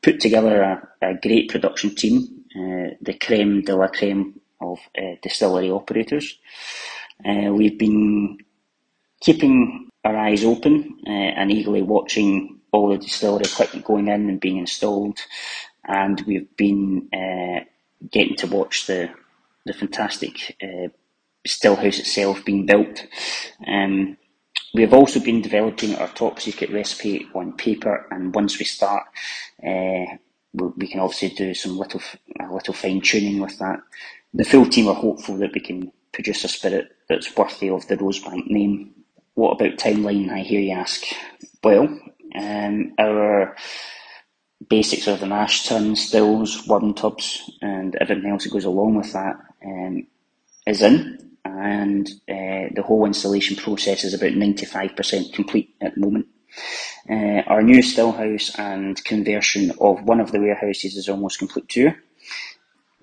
put 0.02 0.20
together 0.20 0.62
a, 0.62 0.88
a 1.02 1.14
great 1.14 1.50
production 1.50 1.94
team, 1.94 2.44
uh, 2.56 2.94
the 3.00 3.14
creme 3.20 3.62
de 3.62 3.76
la 3.76 3.88
creme 3.88 4.40
of 4.60 4.78
uh, 4.98 5.16
distillery 5.22 5.70
operators. 5.70 6.38
Uh, 7.24 7.52
we've 7.52 7.78
been 7.78 8.38
keeping 9.20 9.88
our 10.04 10.16
eyes 10.16 10.44
open 10.44 10.98
uh, 11.06 11.10
and 11.10 11.50
eagerly 11.50 11.82
watching 11.82 12.60
all 12.72 12.90
the 12.90 12.98
distillery 12.98 13.44
equipment 13.44 13.84
going 13.86 14.08
in 14.08 14.28
and 14.28 14.40
being 14.40 14.58
installed, 14.58 15.18
and 15.86 16.20
we've 16.26 16.54
been 16.56 17.08
uh, 17.12 17.64
getting 18.10 18.36
to 18.36 18.46
watch 18.46 18.86
the 18.86 19.10
the 19.66 19.72
fantastic 19.72 20.56
uh, 20.62 20.88
still 21.46 21.76
house 21.76 21.98
itself 21.98 22.44
being 22.44 22.66
built. 22.66 23.06
Um, 23.66 24.16
we 24.74 24.82
have 24.82 24.94
also 24.94 25.20
been 25.20 25.42
developing 25.42 25.96
our 25.96 26.08
top 26.08 26.40
secret 26.40 26.70
recipe 26.72 27.28
on 27.34 27.54
paper, 27.54 28.06
and 28.10 28.34
once 28.34 28.58
we 28.58 28.64
start, 28.66 29.04
uh, 29.66 30.16
we, 30.52 30.68
we 30.76 30.88
can 30.88 31.00
obviously 31.00 31.30
do 31.30 31.54
some 31.54 31.78
little 31.78 32.02
a 32.40 32.52
little 32.52 32.74
fine 32.74 33.00
tuning 33.00 33.40
with 33.40 33.58
that. 33.58 33.80
The 34.34 34.44
full 34.44 34.66
team 34.66 34.88
are 34.88 34.94
hopeful 34.94 35.38
that 35.38 35.54
we 35.54 35.60
can 35.60 35.92
produce 36.12 36.44
a 36.44 36.48
spirit 36.48 36.88
that's 37.08 37.36
worthy 37.36 37.70
of 37.70 37.86
the 37.88 37.96
Rosebank 37.96 38.46
name. 38.48 38.95
What 39.36 39.60
about 39.60 39.78
timeline? 39.78 40.30
I 40.30 40.38
hear 40.38 40.60
you 40.60 40.72
ask. 40.72 41.04
Well, 41.62 41.88
um, 42.34 42.94
our 42.98 43.54
basics 44.66 45.06
are 45.08 45.18
the 45.18 45.26
mash 45.26 45.66
tun, 45.68 45.94
stills, 45.94 46.66
worm 46.66 46.94
tubs, 46.94 47.50
and 47.60 47.94
everything 47.96 48.30
else 48.30 48.44
that 48.44 48.52
goes 48.54 48.64
along 48.64 48.94
with 48.94 49.12
that 49.12 49.36
um, 49.62 50.06
is 50.66 50.80
in, 50.80 51.36
and 51.44 52.08
uh, 52.30 52.72
the 52.74 52.82
whole 52.82 53.04
installation 53.04 53.56
process 53.56 54.04
is 54.04 54.14
about 54.14 54.32
95% 54.32 55.34
complete 55.34 55.74
at 55.82 55.94
the 55.94 56.00
moment. 56.00 56.28
Uh, 57.10 57.42
our 57.46 57.62
new 57.62 57.82
still 57.82 58.12
house 58.12 58.58
and 58.58 59.04
conversion 59.04 59.70
of 59.82 60.02
one 60.04 60.20
of 60.20 60.32
the 60.32 60.40
warehouses 60.40 60.96
is 60.96 61.10
almost 61.10 61.38
complete 61.40 61.68
too. 61.68 61.92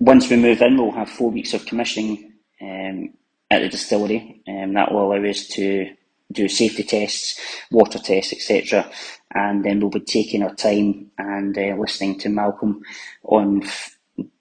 Once 0.00 0.28
we 0.28 0.36
move 0.36 0.60
in, 0.60 0.76
we'll 0.76 0.90
have 0.90 1.08
four 1.08 1.30
weeks 1.30 1.54
of 1.54 1.64
commissioning 1.64 2.32
um, 2.60 3.10
at 3.52 3.62
the 3.62 3.68
distillery, 3.68 4.42
and 4.48 4.76
that 4.76 4.90
will 4.90 5.12
allow 5.12 5.30
us 5.30 5.46
to 5.46 5.94
do 6.32 6.48
safety 6.48 6.84
tests, 6.84 7.40
water 7.70 7.98
tests, 7.98 8.32
etc. 8.32 8.90
And 9.34 9.64
then 9.64 9.80
we'll 9.80 9.90
be 9.90 10.00
taking 10.00 10.42
our 10.42 10.54
time 10.54 11.10
and 11.18 11.56
uh, 11.58 11.76
listening 11.78 12.18
to 12.20 12.28
Malcolm 12.28 12.82
on 13.24 13.64
f- 13.64 13.98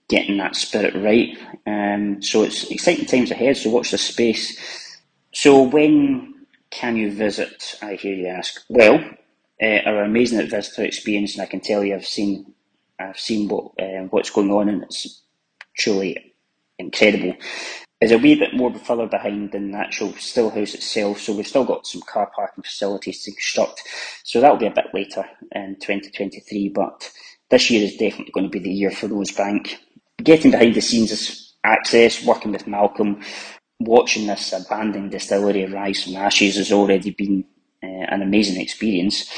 getting 0.10 0.38
that 0.38 0.56
spirit 0.56 0.96
right. 0.96 1.38
Um, 1.68 2.22
so 2.22 2.44
it's 2.44 2.70
exciting 2.72 3.06
times 3.06 3.32
ahead. 3.32 3.58
So 3.58 3.72
watch 3.72 3.92
this 3.92 4.04
space. 4.04 4.60
So 5.34 5.64
when 5.64 6.48
can 6.72 6.98
you 6.98 7.12
visit? 7.12 7.78
I 7.82 7.96
hear 7.96 8.16
you 8.16 8.28
ask. 8.28 8.64
Well, 8.70 9.04
uh, 9.62 9.80
our 9.86 10.04
amazing 10.04 10.48
visitor 10.50 10.84
experience, 10.86 11.34
and 11.36 11.44
I 11.44 11.48
can 11.48 11.62
tell 11.62 11.84
you, 11.84 11.96
I've 11.96 12.06
seen, 12.08 12.54
I've 13.00 13.20
seen 13.20 13.50
what 13.50 13.74
uh, 13.82 14.08
what's 14.12 14.32
going 14.32 14.52
on, 14.52 14.70
and 14.70 14.84
it's 14.84 15.24
truly 15.78 16.34
incredible. 16.80 17.36
Is 18.04 18.12
a 18.12 18.18
wee 18.18 18.36
bit 18.36 18.54
more 18.54 18.74
further 18.80 19.08
behind 19.08 19.54
than 19.54 19.72
the 19.72 19.78
actual 19.78 20.12
still 20.16 20.50
house 20.50 20.74
itself, 20.74 21.22
so 21.22 21.34
we've 21.34 21.48
still 21.48 21.64
got 21.64 21.88
some 21.88 22.02
car 22.02 22.30
parking 22.36 22.62
facilities 22.62 23.24
to 23.24 23.32
construct. 23.32 23.82
So 24.26 24.42
that'll 24.42 24.58
be 24.58 24.68
a 24.68 24.72
bit 24.72 24.88
later 24.94 25.24
in 25.54 25.78
2023, 25.80 26.68
but 26.76 27.10
this 27.50 27.72
year 27.72 27.82
is 27.82 27.96
definitely 27.96 28.34
going 28.34 28.48
to 28.48 28.50
be 28.50 28.60
the 28.60 28.74
year 28.74 28.92
for 28.92 29.08
Rosebank. 29.08 29.78
Getting 30.18 30.52
behind 30.52 30.76
the 30.76 30.82
scenes 30.82 31.14
is 31.14 31.54
access, 31.64 32.26
working 32.26 32.52
with 32.52 32.68
Malcolm, 32.68 33.22
watching 33.80 34.28
this 34.28 34.52
abandoned 34.52 35.12
distillery 35.12 35.66
rise 35.68 36.04
from 36.04 36.18
ashes 36.18 36.58
has 36.58 36.74
already 36.74 37.12
been 37.12 37.46
uh, 37.82 37.88
an 37.88 38.22
amazing 38.22 38.60
experience. 38.62 39.32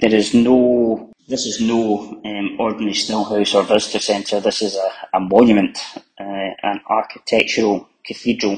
There 0.00 0.12
is 0.12 0.34
no, 0.34 1.12
this 1.28 1.46
is 1.46 1.60
no 1.60 2.20
um, 2.24 2.56
ordinary 2.58 2.94
still 2.94 3.24
house 3.24 3.54
or 3.54 3.64
visitor 3.64 3.98
centre. 3.98 4.40
This 4.40 4.62
is 4.62 4.76
a, 4.76 5.16
a 5.16 5.20
monument. 5.20 5.78
Uh, 6.18 6.50
an 6.62 6.80
architectural 6.88 7.88
cathedral 8.04 8.56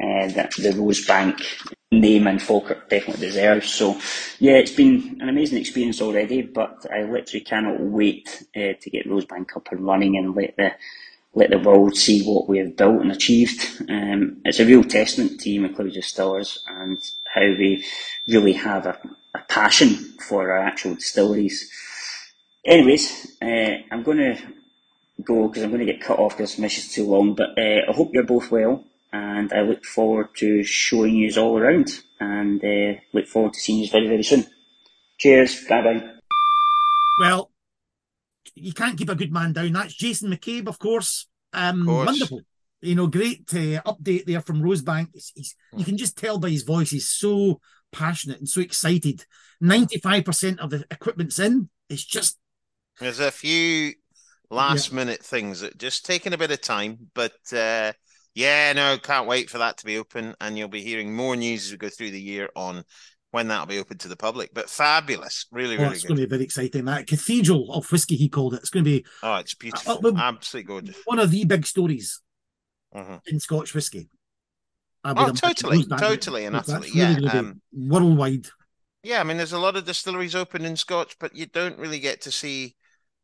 uh, 0.00 0.28
that 0.28 0.52
the 0.56 0.70
Rosebank 0.70 1.42
name 1.90 2.26
and 2.26 2.42
Falkirk 2.42 2.88
definitely 2.88 3.26
deserves. 3.26 3.68
So, 3.72 3.98
yeah, 4.38 4.54
it's 4.54 4.72
been 4.72 5.18
an 5.20 5.28
amazing 5.28 5.58
experience 5.58 6.00
already, 6.00 6.42
but 6.42 6.86
I 6.92 7.02
literally 7.02 7.44
cannot 7.44 7.80
wait 7.80 8.44
uh, 8.56 8.74
to 8.80 8.90
get 8.90 9.06
Rosebank 9.06 9.56
up 9.56 9.68
and 9.70 9.80
running 9.80 10.16
and 10.16 10.34
let 10.34 10.56
the 10.56 10.72
let 11.34 11.50
the 11.50 11.58
world 11.58 11.94
see 11.94 12.22
what 12.22 12.48
we 12.48 12.58
have 12.58 12.78
built 12.78 13.02
and 13.02 13.12
achieved. 13.12 13.82
Um, 13.90 14.40
it's 14.46 14.58
a 14.58 14.64
real 14.64 14.82
testament 14.82 15.38
to 15.40 15.60
MacLeod 15.60 15.92
Distillers 15.92 16.64
and 16.66 16.98
how 17.26 17.42
we 17.42 17.84
really 18.26 18.54
have 18.54 18.86
a, 18.86 18.98
a 19.36 19.44
passion 19.48 19.94
for 20.28 20.52
our 20.52 20.58
actual 20.58 20.94
distilleries. 20.94 21.70
Anyways, 22.64 23.36
uh, 23.42 23.76
I'm 23.90 24.02
going 24.02 24.18
to 24.18 24.38
go 25.24 25.48
because 25.48 25.62
I'm 25.62 25.70
going 25.70 25.86
to 25.86 25.92
get 25.92 26.02
cut 26.02 26.18
off 26.18 26.36
because 26.36 26.52
this 26.52 26.58
mission's 26.58 26.92
too 26.92 27.06
long, 27.06 27.34
but 27.34 27.50
uh, 27.58 27.88
I 27.88 27.92
hope 27.92 28.10
you're 28.12 28.24
both 28.24 28.50
well 28.50 28.84
and 29.12 29.52
I 29.52 29.62
look 29.62 29.84
forward 29.84 30.28
to 30.36 30.62
showing 30.64 31.14
you 31.16 31.32
all 31.40 31.58
around 31.58 31.90
and 32.20 32.62
uh, 32.64 33.00
look 33.12 33.26
forward 33.26 33.54
to 33.54 33.60
seeing 33.60 33.80
you 33.80 33.88
very, 33.88 34.08
very 34.08 34.22
soon. 34.22 34.46
Cheers. 35.18 35.64
Bye 35.68 35.82
bye. 35.82 36.10
Well, 37.20 37.50
you 38.54 38.72
can't 38.72 38.98
keep 38.98 39.08
a 39.08 39.14
good 39.14 39.32
man 39.32 39.52
down. 39.52 39.72
That's 39.72 39.94
Jason 39.94 40.30
McCabe, 40.30 40.68
of 40.68 40.78
course. 40.78 41.26
Um, 41.52 41.82
Of 41.82 41.86
course. 41.86 42.06
Wonderful. 42.06 42.40
You 42.82 42.94
know, 42.94 43.06
great 43.06 43.42
uh, 43.54 43.82
update 43.82 44.26
there 44.26 44.42
from 44.42 44.62
Rosebank. 44.62 45.08
He's, 45.12 45.32
he's, 45.34 45.56
you 45.76 45.84
can 45.84 45.96
just 45.96 46.18
tell 46.18 46.38
by 46.38 46.50
his 46.50 46.62
voice, 46.62 46.90
he's 46.90 47.08
so 47.08 47.60
passionate 47.92 48.38
and 48.38 48.48
so 48.48 48.60
excited. 48.60 49.24
95% 49.62 50.58
of 50.58 50.70
the 50.70 50.84
equipment's 50.90 51.38
in. 51.38 51.68
It's 51.88 52.04
just, 52.04 52.38
There's 53.00 53.20
a 53.20 53.30
few 53.30 53.94
last 54.50 54.92
minute 54.92 55.22
things 55.22 55.60
that 55.60 55.78
just 55.78 56.04
taking 56.06 56.32
a 56.32 56.38
bit 56.38 56.50
of 56.50 56.60
time, 56.60 57.10
but 57.14 57.32
uh, 57.52 57.92
yeah, 58.34 58.72
no, 58.74 58.98
can't 58.98 59.26
wait 59.28 59.48
for 59.50 59.58
that 59.58 59.78
to 59.78 59.86
be 59.86 59.98
open, 59.98 60.34
and 60.40 60.58
you'll 60.58 60.68
be 60.68 60.82
hearing 60.82 61.14
more 61.14 61.36
news 61.36 61.66
as 61.66 61.72
we 61.72 61.78
go 61.78 61.88
through 61.88 62.10
the 62.10 62.20
year 62.20 62.50
on 62.54 62.84
when 63.32 63.48
that'll 63.48 63.66
be 63.66 63.78
open 63.78 63.98
to 63.98 64.08
the 64.08 64.16
public. 64.16 64.52
But 64.54 64.70
fabulous, 64.70 65.46
really, 65.50 65.76
oh, 65.76 65.82
really 65.82 65.94
it's 65.94 66.02
good. 66.02 66.08
going 66.08 66.20
to 66.20 66.26
be 66.26 66.30
very 66.30 66.44
exciting. 66.44 66.84
That 66.84 67.06
cathedral 67.06 67.72
of 67.72 67.90
whiskey, 67.90 68.16
he 68.16 68.28
called 68.28 68.54
it. 68.54 68.60
It's 68.60 68.70
going 68.70 68.84
to 68.84 68.90
be 68.90 69.04
Oh, 69.22 69.36
it's 69.36 69.54
beautiful, 69.54 70.06
Uh, 70.06 70.12
absolutely 70.16 70.68
gorgeous. 70.68 70.96
one 71.06 71.18
of 71.18 71.30
the 71.30 71.44
big 71.44 71.66
stories 71.66 72.20
Mhm. 72.94 73.20
in 73.26 73.40
Scotch 73.40 73.74
whiskey. 73.74 74.08
Uh, 75.06 75.14
Oh, 75.16 75.32
totally, 75.32 75.84
totally 75.84 76.46
and 76.46 76.54
That's 76.54 76.68
utterly, 76.68 76.90
really 76.90 77.22
yeah, 77.22 77.32
um, 77.32 77.60
worldwide. 77.72 78.46
Yeah, 79.02 79.20
I 79.20 79.22
mean, 79.22 79.36
there's 79.36 79.52
a 79.52 79.58
lot 79.58 79.76
of 79.76 79.84
distilleries 79.84 80.34
open 80.34 80.64
in 80.64 80.76
Scotch, 80.76 81.16
but 81.20 81.34
you 81.36 81.46
don't 81.46 81.78
really 81.78 82.00
get 82.00 82.22
to 82.22 82.32
see, 82.32 82.74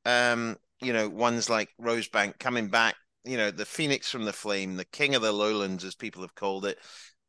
um, 0.04 0.56
you 0.80 0.92
know, 0.92 1.08
ones 1.08 1.50
like 1.50 1.70
Rosebank 1.80 2.38
coming 2.38 2.68
back. 2.68 2.94
You 3.24 3.36
know, 3.36 3.50
the 3.50 3.64
phoenix 3.64 4.08
from 4.08 4.24
the 4.24 4.32
flame, 4.32 4.76
the 4.76 4.84
king 4.84 5.16
of 5.16 5.22
the 5.22 5.32
lowlands, 5.32 5.84
as 5.84 5.96
people 5.96 6.22
have 6.22 6.36
called 6.36 6.66
it. 6.66 6.78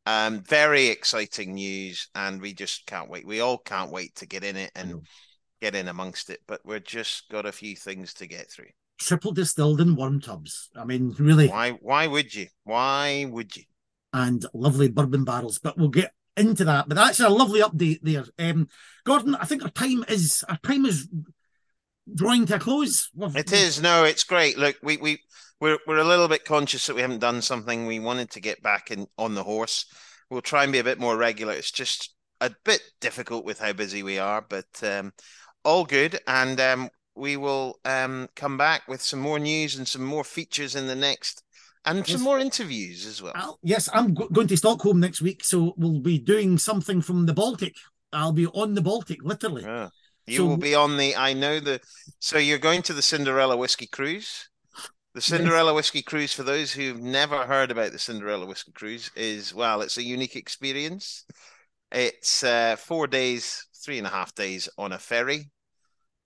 Um, 0.05 0.41
very 0.41 0.87
exciting 0.87 1.55
news, 1.55 2.09
and 2.13 2.41
we 2.41 2.53
just 2.53 2.85
can't 2.85 3.09
wait. 3.09 3.25
We 3.25 3.39
all 3.39 3.57
can't 3.57 3.91
wait 3.91 4.13
to 4.17 4.27
get 4.27 4.43
in 4.43 4.55
it 4.55 4.71
and 4.75 5.01
get 5.61 5.73
in 5.73 5.87
amongst 5.87 6.29
it. 6.29 6.41
But 6.47 6.61
we're 6.63 6.79
just 6.79 7.29
got 7.29 7.47
a 7.47 7.51
few 7.51 7.75
things 7.75 8.13
to 8.15 8.27
get 8.27 8.51
through. 8.51 8.69
Triple 8.99 9.31
distilled 9.31 9.81
in 9.81 9.95
worm 9.95 10.21
tubs. 10.21 10.69
I 10.75 10.83
mean, 10.83 11.15
really. 11.17 11.47
Why? 11.47 11.71
Why 11.71 12.05
would 12.05 12.35
you? 12.35 12.47
Why 12.65 13.25
would 13.27 13.55
you? 13.55 13.63
And 14.13 14.45
lovely 14.53 14.87
bourbon 14.89 15.23
barrels. 15.25 15.59
But 15.59 15.77
we'll 15.77 15.89
get 15.89 16.13
into 16.37 16.63
that. 16.65 16.87
But 16.87 16.95
that's 16.95 17.19
a 17.19 17.29
lovely 17.29 17.61
update 17.61 17.99
there. 18.01 18.25
Um, 18.39 18.67
Gordon, 19.03 19.35
I 19.35 19.45
think 19.45 19.63
our 19.63 19.69
time 19.71 20.05
is 20.07 20.43
our 20.47 20.57
time 20.57 20.85
is 20.85 21.07
drawing 22.13 22.45
to 22.47 22.55
a 22.55 22.59
close. 22.59 23.09
We've- 23.15 23.37
It 23.39 23.51
is 23.51 23.81
no, 23.81 24.03
it's 24.03 24.23
great. 24.23 24.57
Look, 24.57 24.77
we 24.83 24.97
we 24.97 25.19
we're 25.59 25.79
we're 25.87 25.97
a 25.97 26.03
little 26.03 26.27
bit 26.27 26.45
conscious 26.45 26.85
that 26.87 26.95
we 26.95 27.01
haven't 27.01 27.19
done 27.19 27.41
something. 27.41 27.87
We 27.87 27.99
wanted 27.99 28.31
to 28.31 28.39
get 28.41 28.61
back 28.61 28.91
in 28.91 29.07
on 29.17 29.35
the 29.35 29.43
horse. 29.43 29.85
We'll 30.29 30.41
try 30.41 30.63
and 30.63 30.71
be 30.71 30.79
a 30.79 30.83
bit 30.83 30.99
more 30.99 31.17
regular. 31.17 31.53
It's 31.53 31.71
just 31.71 32.13
a 32.41 32.51
bit 32.65 32.81
difficult 32.99 33.45
with 33.45 33.59
how 33.59 33.73
busy 33.73 34.03
we 34.03 34.19
are, 34.19 34.41
but 34.47 34.65
um, 34.83 35.13
all 35.63 35.85
good. 35.85 36.19
And 36.27 36.59
um, 36.59 36.89
we 37.15 37.37
will 37.37 37.79
um, 37.85 38.27
come 38.35 38.57
back 38.57 38.87
with 38.87 39.01
some 39.01 39.19
more 39.19 39.39
news 39.39 39.77
and 39.77 39.87
some 39.87 40.03
more 40.03 40.23
features 40.23 40.75
in 40.75 40.87
the 40.87 40.95
next, 40.95 41.43
and 41.85 41.99
Yes. 41.99 42.11
some 42.11 42.21
more 42.21 42.39
interviews 42.39 43.05
as 43.05 43.21
well. 43.21 43.33
I'll- 43.35 43.59
yes, 43.63 43.89
I'm 43.93 44.13
go- 44.13 44.29
going 44.29 44.47
to 44.47 44.57
Stockholm 44.57 44.99
next 44.99 45.21
week, 45.21 45.43
so 45.43 45.73
we'll 45.77 45.99
be 45.99 46.17
doing 46.19 46.57
something 46.57 47.01
from 47.01 47.25
the 47.25 47.33
Baltic. 47.33 47.75
I'll 48.11 48.31
be 48.31 48.47
on 48.47 48.73
the 48.75 48.81
Baltic, 48.81 49.23
literally. 49.23 49.63
Yeah. 49.63 49.89
You 50.25 50.37
So- 50.37 50.45
will 50.45 50.57
be 50.57 50.75
on 50.75 50.97
the. 50.97 51.15
I 51.15 51.33
know 51.33 51.59
the. 51.59 51.81
So 52.19 52.37
you're 52.37 52.57
going 52.59 52.81
to 52.83 52.93
the 52.93 53.01
Cinderella 53.01 53.57
Whiskey 53.57 53.87
Cruise. 53.87 54.49
The 55.13 55.21
Cinderella 55.21 55.73
Whiskey 55.75 56.01
Cruise, 56.01 56.33
for 56.33 56.41
those 56.43 56.71
who've 56.71 56.99
never 56.99 57.45
heard 57.45 57.69
about 57.69 57.91
the 57.91 57.99
Cinderella 57.99 58.45
Whiskey 58.47 58.71
Cruise, 58.71 59.11
is 59.15 59.53
well, 59.53 59.81
it's 59.81 59.97
a 59.97 60.03
unique 60.03 60.35
experience. 60.35 61.25
It's 61.91 62.43
uh, 62.43 62.75
four 62.77 63.05
days, 63.05 63.67
three 63.83 63.99
and 63.99 64.07
a 64.07 64.09
half 64.09 64.33
days 64.33 64.67
on 64.77 64.91
a 64.91 64.97
ferry, 64.97 65.51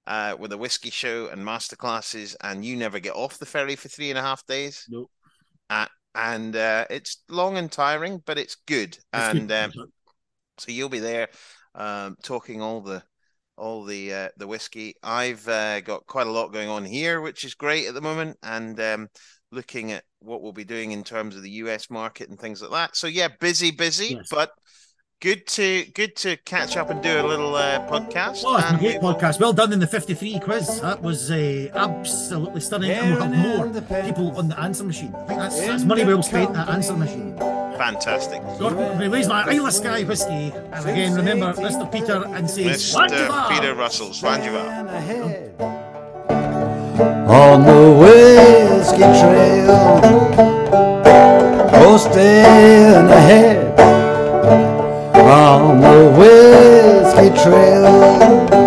uh, 0.05 0.37
with 0.39 0.53
a 0.53 0.57
whiskey 0.57 0.89
show 0.89 1.27
and 1.27 1.43
masterclasses, 1.43 2.35
and 2.41 2.63
you 2.63 2.77
never 2.77 2.99
get 2.99 3.13
off 3.15 3.39
the 3.39 3.45
ferry 3.45 3.75
for 3.75 3.89
three 3.89 4.09
and 4.09 4.17
a 4.17 4.21
half 4.21 4.45
days. 4.45 4.85
Nope. 4.87 5.11
Uh, 5.69 5.87
and 6.15 6.55
uh, 6.55 6.85
it's 6.89 7.23
long 7.29 7.57
and 7.57 7.71
tiring, 7.71 8.21
but 8.25 8.37
it's 8.37 8.55
good. 8.65 8.97
And 9.13 9.49
good. 9.49 9.65
um, 9.65 9.71
so 10.57 10.71
you'll 10.71 10.89
be 10.89 10.99
there 10.99 11.29
um, 11.75 12.15
talking 12.23 12.61
all 12.61 12.81
the 12.81 13.03
all 13.57 13.83
the 13.83 14.13
uh, 14.13 14.29
the 14.37 14.47
whiskey. 14.47 14.95
I've 15.03 15.47
uh, 15.47 15.81
got 15.81 16.05
quite 16.05 16.27
a 16.27 16.31
lot 16.31 16.53
going 16.53 16.69
on 16.69 16.85
here, 16.85 17.21
which 17.21 17.43
is 17.43 17.55
great 17.55 17.87
at 17.87 17.93
the 17.93 18.01
moment, 18.01 18.37
and 18.43 18.79
um, 18.79 19.07
looking 19.51 19.91
at 19.91 20.03
what 20.19 20.41
we'll 20.41 20.51
be 20.53 20.63
doing 20.65 20.91
in 20.91 21.03
terms 21.03 21.35
of 21.35 21.43
the 21.43 21.51
US 21.51 21.89
market 21.89 22.29
and 22.29 22.39
things 22.39 22.61
like 22.61 22.71
that. 22.71 22.95
So 22.95 23.07
yeah, 23.07 23.29
busy, 23.39 23.71
busy, 23.71 24.15
Yes. 24.15 24.27
but 24.31 24.51
good 25.19 25.47
to 25.47 25.85
good 25.95 26.15
to 26.15 26.37
catch 26.37 26.77
up 26.77 26.89
and 26.89 27.01
do 27.01 27.19
a 27.19 27.25
little 27.25 27.55
uh, 27.55 27.79
podcast. 27.87 28.43
Oh, 28.45 28.57
it's 28.57 28.65
been 28.67 28.75
a 28.75 28.79
great 28.79 29.01
we 29.01 29.07
will- 29.07 29.15
podcast. 29.15 29.39
Well 29.39 29.53
done 29.53 29.73
in 29.73 29.79
the 29.79 29.87
53 29.87 30.39
quiz. 30.39 30.81
That 30.81 31.01
was 31.01 31.31
uh, 31.31 31.69
absolutely 31.73 32.61
stunning. 32.61 32.91
And 32.91 33.11
we'll 33.11 33.23
have 33.23 33.81
more 33.83 34.01
people 34.03 34.37
on 34.37 34.47
the 34.49 34.59
answer 34.59 34.83
machine. 34.83 35.13
I 35.15 35.25
think 35.27 35.39
that's, 35.39 35.59
that's 35.61 35.83
money 35.83 36.05
well 36.05 36.21
spent, 36.23 36.53
that 36.53 36.69
answer 36.69 36.93
machine. 36.95 37.35
Fantastic. 37.37 38.41
Gordon, 38.59 38.97
release 38.99 39.27
my 39.27 39.43
Isle 39.43 39.67
of 39.67 39.73
Skye 39.73 40.03
whiskey. 40.03 40.51
And 40.71 40.85
again, 40.89 41.13
remember, 41.15 41.53
Mr. 41.53 41.91
Peter 41.91 42.23
and 42.25 42.49
say, 42.49 42.63
Mr. 42.65 43.49
Peter 43.49 43.75
Russell, 43.75 44.09
Slàinte 44.09 44.49
mhath. 44.49 45.53
on 47.29 47.63
the 47.65 47.97
whiskey 47.99 48.97
trail, 48.97 50.01
coasting 51.69 53.11
ahead 53.11 53.66
on 55.27 55.81
the 55.81 56.11
whiskey 56.17 57.29
trail. 57.43 58.66